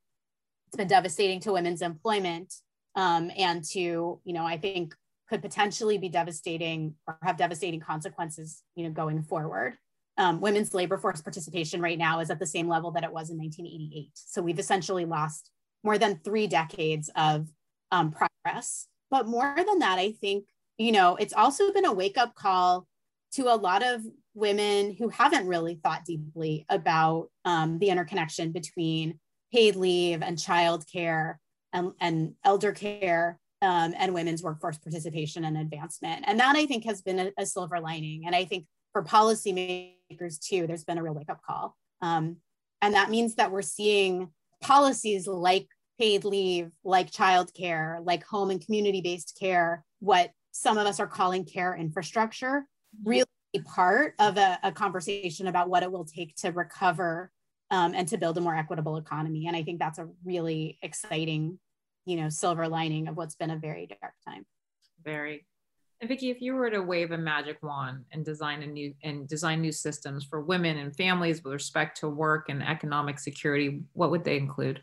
It's 0.68 0.76
been 0.76 0.88
devastating 0.88 1.40
to 1.40 1.52
women's 1.52 1.82
employment 1.82 2.54
um, 2.94 3.30
and 3.36 3.64
to, 3.72 4.20
you 4.24 4.32
know, 4.32 4.46
I 4.46 4.56
think 4.56 4.94
could 5.28 5.42
potentially 5.42 5.98
be 5.98 6.08
devastating 6.08 6.94
or 7.06 7.18
have 7.22 7.36
devastating 7.36 7.80
consequences, 7.80 8.62
you 8.76 8.84
know, 8.84 8.90
going 8.90 9.22
forward. 9.22 9.74
Um, 10.16 10.40
women's 10.40 10.72
labor 10.72 10.98
force 10.98 11.20
participation 11.20 11.80
right 11.80 11.98
now 11.98 12.20
is 12.20 12.30
at 12.30 12.38
the 12.38 12.46
same 12.46 12.68
level 12.68 12.90
that 12.92 13.04
it 13.04 13.12
was 13.12 13.30
in 13.30 13.38
1988. 13.38 14.10
So 14.14 14.40
we've 14.40 14.58
essentially 14.58 15.04
lost 15.04 15.50
more 15.84 15.98
than 15.98 16.20
three 16.24 16.46
decades 16.46 17.10
of 17.14 17.48
um, 17.92 18.10
progress. 18.10 18.86
But 19.10 19.26
more 19.26 19.54
than 19.56 19.78
that, 19.80 19.98
I 19.98 20.12
think, 20.12 20.46
you 20.76 20.92
know, 20.92 21.16
it's 21.16 21.32
also 21.32 21.72
been 21.72 21.84
a 21.84 21.92
wake 21.92 22.18
up 22.18 22.34
call 22.34 22.86
to 23.32 23.52
a 23.52 23.56
lot 23.56 23.84
of 23.84 24.02
women 24.38 24.94
who 24.96 25.08
haven't 25.08 25.46
really 25.46 25.80
thought 25.82 26.04
deeply 26.04 26.64
about 26.68 27.28
um, 27.44 27.78
the 27.78 27.90
interconnection 27.90 28.52
between 28.52 29.18
paid 29.52 29.76
leave 29.76 30.22
and 30.22 30.38
childcare 30.38 31.36
and, 31.72 31.92
and 32.00 32.34
elder 32.44 32.72
care 32.72 33.38
um, 33.62 33.94
and 33.98 34.14
women's 34.14 34.42
workforce 34.42 34.78
participation 34.78 35.44
and 35.44 35.58
advancement. 35.58 36.24
And 36.26 36.38
that 36.38 36.56
I 36.56 36.66
think 36.66 36.84
has 36.84 37.02
been 37.02 37.18
a, 37.18 37.32
a 37.38 37.46
silver 37.46 37.80
lining. 37.80 38.26
And 38.26 38.34
I 38.34 38.44
think 38.44 38.66
for 38.92 39.02
policymakers 39.02 40.38
too, 40.40 40.66
there's 40.66 40.84
been 40.84 40.98
a 40.98 41.02
real 41.02 41.14
wake 41.14 41.30
up 41.30 41.42
call. 41.42 41.76
Um, 42.00 42.36
and 42.80 42.94
that 42.94 43.10
means 43.10 43.34
that 43.34 43.50
we're 43.50 43.62
seeing 43.62 44.28
policies 44.60 45.26
like 45.26 45.66
paid 45.98 46.24
leave, 46.24 46.70
like 46.84 47.10
childcare, 47.10 48.04
like 48.06 48.24
home 48.24 48.50
and 48.50 48.64
community 48.64 49.00
based 49.00 49.36
care, 49.38 49.84
what 49.98 50.30
some 50.52 50.78
of 50.78 50.86
us 50.86 51.00
are 51.00 51.08
calling 51.08 51.44
care 51.44 51.74
infrastructure, 51.74 52.66
mm-hmm. 52.96 53.08
really 53.08 53.27
part 53.64 54.14
of 54.18 54.36
a, 54.36 54.58
a 54.62 54.72
conversation 54.72 55.46
about 55.46 55.68
what 55.68 55.82
it 55.82 55.90
will 55.90 56.04
take 56.04 56.34
to 56.36 56.50
recover 56.50 57.30
um, 57.70 57.94
and 57.94 58.08
to 58.08 58.18
build 58.18 58.38
a 58.38 58.40
more 58.40 58.54
equitable 58.54 58.96
economy. 58.96 59.46
And 59.46 59.56
I 59.56 59.62
think 59.62 59.78
that's 59.78 59.98
a 59.98 60.08
really 60.24 60.78
exciting, 60.82 61.58
you 62.06 62.16
know, 62.16 62.28
silver 62.28 62.68
lining 62.68 63.08
of 63.08 63.16
what's 63.16 63.34
been 63.34 63.50
a 63.50 63.56
very 63.56 63.86
dark 63.86 64.14
time. 64.26 64.46
Very. 65.04 65.46
And 66.00 66.08
Vicki, 66.08 66.30
if 66.30 66.40
you 66.40 66.54
were 66.54 66.70
to 66.70 66.80
wave 66.80 67.10
a 67.10 67.18
magic 67.18 67.58
wand 67.62 68.04
and 68.12 68.24
design 68.24 68.62
a 68.62 68.66
new 68.66 68.94
and 69.02 69.26
design 69.26 69.60
new 69.60 69.72
systems 69.72 70.24
for 70.24 70.40
women 70.40 70.78
and 70.78 70.94
families 70.94 71.42
with 71.42 71.52
respect 71.52 71.98
to 72.00 72.08
work 72.08 72.48
and 72.48 72.62
economic 72.62 73.18
security, 73.18 73.82
what 73.94 74.10
would 74.10 74.22
they 74.22 74.36
include? 74.36 74.80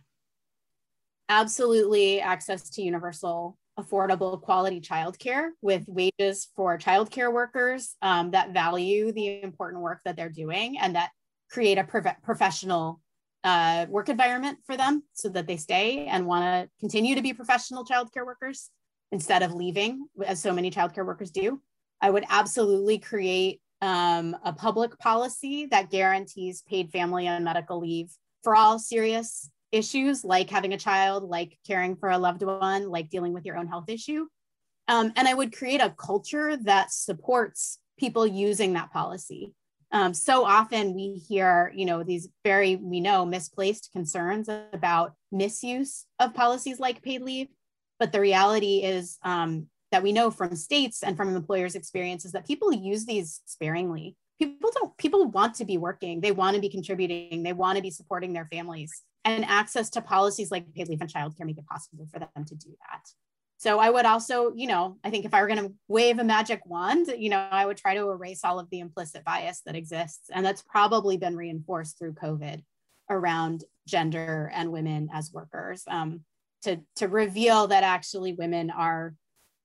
Absolutely 1.30 2.20
access 2.20 2.70
to 2.72 2.82
universal 2.82 3.58
affordable 3.80 4.42
quality 4.42 4.80
childcare 4.80 5.50
with 5.62 5.84
wages 5.88 6.48
for 6.56 6.78
childcare 6.78 7.32
workers 7.32 7.96
um, 8.02 8.32
that 8.32 8.54
value 8.54 9.12
the 9.12 9.42
important 9.44 9.84
work 9.84 10.00
that 10.06 10.16
they're 10.16 10.30
doing 10.30 10.78
and 10.80 10.96
that 10.96 11.10
create 11.50 11.78
a 11.78 11.84
prof- 11.84 12.22
professional 12.24 13.02
uh, 13.44 13.86
work 13.90 14.10
environment 14.10 14.58
for 14.66 14.76
them 14.76 15.04
so 15.14 15.30
that 15.30 15.46
they 15.46 15.58
stay 15.58 16.08
and 16.08 16.26
want 16.26 16.44
to 16.44 16.70
continue 16.80 17.16
to 17.16 17.22
be 17.22 17.34
professional 17.34 17.86
childcare 17.86 18.26
workers 18.26 18.70
instead 19.12 19.44
of 19.44 19.54
leaving, 19.54 20.08
as 20.26 20.42
so 20.42 20.52
many 20.52 20.72
childcare 20.72 21.06
workers 21.06 21.30
do. 21.30 21.62
I 22.02 22.10
would 22.10 22.26
absolutely 22.30 22.98
create 22.98 23.62
um, 23.82 24.36
a 24.44 24.52
public 24.52 24.98
policy 24.98 25.68
that 25.68 25.92
guarantees 25.92 26.64
paid 26.64 26.90
family 26.90 27.28
and 27.28 27.46
medical 27.46 27.80
leave 27.80 28.10
for 28.44 28.56
all 28.56 28.80
serious 28.80 29.50
issues 29.76 30.24
like 30.24 30.50
having 30.50 30.74
a 30.74 30.78
child, 30.78 31.24
like 31.24 31.58
caring 31.68 31.96
for 31.96 32.10
a 32.10 32.18
loved 32.18 32.42
one, 32.42 32.90
like 32.90 33.10
dealing 33.10 33.34
with 33.34 33.46
your 33.46 33.58
own 33.58 33.68
health 33.68 33.90
issue. 33.90 34.26
Um, 34.88 35.12
and 35.16 35.28
I 35.28 35.34
would 35.34 35.56
create 35.56 35.82
a 35.82 35.90
culture 35.90 36.58
that 36.58 36.92
supports 36.92 37.80
people 38.00 38.26
using 38.26 38.74
that 38.74 38.92
policy. 38.92 39.54
Um, 39.92 40.14
so 40.14 40.46
often 40.46 40.94
we 40.94 41.24
hear, 41.28 41.72
you 41.76 41.86
know, 41.86 42.04
these 42.04 42.28
very, 42.44 42.76
we 42.76 43.00
know, 43.00 43.26
misplaced 43.26 43.92
concerns 43.92 44.50
about 44.74 45.14
misuse 45.32 46.06
of 46.20 46.34
policies 46.34 46.80
like 46.80 47.02
paid 47.02 47.22
leave. 47.22 47.48
But 48.00 48.12
the 48.12 48.20
reality 48.20 48.84
is 48.84 49.18
um, 49.24 49.68
that 49.92 50.04
we 50.04 50.12
know 50.12 50.32
from 50.32 50.56
states 50.56 51.04
and 51.04 51.16
from 51.16 51.36
employers' 51.36 51.76
experiences 51.76 52.34
that 52.34 52.48
people 52.48 52.74
use 52.74 53.06
these 53.06 53.42
sparingly. 53.46 54.16
People 54.38 54.70
don't, 54.74 54.98
people 54.98 55.26
want 55.28 55.56
to 55.56 55.66
be 55.66 55.78
working, 55.78 56.20
they 56.20 56.34
want 56.34 56.56
to 56.56 56.62
be 56.62 56.68
contributing, 56.68 57.44
they 57.44 57.54
want 57.54 57.78
to 57.78 57.82
be 57.82 57.90
supporting 57.90 58.34
their 58.34 58.50
families 58.52 59.02
and 59.26 59.44
access 59.46 59.90
to 59.90 60.02
policies 60.02 60.52
like 60.52 60.74
paid 60.74 60.88
leave 60.88 61.02
and 61.02 61.12
childcare 61.12 61.46
make 61.46 61.58
it 61.58 61.66
possible 61.68 62.08
for 62.12 62.20
them 62.20 62.46
to 62.46 62.56
do 62.56 62.70
that. 62.88 63.02
So 63.58 63.80
I 63.80 63.90
would 63.90 64.06
also, 64.06 64.54
you 64.54 64.68
know, 64.68 64.98
I 65.04 65.10
think 65.10 65.26
if 65.26 65.34
I 65.34 65.42
were 65.42 65.48
going 65.48 65.66
to 65.66 65.74
wave 65.88 66.20
a 66.20 66.24
magic 66.24 66.62
wand, 66.66 67.08
you 67.18 67.30
know, 67.30 67.48
I 67.50 67.66
would 67.66 67.78
try 67.78 67.96
to 67.96 68.10
erase 68.10 68.44
all 68.44 68.60
of 68.60 68.70
the 68.70 68.80
implicit 68.80 69.24
bias 69.24 69.62
that 69.66 69.76
exists. 69.76 70.30
And 70.32 70.46
that's 70.46 70.62
probably 70.62 71.18
been 71.18 71.36
reinforced 71.36 71.98
through 71.98 72.14
COVID 72.14 72.64
around 73.10 73.64
gender 73.88 74.52
and 74.54 74.72
women 74.72 75.10
as 75.14 75.32
workers 75.32 75.84
um, 75.88 76.22
to, 76.64 76.82
to 76.98 77.08
reveal 77.08 77.68
that 77.68 77.84
actually 77.84 78.34
women 78.34 78.70
are 78.70 79.16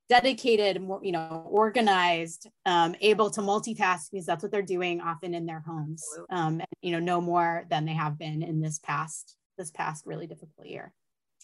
dedicated, 0.09 0.81
more, 0.81 1.01
you 1.03 1.13
know, 1.13 1.47
organized, 1.51 2.49
um, 2.67 2.95
able 3.01 3.31
to 3.31 3.41
multitask 3.41 4.11
because 4.11 4.27
that's 4.27 4.43
what 4.43 4.51
they're 4.51 4.63
doing 4.63 5.01
often 5.01 5.35
in 5.35 5.47
their 5.47 5.63
homes, 5.67 6.05
um, 6.31 6.55
and, 6.61 6.67
you 6.83 6.93
know, 6.93 6.99
no 6.99 7.21
more 7.21 7.65
than 7.71 7.85
they 7.85 7.93
have 7.93 8.19
been 8.19 8.43
in 8.43 8.61
this 8.61 8.79
past 8.81 9.37
this 9.61 9.71
past 9.71 10.07
really 10.07 10.27
difficult 10.27 10.67
year. 10.67 10.93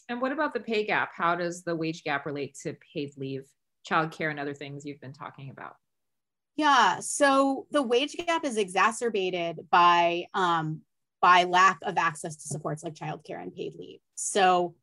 And 0.08 0.20
what 0.20 0.32
about 0.32 0.54
the 0.54 0.60
pay 0.60 0.84
gap? 0.84 1.10
How 1.14 1.34
does 1.34 1.62
the 1.62 1.76
wage 1.76 2.02
gap 2.04 2.26
relate 2.26 2.56
to 2.62 2.76
paid 2.92 3.12
leave, 3.16 3.44
childcare, 3.88 4.30
and 4.30 4.40
other 4.40 4.54
things 4.54 4.84
you've 4.84 5.00
been 5.00 5.12
talking 5.12 5.50
about? 5.50 5.74
Yeah, 6.56 7.00
so 7.00 7.66
the 7.70 7.82
wage 7.82 8.16
gap 8.16 8.44
is 8.44 8.56
exacerbated 8.56 9.60
by 9.70 10.24
um, 10.32 10.80
by 11.20 11.44
lack 11.44 11.78
of 11.82 11.98
access 11.98 12.36
to 12.36 12.48
supports 12.48 12.82
like 12.82 12.94
childcare 12.94 13.42
and 13.42 13.54
paid 13.54 13.74
leave. 13.74 14.00
So 14.14 14.74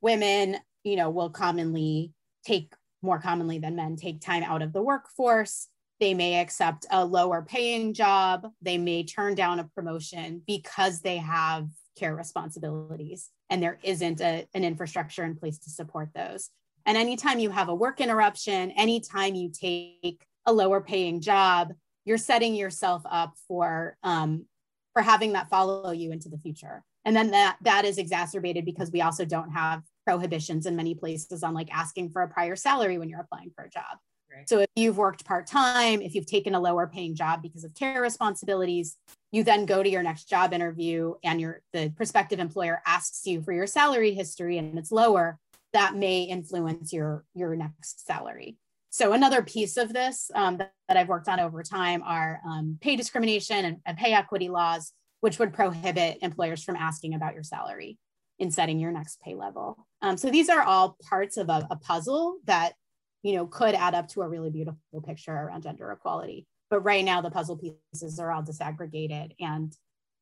women, 0.00 0.56
you 0.84 0.96
know, 0.96 1.10
will 1.10 1.30
commonly 1.30 2.12
take 2.44 2.74
more 3.02 3.18
commonly 3.18 3.58
than 3.58 3.76
men 3.76 3.96
take 3.96 4.20
time 4.20 4.42
out 4.42 4.62
of 4.62 4.72
the 4.72 4.82
workforce. 4.82 5.68
They 6.00 6.14
may 6.14 6.40
accept 6.40 6.86
a 6.90 7.04
lower 7.04 7.42
paying 7.42 7.94
job. 7.94 8.48
They 8.60 8.76
may 8.76 9.04
turn 9.04 9.34
down 9.34 9.60
a 9.60 9.64
promotion 9.64 10.42
because 10.46 11.00
they 11.00 11.18
have 11.18 11.68
care 11.96 12.14
responsibilities 12.14 13.30
and 13.50 13.62
there 13.62 13.78
isn't 13.82 14.20
a, 14.20 14.46
an 14.54 14.64
infrastructure 14.64 15.24
in 15.24 15.36
place 15.36 15.58
to 15.58 15.70
support 15.70 16.10
those. 16.14 16.50
And 16.86 16.96
anytime 16.96 17.38
you 17.38 17.50
have 17.50 17.68
a 17.68 17.74
work 17.74 18.00
interruption, 18.00 18.72
anytime 18.72 19.34
you 19.34 19.50
take 19.50 20.24
a 20.46 20.52
lower 20.52 20.80
paying 20.80 21.20
job, 21.20 21.72
you're 22.04 22.18
setting 22.18 22.54
yourself 22.54 23.02
up 23.08 23.34
for 23.46 23.96
um, 24.02 24.46
for 24.92 25.02
having 25.02 25.32
that 25.32 25.48
follow 25.48 25.92
you 25.92 26.12
into 26.12 26.28
the 26.28 26.38
future. 26.38 26.82
And 27.04 27.16
then 27.16 27.30
that 27.30 27.56
that 27.62 27.84
is 27.84 27.98
exacerbated 27.98 28.64
because 28.64 28.90
we 28.90 29.00
also 29.00 29.24
don't 29.24 29.50
have 29.50 29.82
prohibitions 30.04 30.66
in 30.66 30.76
many 30.76 30.94
places 30.94 31.42
on 31.42 31.54
like 31.54 31.72
asking 31.72 32.10
for 32.10 32.22
a 32.22 32.28
prior 32.28 32.56
salary 32.56 32.98
when 32.98 33.08
you're 33.08 33.20
applying 33.20 33.50
for 33.54 33.64
a 33.64 33.70
job. 33.70 33.98
Right. 34.34 34.48
So 34.48 34.60
if 34.60 34.68
you've 34.76 34.96
worked 34.96 35.24
part 35.24 35.46
time, 35.46 36.00
if 36.00 36.14
you've 36.14 36.26
taken 36.26 36.54
a 36.54 36.60
lower 36.60 36.86
paying 36.86 37.14
job 37.14 37.42
because 37.42 37.64
of 37.64 37.74
care 37.74 38.00
responsibilities, 38.00 38.96
you 39.32 39.42
then 39.42 39.66
go 39.66 39.82
to 39.82 39.88
your 39.88 40.02
next 40.02 40.28
job 40.28 40.52
interview 40.52 41.14
and 41.24 41.40
your 41.40 41.62
the 41.72 41.90
prospective 41.96 42.38
employer 42.38 42.80
asks 42.86 43.26
you 43.26 43.42
for 43.42 43.52
your 43.52 43.66
salary 43.66 44.14
history 44.14 44.58
and 44.58 44.78
it's 44.78 44.92
lower 44.92 45.38
that 45.72 45.96
may 45.96 46.22
influence 46.22 46.92
your 46.92 47.24
your 47.34 47.56
next 47.56 48.06
salary. 48.06 48.56
So 48.90 49.14
another 49.14 49.42
piece 49.42 49.78
of 49.78 49.94
this 49.94 50.30
um, 50.34 50.58
that, 50.58 50.74
that, 50.86 50.98
i've 50.98 51.08
worked 51.08 51.28
on 51.28 51.40
over 51.40 51.62
time 51.62 52.02
are 52.04 52.40
um, 52.46 52.78
pay 52.80 52.94
discrimination 52.94 53.64
and, 53.64 53.78
and, 53.86 53.96
pay 53.96 54.12
equity 54.12 54.50
laws 54.50 54.92
which 55.20 55.38
would 55.38 55.54
prohibit 55.54 56.18
employers 56.20 56.62
from 56.62 56.76
asking 56.76 57.14
about 57.14 57.32
your 57.32 57.44
salary 57.44 57.96
in 58.38 58.50
setting 58.50 58.80
your 58.80 58.90
next 58.90 59.20
pay 59.22 59.34
level. 59.34 59.86
Um, 60.02 60.16
so 60.16 60.30
these 60.30 60.48
are 60.48 60.62
all 60.62 60.96
parts 61.08 61.36
of 61.36 61.48
a, 61.48 61.66
a 61.70 61.76
puzzle 61.76 62.38
that 62.44 62.74
you 63.22 63.34
know 63.34 63.46
could 63.46 63.74
add 63.74 63.94
up 63.94 64.08
to 64.08 64.22
a 64.22 64.28
really 64.28 64.50
beautiful 64.50 65.00
picture 65.02 65.32
around 65.32 65.62
gender 65.62 65.90
equality 65.90 66.46
but 66.72 66.80
right 66.80 67.04
now 67.04 67.20
the 67.20 67.30
puzzle 67.30 67.58
pieces 67.58 68.18
are 68.18 68.32
all 68.32 68.42
disaggregated 68.42 69.32
and 69.38 69.76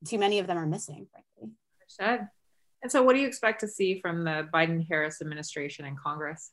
too 0.05 0.19
many 0.19 0.41
of 0.41 0.49
them 0.49 0.59
are 0.59 0.67
missing 0.67 1.07
frankly. 1.13 1.55
Understood. 1.81 2.27
and 2.83 2.91
so 2.91 3.05
what 3.05 3.15
do 3.15 3.21
you 3.21 3.29
expect 3.29 3.61
to 3.61 3.69
see 3.69 4.01
from 4.01 4.25
the 4.25 4.49
biden 4.53 4.85
harris 4.87 5.23
administration 5.23 5.85
and 5.85 5.97
congress? 5.97 6.51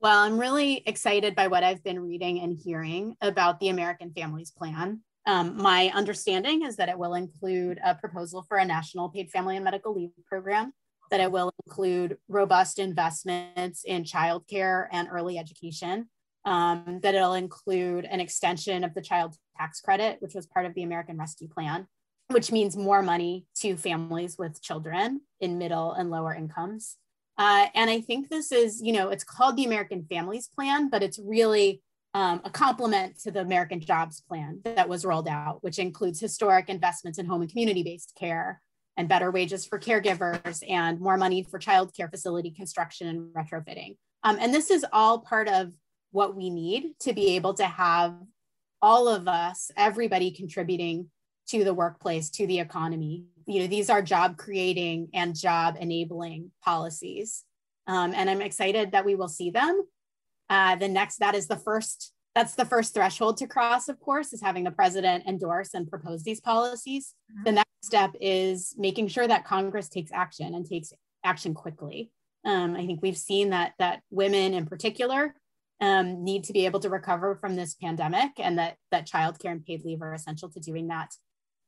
Well 0.00 0.18
i'm 0.18 0.36
really 0.36 0.82
excited 0.84 1.36
by 1.36 1.46
what 1.46 1.62
i've 1.62 1.84
been 1.84 2.00
reading 2.00 2.40
and 2.40 2.58
hearing 2.58 3.16
about 3.22 3.60
the 3.60 3.68
american 3.68 4.10
families 4.12 4.50
plan. 4.50 5.00
Um, 5.26 5.56
my 5.56 5.92
understanding 5.94 6.64
is 6.64 6.76
that 6.76 6.88
it 6.88 6.98
will 6.98 7.14
include 7.14 7.78
a 7.84 7.94
proposal 7.94 8.44
for 8.48 8.58
a 8.58 8.64
national 8.64 9.10
paid 9.10 9.30
family 9.30 9.54
and 9.56 9.64
medical 9.64 9.94
leave 9.94 10.10
program 10.26 10.72
that 11.12 11.20
it 11.20 11.30
will 11.30 11.52
include 11.66 12.16
robust 12.28 12.80
investments 12.80 13.84
in 13.84 14.02
childcare 14.02 14.88
and 14.90 15.08
early 15.08 15.38
education 15.38 16.08
um, 16.46 17.00
that 17.02 17.14
it'll 17.14 17.34
include 17.34 18.04
an 18.06 18.20
extension 18.20 18.84
of 18.84 18.94
the 18.94 19.02
child 19.02 19.34
tax 19.58 19.80
credit, 19.80 20.16
which 20.20 20.34
was 20.34 20.46
part 20.46 20.64
of 20.64 20.74
the 20.74 20.84
American 20.84 21.18
Rescue 21.18 21.48
Plan, 21.48 21.86
which 22.28 22.52
means 22.52 22.76
more 22.76 23.02
money 23.02 23.44
to 23.56 23.76
families 23.76 24.36
with 24.38 24.62
children 24.62 25.20
in 25.40 25.58
middle 25.58 25.92
and 25.92 26.10
lower 26.10 26.32
incomes. 26.32 26.96
Uh, 27.36 27.66
and 27.74 27.90
I 27.90 28.00
think 28.00 28.30
this 28.30 28.52
is, 28.52 28.80
you 28.80 28.92
know, 28.92 29.10
it's 29.10 29.24
called 29.24 29.56
the 29.56 29.66
American 29.66 30.06
Families 30.08 30.48
Plan, 30.48 30.88
but 30.88 31.02
it's 31.02 31.18
really 31.18 31.82
um, 32.14 32.40
a 32.44 32.50
complement 32.50 33.18
to 33.20 33.30
the 33.30 33.40
American 33.40 33.80
Jobs 33.80 34.22
Plan 34.22 34.60
that 34.64 34.88
was 34.88 35.04
rolled 35.04 35.28
out, 35.28 35.62
which 35.62 35.78
includes 35.78 36.18
historic 36.18 36.70
investments 36.70 37.18
in 37.18 37.26
home 37.26 37.42
and 37.42 37.50
community 37.50 37.82
based 37.82 38.14
care 38.18 38.62
and 38.96 39.08
better 39.08 39.30
wages 39.30 39.66
for 39.66 39.78
caregivers 39.78 40.62
and 40.66 40.98
more 40.98 41.18
money 41.18 41.42
for 41.42 41.58
child 41.58 41.94
care 41.94 42.08
facility 42.08 42.50
construction 42.50 43.08
and 43.08 43.34
retrofitting. 43.34 43.96
Um, 44.22 44.38
and 44.40 44.54
this 44.54 44.70
is 44.70 44.86
all 44.92 45.18
part 45.18 45.48
of 45.48 45.72
what 46.16 46.34
we 46.34 46.48
need 46.48 46.98
to 46.98 47.12
be 47.12 47.36
able 47.36 47.52
to 47.52 47.66
have 47.66 48.14
all 48.80 49.06
of 49.06 49.28
us, 49.28 49.70
everybody 49.76 50.30
contributing 50.30 51.10
to 51.46 51.62
the 51.62 51.74
workplace, 51.74 52.30
to 52.30 52.46
the 52.46 52.58
economy. 52.58 53.26
You 53.44 53.60
know, 53.60 53.66
these 53.66 53.90
are 53.90 54.00
job 54.00 54.38
creating 54.38 55.10
and 55.12 55.38
job 55.38 55.76
enabling 55.78 56.52
policies. 56.64 57.44
Um, 57.86 58.14
and 58.16 58.30
I'm 58.30 58.40
excited 58.40 58.92
that 58.92 59.04
we 59.04 59.14
will 59.14 59.28
see 59.28 59.50
them. 59.50 59.82
Uh, 60.48 60.76
the 60.76 60.88
next, 60.88 61.18
that 61.18 61.34
is 61.34 61.48
the 61.48 61.56
first, 61.58 62.14
that's 62.34 62.54
the 62.54 62.64
first 62.64 62.94
threshold 62.94 63.36
to 63.36 63.46
cross, 63.46 63.90
of 63.90 64.00
course, 64.00 64.32
is 64.32 64.40
having 64.40 64.64
the 64.64 64.70
president 64.70 65.26
endorse 65.26 65.74
and 65.74 65.86
propose 65.86 66.22
these 66.22 66.40
policies. 66.40 67.14
Mm-hmm. 67.30 67.44
The 67.44 67.52
next 67.52 67.70
step 67.82 68.12
is 68.22 68.74
making 68.78 69.08
sure 69.08 69.28
that 69.28 69.44
Congress 69.44 69.90
takes 69.90 70.12
action 70.12 70.54
and 70.54 70.64
takes 70.64 70.94
action 71.24 71.52
quickly. 71.52 72.10
Um, 72.46 72.74
I 72.74 72.86
think 72.86 73.00
we've 73.02 73.18
seen 73.18 73.50
that 73.50 73.74
that 73.78 74.00
women 74.10 74.54
in 74.54 74.64
particular 74.64 75.34
um, 75.80 76.24
need 76.24 76.44
to 76.44 76.52
be 76.52 76.66
able 76.66 76.80
to 76.80 76.88
recover 76.88 77.36
from 77.36 77.54
this 77.54 77.74
pandemic 77.74 78.32
and 78.38 78.58
that 78.58 78.76
that 78.90 79.06
childcare 79.06 79.52
and 79.52 79.64
paid 79.64 79.84
leave 79.84 80.02
are 80.02 80.14
essential 80.14 80.48
to 80.50 80.60
doing 80.60 80.88
that. 80.88 81.14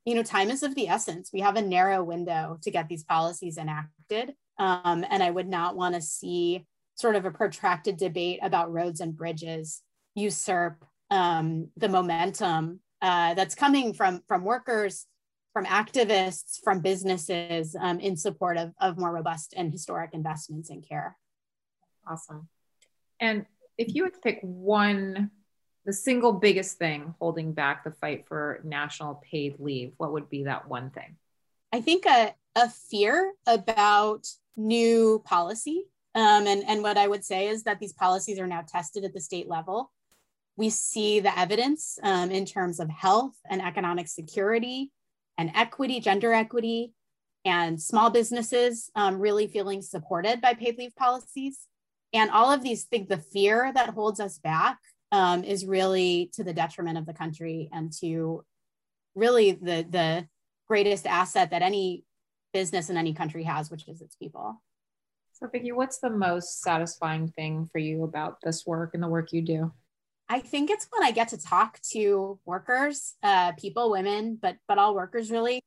You 0.04 0.14
know 0.14 0.22
time 0.22 0.50
is 0.50 0.62
of 0.62 0.74
the 0.74 0.88
essence. 0.88 1.30
We 1.32 1.40
have 1.40 1.56
a 1.56 1.62
narrow 1.62 2.02
window 2.02 2.58
to 2.62 2.70
get 2.70 2.88
these 2.88 3.04
policies 3.04 3.58
enacted 3.58 4.34
um, 4.58 5.04
and 5.08 5.22
i 5.22 5.30
would 5.30 5.48
not 5.48 5.76
want 5.76 5.94
to 5.94 6.00
see 6.00 6.66
sort 6.94 7.16
of 7.16 7.24
a 7.24 7.30
protracted 7.30 7.96
debate 7.96 8.40
about 8.42 8.72
roads 8.72 9.00
and 9.00 9.16
bridges 9.16 9.82
usurp 10.14 10.84
um, 11.10 11.68
the 11.76 11.88
momentum 11.88 12.80
uh, 13.00 13.34
that's 13.34 13.54
coming 13.54 13.94
from 13.94 14.20
from 14.26 14.44
workers 14.44 15.06
from 15.52 15.64
activists 15.64 16.58
from 16.62 16.80
businesses 16.80 17.74
um, 17.80 17.98
in 18.00 18.16
support 18.16 18.56
of, 18.56 18.72
of 18.80 18.98
more 18.98 19.12
robust 19.12 19.54
and 19.56 19.72
historic 19.72 20.10
investments 20.12 20.70
in 20.70 20.82
care. 20.82 21.16
Awesome. 22.06 22.48
And 23.18 23.46
if 23.78 23.94
you 23.94 24.02
would 24.02 24.20
pick 24.20 24.40
one, 24.42 25.30
the 25.86 25.92
single 25.92 26.32
biggest 26.32 26.76
thing 26.76 27.14
holding 27.18 27.52
back 27.52 27.84
the 27.84 27.92
fight 27.92 28.26
for 28.26 28.60
national 28.64 29.22
paid 29.30 29.58
leave, 29.58 29.92
what 29.96 30.12
would 30.12 30.28
be 30.28 30.44
that 30.44 30.68
one 30.68 30.90
thing? 30.90 31.16
I 31.72 31.80
think 31.80 32.04
a, 32.04 32.34
a 32.56 32.68
fear 32.68 33.32
about 33.46 34.26
new 34.56 35.22
policy. 35.24 35.84
Um, 36.14 36.46
and, 36.46 36.64
and 36.66 36.82
what 36.82 36.98
I 36.98 37.06
would 37.06 37.24
say 37.24 37.46
is 37.46 37.62
that 37.62 37.78
these 37.78 37.92
policies 37.92 38.40
are 38.40 38.46
now 38.46 38.64
tested 38.66 39.04
at 39.04 39.14
the 39.14 39.20
state 39.20 39.48
level. 39.48 39.92
We 40.56 40.70
see 40.70 41.20
the 41.20 41.38
evidence 41.38 41.98
um, 42.02 42.32
in 42.32 42.44
terms 42.44 42.80
of 42.80 42.90
health 42.90 43.36
and 43.48 43.62
economic 43.62 44.08
security 44.08 44.90
and 45.36 45.52
equity, 45.54 46.00
gender 46.00 46.32
equity, 46.32 46.92
and 47.44 47.80
small 47.80 48.10
businesses 48.10 48.90
um, 48.96 49.20
really 49.20 49.46
feeling 49.46 49.80
supported 49.82 50.40
by 50.40 50.54
paid 50.54 50.76
leave 50.76 50.96
policies. 50.96 51.60
And 52.12 52.30
all 52.30 52.50
of 52.50 52.62
these 52.62 52.84
things, 52.84 53.08
the 53.08 53.18
fear 53.18 53.70
that 53.74 53.90
holds 53.90 54.20
us 54.20 54.38
back 54.38 54.78
um, 55.12 55.44
is 55.44 55.66
really 55.66 56.30
to 56.34 56.44
the 56.44 56.52
detriment 56.52 56.98
of 56.98 57.06
the 57.06 57.12
country 57.12 57.68
and 57.72 57.92
to 58.00 58.44
really 59.14 59.52
the, 59.52 59.86
the 59.88 60.28
greatest 60.66 61.06
asset 61.06 61.50
that 61.50 61.62
any 61.62 62.04
business 62.52 62.90
in 62.90 62.96
any 62.96 63.12
country 63.12 63.42
has, 63.44 63.70
which 63.70 63.88
is 63.88 64.00
its 64.00 64.16
people. 64.16 64.62
So, 65.32 65.46
Vicki, 65.46 65.72
what's 65.72 65.98
the 65.98 66.10
most 66.10 66.62
satisfying 66.62 67.28
thing 67.28 67.68
for 67.70 67.78
you 67.78 68.04
about 68.04 68.38
this 68.42 68.66
work 68.66 68.90
and 68.94 69.02
the 69.02 69.08
work 69.08 69.32
you 69.32 69.42
do? 69.42 69.72
I 70.28 70.40
think 70.40 70.68
it's 70.68 70.86
when 70.90 71.06
I 71.06 71.10
get 71.10 71.28
to 71.28 71.38
talk 71.38 71.78
to 71.92 72.38
workers, 72.44 73.14
uh, 73.22 73.52
people, 73.52 73.90
women, 73.90 74.38
but 74.40 74.56
but 74.66 74.78
all 74.78 74.94
workers 74.94 75.30
really, 75.30 75.62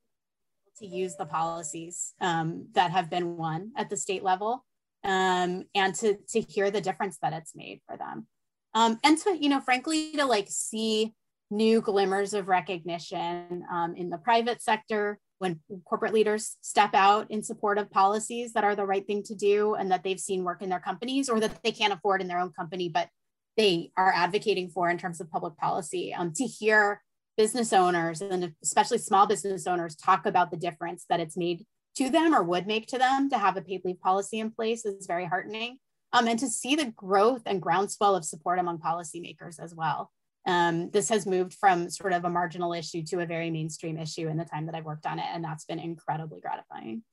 to 0.77 0.85
use 0.85 1.15
the 1.15 1.25
policies 1.25 2.13
um, 2.19 2.67
that 2.73 2.91
have 2.91 3.09
been 3.09 3.37
won 3.37 3.71
at 3.77 3.89
the 3.89 3.97
state 3.97 4.23
level, 4.23 4.65
um, 5.03 5.65
and 5.75 5.95
to 5.95 6.17
to 6.29 6.41
hear 6.41 6.71
the 6.71 6.81
difference 6.81 7.17
that 7.21 7.33
it's 7.33 7.55
made 7.55 7.81
for 7.87 7.97
them, 7.97 8.27
um, 8.73 8.99
and 9.03 9.17
to 9.19 9.37
you 9.39 9.49
know, 9.49 9.61
frankly, 9.61 10.11
to 10.13 10.25
like 10.25 10.47
see 10.49 11.13
new 11.49 11.81
glimmers 11.81 12.33
of 12.33 12.47
recognition 12.47 13.63
um, 13.71 13.93
in 13.95 14.09
the 14.09 14.17
private 14.17 14.61
sector 14.61 15.19
when 15.41 15.59
corporate 15.85 16.13
leaders 16.13 16.55
step 16.61 16.91
out 16.93 17.29
in 17.31 17.41
support 17.41 17.79
of 17.79 17.89
policies 17.89 18.53
that 18.53 18.63
are 18.63 18.75
the 18.75 18.85
right 18.85 19.05
thing 19.07 19.23
to 19.23 19.35
do 19.35 19.73
and 19.73 19.91
that 19.91 20.03
they've 20.03 20.19
seen 20.19 20.43
work 20.43 20.61
in 20.61 20.69
their 20.69 20.79
companies 20.79 21.29
or 21.29 21.39
that 21.39 21.63
they 21.63 21.71
can't 21.71 21.91
afford 21.91 22.21
in 22.21 22.27
their 22.27 22.39
own 22.39 22.51
company, 22.51 22.87
but 22.87 23.09
they 23.57 23.91
are 23.97 24.13
advocating 24.13 24.69
for 24.69 24.89
in 24.89 24.99
terms 24.99 25.19
of 25.19 25.31
public 25.31 25.57
policy. 25.57 26.13
Um, 26.13 26.31
to 26.33 26.45
hear 26.45 27.01
business 27.37 27.73
owners 27.73 28.21
and 28.21 28.53
especially 28.61 28.99
small 28.99 29.25
business 29.25 29.65
owners 29.65 29.95
talk 29.95 30.27
about 30.27 30.51
the 30.51 30.57
difference 30.57 31.05
that 31.09 31.19
it's 31.19 31.35
made 31.35 31.65
to 31.95 32.09
them 32.09 32.33
or 32.33 32.43
would 32.43 32.67
make 32.67 32.87
to 32.87 32.97
them 32.97 33.29
to 33.29 33.37
have 33.37 33.57
a 33.57 33.61
paid 33.61 33.81
leave 33.83 33.99
policy 33.99 34.39
in 34.39 34.51
place 34.51 34.85
is 34.85 35.07
very 35.07 35.25
heartening. 35.25 35.77
Um, 36.13 36.27
and 36.27 36.39
to 36.39 36.49
see 36.49 36.75
the 36.75 36.91
growth 36.91 37.43
and 37.45 37.61
groundswell 37.61 38.15
of 38.15 38.25
support 38.25 38.59
among 38.59 38.79
policymakers 38.79 39.59
as 39.61 39.73
well 39.73 40.11
um, 40.45 40.89
this 40.89 41.09
has 41.09 41.25
moved 41.25 41.53
from 41.53 41.89
sort 41.89 42.13
of 42.13 42.25
a 42.25 42.29
marginal 42.29 42.73
issue 42.73 43.03
to 43.03 43.19
a 43.19 43.25
very 43.25 43.51
mainstream 43.51 43.97
issue 43.97 44.27
in 44.27 44.37
the 44.37 44.45
time 44.45 44.65
that 44.65 44.75
I've 44.75 44.85
worked 44.85 45.05
on 45.05 45.19
it. 45.19 45.25
And 45.31 45.43
that's 45.43 45.65
been 45.65 45.79
incredibly 45.79 46.39
gratifying. 46.39 47.03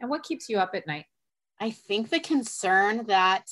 And 0.00 0.10
what 0.10 0.24
keeps 0.24 0.48
you 0.48 0.58
up 0.58 0.74
at 0.74 0.86
night? 0.86 1.04
I 1.60 1.70
think 1.70 2.08
the 2.08 2.20
concern 2.20 3.06
that 3.06 3.44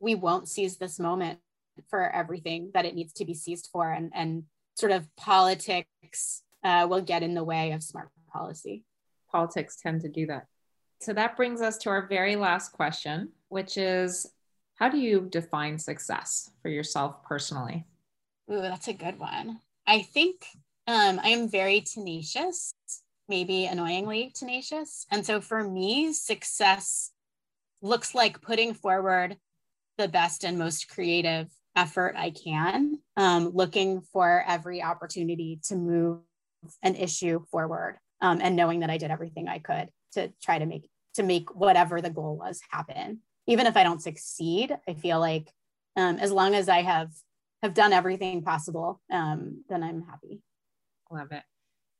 we 0.00 0.14
won't 0.14 0.48
seize 0.48 0.76
this 0.76 0.98
moment 0.98 1.38
for 1.88 2.10
everything 2.10 2.70
that 2.74 2.84
it 2.84 2.94
needs 2.94 3.12
to 3.14 3.24
be 3.24 3.34
seized 3.34 3.68
for, 3.72 3.90
and, 3.90 4.10
and 4.14 4.44
sort 4.74 4.92
of 4.92 5.06
politics 5.16 6.42
uh, 6.64 6.86
will 6.88 7.02
get 7.02 7.22
in 7.22 7.34
the 7.34 7.44
way 7.44 7.72
of 7.72 7.82
smart 7.82 8.08
policy. 8.32 8.84
Politics 9.36 9.76
tend 9.76 10.00
to 10.00 10.08
do 10.08 10.26
that. 10.28 10.46
So 11.02 11.12
that 11.12 11.36
brings 11.36 11.60
us 11.60 11.76
to 11.78 11.90
our 11.90 12.06
very 12.06 12.36
last 12.36 12.72
question, 12.72 13.32
which 13.48 13.76
is 13.76 14.26
how 14.76 14.88
do 14.88 14.96
you 14.96 15.28
define 15.30 15.78
success 15.78 16.50
for 16.62 16.70
yourself 16.70 17.22
personally? 17.22 17.84
Ooh, 18.50 18.62
that's 18.62 18.88
a 18.88 18.94
good 18.94 19.18
one. 19.18 19.60
I 19.86 20.00
think 20.00 20.46
um, 20.86 21.20
I 21.22 21.28
am 21.28 21.50
very 21.50 21.82
tenacious, 21.82 22.72
maybe 23.28 23.66
annoyingly 23.66 24.32
tenacious. 24.34 25.04
And 25.10 25.26
so 25.26 25.42
for 25.42 25.62
me, 25.62 26.14
success 26.14 27.10
looks 27.82 28.14
like 28.14 28.40
putting 28.40 28.72
forward 28.72 29.36
the 29.98 30.08
best 30.08 30.44
and 30.44 30.58
most 30.58 30.88
creative 30.88 31.48
effort 31.76 32.14
I 32.16 32.30
can, 32.30 33.00
um, 33.18 33.50
looking 33.52 34.00
for 34.00 34.42
every 34.48 34.82
opportunity 34.82 35.60
to 35.64 35.76
move 35.76 36.20
an 36.82 36.94
issue 36.94 37.44
forward 37.50 37.98
um, 38.20 38.40
and 38.42 38.56
knowing 38.56 38.80
that 38.80 38.90
I 38.90 38.98
did 38.98 39.10
everything 39.10 39.48
I 39.48 39.58
could 39.58 39.88
to 40.12 40.32
try 40.42 40.58
to 40.58 40.66
make 40.66 40.88
to 41.14 41.22
make 41.22 41.54
whatever 41.54 42.00
the 42.00 42.10
goal 42.10 42.36
was 42.36 42.60
happen. 42.70 43.20
Even 43.46 43.66
if 43.66 43.76
I 43.76 43.82
don't 43.82 44.02
succeed, 44.02 44.76
I 44.86 44.94
feel 44.94 45.18
like 45.18 45.50
um, 45.96 46.18
as 46.18 46.30
long 46.30 46.54
as 46.54 46.68
I 46.68 46.82
have 46.82 47.10
have 47.62 47.74
done 47.74 47.92
everything 47.92 48.42
possible, 48.42 49.00
um, 49.10 49.64
then 49.68 49.82
I'm 49.82 50.02
happy. 50.02 50.42
Love 51.10 51.32
it. 51.32 51.42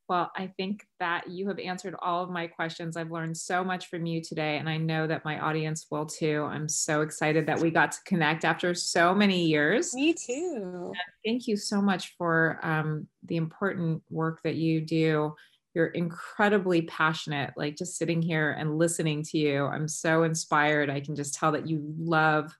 Well, 0.09 0.31
I 0.37 0.53
think 0.57 0.87
that 1.01 1.29
you 1.29 1.49
have 1.49 1.59
answered 1.59 1.97
all 2.01 2.23
of 2.23 2.31
my 2.31 2.47
questions. 2.47 2.97
I've 2.97 3.11
learned 3.11 3.37
so 3.37 3.65
much 3.65 3.89
from 3.89 4.07
you 4.07 4.23
today, 4.23 4.59
and 4.59 4.69
I 4.69 4.77
know 4.77 5.07
that 5.09 5.25
my 5.25 5.41
audience 5.41 5.87
will 5.91 6.07
too. 6.07 6.47
I'm 6.49 6.69
so 6.69 7.01
excited 7.01 7.47
that 7.47 7.59
we 7.59 7.71
got 7.73 7.91
to 7.93 7.99
connect 8.05 8.45
after 8.45 8.73
so 8.73 9.15
many 9.15 9.47
years. 9.47 9.95
Me 9.95 10.15
too. 10.15 10.93
And 10.95 11.15
thank 11.25 11.49
you 11.49 11.57
so 11.57 11.83
much 11.83 12.15
for 12.17 12.61
um, 12.63 13.09
the 13.25 13.37
important 13.37 14.03
work 14.09 14.41
that 14.45 14.55
you 14.55 14.81
do. 14.81 15.35
You're 15.77 15.89
incredibly 15.89 16.81
passionate, 16.81 17.53
like 17.55 17.77
just 17.77 17.99
sitting 17.99 18.23
here 18.23 18.53
and 18.53 18.79
listening 18.79 19.23
to 19.25 19.37
you. 19.37 19.67
I'm 19.67 19.89
so 19.89 20.23
inspired. 20.23 20.89
I 20.89 21.01
can 21.01 21.15
just 21.15 21.35
tell 21.35 21.53
that 21.53 21.69
you 21.69 21.83
love 21.99 22.57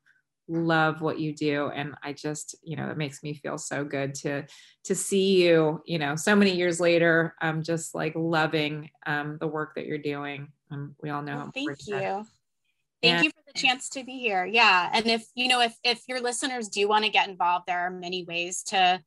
love 0.49 1.01
what 1.01 1.19
you 1.19 1.35
do 1.35 1.71
and 1.75 1.95
i 2.05 2.13
just 2.13 2.55
you 2.63 2.77
know 2.77 2.89
it 2.89 2.97
makes 2.97 3.21
me 3.25 3.35
feel 3.35 3.59
so 3.59 3.85
good 3.85 4.15
to 4.15 4.45
to 4.85 4.95
see 4.95 5.45
you 5.45 5.83
you 5.87 5.99
know 5.99 6.15
so 6.15 6.37
many 6.37 6.55
years 6.55 6.79
later 6.79 7.35
i'm 7.41 7.57
um, 7.57 7.63
just 7.65 7.97
like 7.97 8.13
loving 8.15 8.89
um, 9.07 9.39
the 9.41 9.47
work 9.49 9.75
that 9.75 9.87
you're 9.87 9.99
doing 9.99 10.47
um, 10.71 10.95
we 11.03 11.11
all 11.11 11.21
know 11.21 11.37
well, 11.37 11.51
thank 11.53 11.89
you 11.89 11.97
that. 11.97 12.27
thank 13.03 13.17
and, 13.17 13.25
you 13.25 13.31
for 13.31 13.43
the 13.53 13.59
chance 13.59 13.89
to 13.89 14.05
be 14.05 14.21
here 14.21 14.47
yeah 14.47 14.89
and 14.93 15.09
if 15.09 15.27
you 15.35 15.49
know 15.49 15.61
if 15.61 15.75
if 15.83 16.03
your 16.07 16.21
listeners 16.21 16.69
do 16.69 16.87
want 16.87 17.05
to 17.05 17.11
get 17.11 17.29
involved 17.29 17.67
there 17.67 17.81
are 17.81 17.91
many 17.91 18.23
ways 18.23 18.63
to 18.63 19.03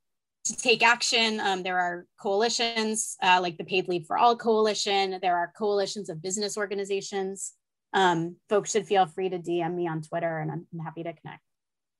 to 0.46 0.56
take 0.56 0.84
action 0.84 1.40
um, 1.40 1.64
there 1.64 1.80
are 1.80 2.06
coalitions 2.20 3.16
uh, 3.22 3.40
like 3.42 3.58
the 3.58 3.64
paid 3.64 3.88
leave 3.88 4.06
for 4.06 4.18
all 4.18 4.36
coalition 4.36 5.20
there 5.22 5.38
are 5.38 5.52
coalitions 5.58 6.10
of 6.10 6.22
business 6.22 6.58
organizations 6.58 7.54
um, 7.94 8.36
folks 8.50 8.72
should 8.72 8.88
feel 8.88 9.06
free 9.06 9.30
to 9.30 9.40
DM 9.40 9.76
me 9.76 9.88
on 9.88 10.02
Twitter 10.02 10.40
and 10.40 10.52
I'm, 10.52 10.68
I'm 10.74 10.80
happy 10.80 11.04
to 11.04 11.14
connect. 11.14 11.42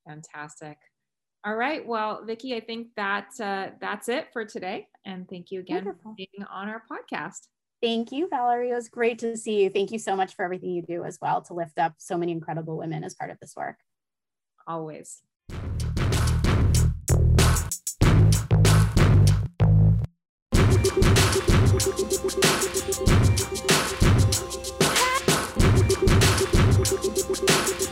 Fantastic. 0.08 0.78
All 1.46 1.56
right. 1.56 1.86
Well, 1.86 2.26
Vicki, 2.26 2.56
I 2.56 2.60
think 2.60 2.90
that 2.96 3.30
uh, 3.40 3.70
that's 3.80 4.10
it 4.10 4.28
for 4.34 4.46
today. 4.46 4.88
And 5.06 5.28
thank 5.30 5.52
you 5.52 5.62
again 5.62 5.86
Wonderful. 5.86 6.12
for 6.12 6.16
being 6.16 6.46
on 6.52 6.70
our 6.70 6.84
podcast. 6.92 7.48
Thank 7.82 8.12
you, 8.12 8.28
Valerie. 8.30 8.72
It 8.72 8.76
was 8.76 8.90
great 8.90 9.20
to 9.20 9.38
see 9.38 9.64
you. 9.64 9.70
Thank 9.70 9.92
you 9.92 10.00
so 10.00 10.16
much 10.16 10.36
for 10.36 10.44
everything 10.44 10.72
you 10.72 10.82
do 10.82 11.06
as 11.06 11.18
well 11.22 11.42
to 11.44 11.54
lift 11.54 11.80
up 11.80 11.94
so 11.98 12.18
many 12.18 12.34
incredible 12.34 12.78
women 12.78 13.06
as 13.06 13.16
part 13.16 13.32
of 13.32 13.38
this 13.40 13.54
work. 13.56 13.78
Always. 14.68 15.22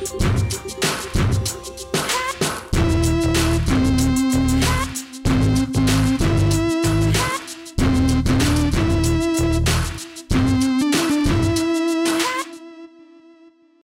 Thank 0.09 0.36